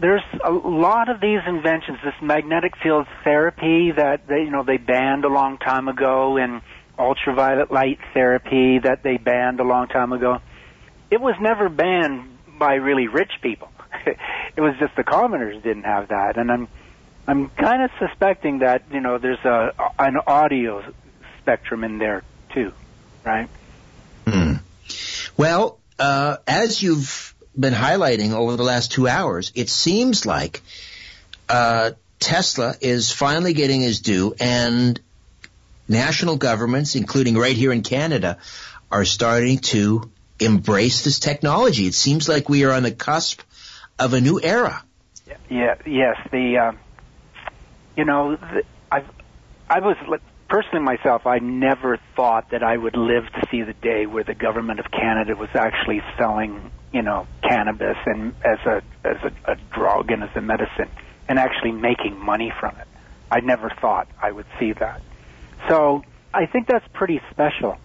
there's 0.00 0.22
a 0.44 0.50
lot 0.50 1.08
of 1.08 1.20
these 1.20 1.40
inventions, 1.46 1.98
this 2.04 2.14
magnetic 2.20 2.72
field 2.82 3.06
therapy 3.24 3.92
that 3.96 4.26
they, 4.28 4.40
you 4.40 4.50
know, 4.50 4.62
they 4.62 4.76
banned 4.76 5.24
a 5.24 5.28
long 5.28 5.58
time 5.58 5.88
ago, 5.88 6.36
and 6.36 6.60
ultraviolet 6.98 7.72
light 7.72 7.98
therapy 8.12 8.78
that 8.78 9.02
they 9.02 9.16
banned 9.16 9.58
a 9.60 9.64
long 9.64 9.88
time 9.88 10.12
ago. 10.12 10.38
It 11.10 11.20
was 11.20 11.34
never 11.40 11.68
banned 11.68 12.38
by 12.58 12.74
really 12.74 13.08
rich 13.08 13.32
people. 13.42 13.68
it 14.06 14.60
was 14.60 14.74
just 14.78 14.94
the 14.96 15.04
commoners 15.04 15.62
didn't 15.62 15.84
have 15.84 16.08
that, 16.08 16.36
and 16.36 16.50
I'm 16.52 16.68
I'm 17.30 17.48
kind 17.50 17.84
of 17.84 17.92
suspecting 18.00 18.58
that 18.58 18.82
you 18.90 18.98
know 18.98 19.18
there's 19.18 19.44
a 19.44 19.72
an 20.00 20.16
audio 20.26 20.82
spectrum 21.38 21.84
in 21.84 21.98
there 21.98 22.24
too, 22.52 22.72
right? 23.24 23.48
Hmm. 24.26 24.54
Well, 25.36 25.78
uh, 25.96 26.38
as 26.48 26.82
you've 26.82 27.32
been 27.56 27.72
highlighting 27.72 28.32
over 28.32 28.56
the 28.56 28.64
last 28.64 28.90
two 28.90 29.06
hours, 29.06 29.52
it 29.54 29.68
seems 29.68 30.26
like 30.26 30.60
uh, 31.48 31.92
Tesla 32.18 32.74
is 32.80 33.12
finally 33.12 33.52
getting 33.52 33.80
his 33.80 34.00
due, 34.00 34.34
and 34.40 35.00
national 35.86 36.36
governments, 36.36 36.96
including 36.96 37.38
right 37.38 37.54
here 37.54 37.72
in 37.72 37.82
Canada, 37.82 38.38
are 38.90 39.04
starting 39.04 39.58
to 39.58 40.10
embrace 40.40 41.04
this 41.04 41.20
technology. 41.20 41.86
It 41.86 41.94
seems 41.94 42.28
like 42.28 42.48
we 42.48 42.64
are 42.64 42.72
on 42.72 42.82
the 42.82 42.90
cusp 42.90 43.42
of 44.00 44.14
a 44.14 44.20
new 44.20 44.40
era. 44.42 44.82
Yeah, 45.48 45.76
yes. 45.86 46.16
The 46.32 46.58
um, 46.58 46.78
you 47.96 48.04
know, 48.04 48.36
I 48.90 49.02
I 49.68 49.80
was 49.80 49.96
personally 50.48 50.84
myself. 50.84 51.26
I 51.26 51.38
never 51.38 51.98
thought 52.16 52.50
that 52.50 52.62
I 52.62 52.76
would 52.76 52.96
live 52.96 53.24
to 53.32 53.46
see 53.50 53.62
the 53.62 53.72
day 53.72 54.06
where 54.06 54.24
the 54.24 54.34
government 54.34 54.80
of 54.80 54.90
Canada 54.90 55.36
was 55.36 55.48
actually 55.54 56.02
selling, 56.18 56.70
you 56.92 57.02
know, 57.02 57.26
cannabis 57.42 57.96
and 58.06 58.34
as 58.44 58.58
a 58.66 58.82
as 59.04 59.16
a, 59.22 59.52
a 59.52 59.56
drug 59.72 60.10
and 60.10 60.22
as 60.22 60.30
a 60.34 60.40
medicine, 60.40 60.90
and 61.28 61.38
actually 61.38 61.72
making 61.72 62.18
money 62.18 62.52
from 62.58 62.76
it. 62.76 62.86
I 63.30 63.40
never 63.40 63.70
thought 63.80 64.08
I 64.20 64.32
would 64.32 64.46
see 64.58 64.72
that. 64.72 65.00
So 65.68 66.02
I 66.34 66.46
think 66.46 66.66
that's 66.66 66.86
pretty 66.94 67.20
special 67.30 67.78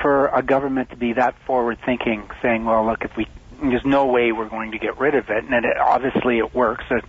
for 0.00 0.28
a 0.28 0.42
government 0.42 0.90
to 0.90 0.96
be 0.96 1.14
that 1.14 1.34
forward 1.46 1.78
thinking, 1.84 2.28
saying, 2.42 2.64
"Well, 2.64 2.84
look, 2.86 3.02
if 3.02 3.16
we 3.16 3.26
there's 3.62 3.84
no 3.84 4.06
way 4.06 4.32
we're 4.32 4.48
going 4.48 4.72
to 4.72 4.78
get 4.78 4.98
rid 4.98 5.14
of 5.14 5.28
it," 5.30 5.44
and 5.44 5.64
it, 5.64 5.76
obviously 5.78 6.38
it 6.38 6.54
works. 6.54 6.84
Uh, 6.90 7.00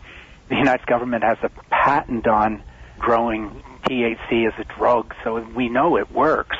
the 0.51 0.57
United 0.57 0.85
government 0.85 1.23
has 1.23 1.37
a 1.43 1.49
patent 1.69 2.27
on 2.27 2.61
growing 2.99 3.63
THC 3.85 4.47
as 4.47 4.53
a 4.59 4.65
drug, 4.77 5.15
so 5.23 5.39
we 5.39 5.69
know 5.69 5.97
it 5.97 6.11
works. 6.11 6.57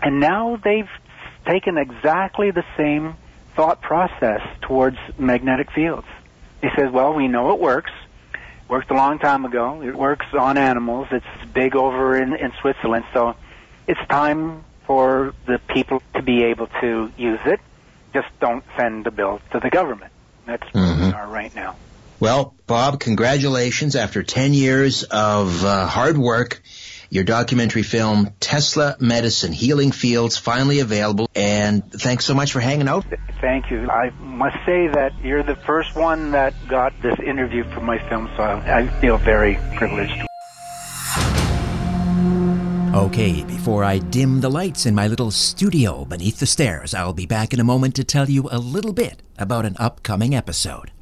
And 0.00 0.20
now 0.20 0.56
they've 0.62 0.88
taken 1.44 1.76
exactly 1.76 2.52
the 2.52 2.64
same 2.76 3.16
thought 3.56 3.82
process 3.82 4.40
towards 4.62 4.98
magnetic 5.18 5.72
fields. 5.72 6.06
They 6.62 6.70
said, 6.76 6.92
"Well, 6.92 7.12
we 7.12 7.26
know 7.26 7.52
it 7.52 7.60
works." 7.60 7.90
It 8.32 8.70
Worked 8.70 8.92
a 8.92 8.94
long 8.94 9.18
time 9.18 9.44
ago. 9.44 9.82
It 9.82 9.96
works 9.96 10.26
on 10.32 10.56
animals. 10.56 11.08
It's 11.10 11.52
big 11.52 11.74
over 11.74 12.16
in, 12.16 12.34
in 12.34 12.52
Switzerland. 12.60 13.04
So 13.12 13.34
it's 13.88 14.00
time 14.08 14.64
for 14.86 15.34
the 15.46 15.58
people 15.58 16.02
to 16.14 16.22
be 16.22 16.44
able 16.44 16.68
to 16.80 17.10
use 17.16 17.40
it. 17.46 17.60
Just 18.12 18.28
don't 18.38 18.64
send 18.76 19.04
the 19.04 19.10
bill 19.10 19.40
to 19.50 19.58
the 19.58 19.70
government. 19.70 20.12
That's 20.46 20.72
where 20.72 20.84
we 20.84 21.02
mm-hmm. 21.02 21.16
are 21.16 21.26
right 21.26 21.54
now. 21.54 21.74
Well, 22.20 22.54
Bob, 22.66 23.00
congratulations. 23.00 23.96
After 23.96 24.22
10 24.22 24.54
years 24.54 25.02
of 25.04 25.64
uh, 25.64 25.86
hard 25.86 26.16
work, 26.16 26.62
your 27.10 27.24
documentary 27.24 27.82
film, 27.82 28.34
Tesla 28.40 28.96
Medicine, 28.98 29.52
Healing 29.52 29.92
Fields, 29.92 30.36
finally 30.36 30.80
available. 30.80 31.28
And 31.34 31.90
thanks 31.92 32.24
so 32.24 32.34
much 32.34 32.52
for 32.52 32.60
hanging 32.60 32.88
out. 32.88 33.04
Thank 33.40 33.70
you. 33.70 33.88
I 33.90 34.10
must 34.20 34.56
say 34.64 34.88
that 34.88 35.12
you're 35.22 35.42
the 35.42 35.56
first 35.56 35.94
one 35.94 36.32
that 36.32 36.54
got 36.68 36.92
this 37.02 37.18
interview 37.20 37.64
for 37.72 37.80
my 37.80 37.98
film, 38.08 38.30
so 38.36 38.42
I, 38.42 38.78
I 38.78 39.00
feel 39.00 39.18
very 39.18 39.58
privileged. 39.76 40.26
Okay, 42.94 43.44
before 43.44 43.82
I 43.84 43.98
dim 43.98 44.40
the 44.40 44.50
lights 44.50 44.86
in 44.86 44.94
my 44.94 45.08
little 45.08 45.32
studio 45.32 46.04
beneath 46.04 46.38
the 46.38 46.46
stairs, 46.46 46.94
I'll 46.94 47.12
be 47.12 47.26
back 47.26 47.52
in 47.52 47.58
a 47.58 47.64
moment 47.64 47.96
to 47.96 48.04
tell 48.04 48.30
you 48.30 48.48
a 48.50 48.58
little 48.58 48.92
bit 48.92 49.20
about 49.36 49.66
an 49.66 49.76
upcoming 49.78 50.34
episode. 50.34 50.92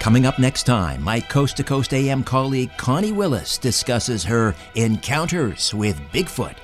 Coming 0.00 0.24
up 0.24 0.38
next 0.38 0.62
time, 0.64 1.02
my 1.02 1.20
Coast 1.20 1.58
to 1.58 1.64
Coast 1.64 1.92
AM 1.92 2.24
colleague 2.24 2.70
Connie 2.78 3.12
Willis 3.12 3.58
discusses 3.58 4.24
her 4.24 4.54
encounters 4.74 5.74
with 5.74 6.00
Bigfoot. 6.12 6.56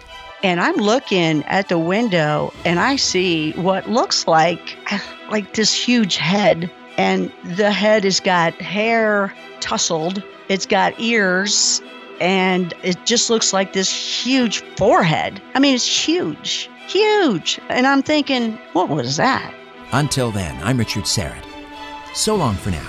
and 0.43 0.59
I'm 0.61 0.76
looking 0.76 1.43
at 1.45 1.68
the 1.68 1.78
window 1.78 2.53
and 2.64 2.78
I 2.78 2.97
see 2.97 3.53
what 3.53 3.89
looks 3.91 4.26
like 4.26 4.76
like 5.30 5.55
this 5.55 5.72
huge 5.74 6.16
head 6.16 6.70
and 6.97 7.30
the 7.57 7.70
head 7.70 8.05
has 8.05 8.20
got 8.20 8.55
hair 8.55 9.32
tousled 9.61 10.22
it's 10.49 10.66
got 10.66 10.99
ears 11.01 11.82
and 12.20 12.72
it 12.82 12.97
just 13.05 13.28
looks 13.28 13.53
like 13.53 13.72
this 13.74 13.91
huge 13.91 14.62
forehead. 14.76 15.43
I 15.55 15.59
mean, 15.59 15.74
it's 15.74 15.87
huge, 15.87 16.70
huge. 16.89 17.61
And 17.68 17.87
I'm 17.87 18.03
thinking, 18.03 18.59
what 18.72 18.89
was 18.89 19.18
that? 19.18 19.53
Until 19.93 20.30
then, 20.30 20.57
I'm 20.62 20.78
Richard 20.78 21.05
Syrett. 21.05 21.45
So 22.14 22.34
long 22.34 22.55
for 22.55 22.70
now. 22.70 22.89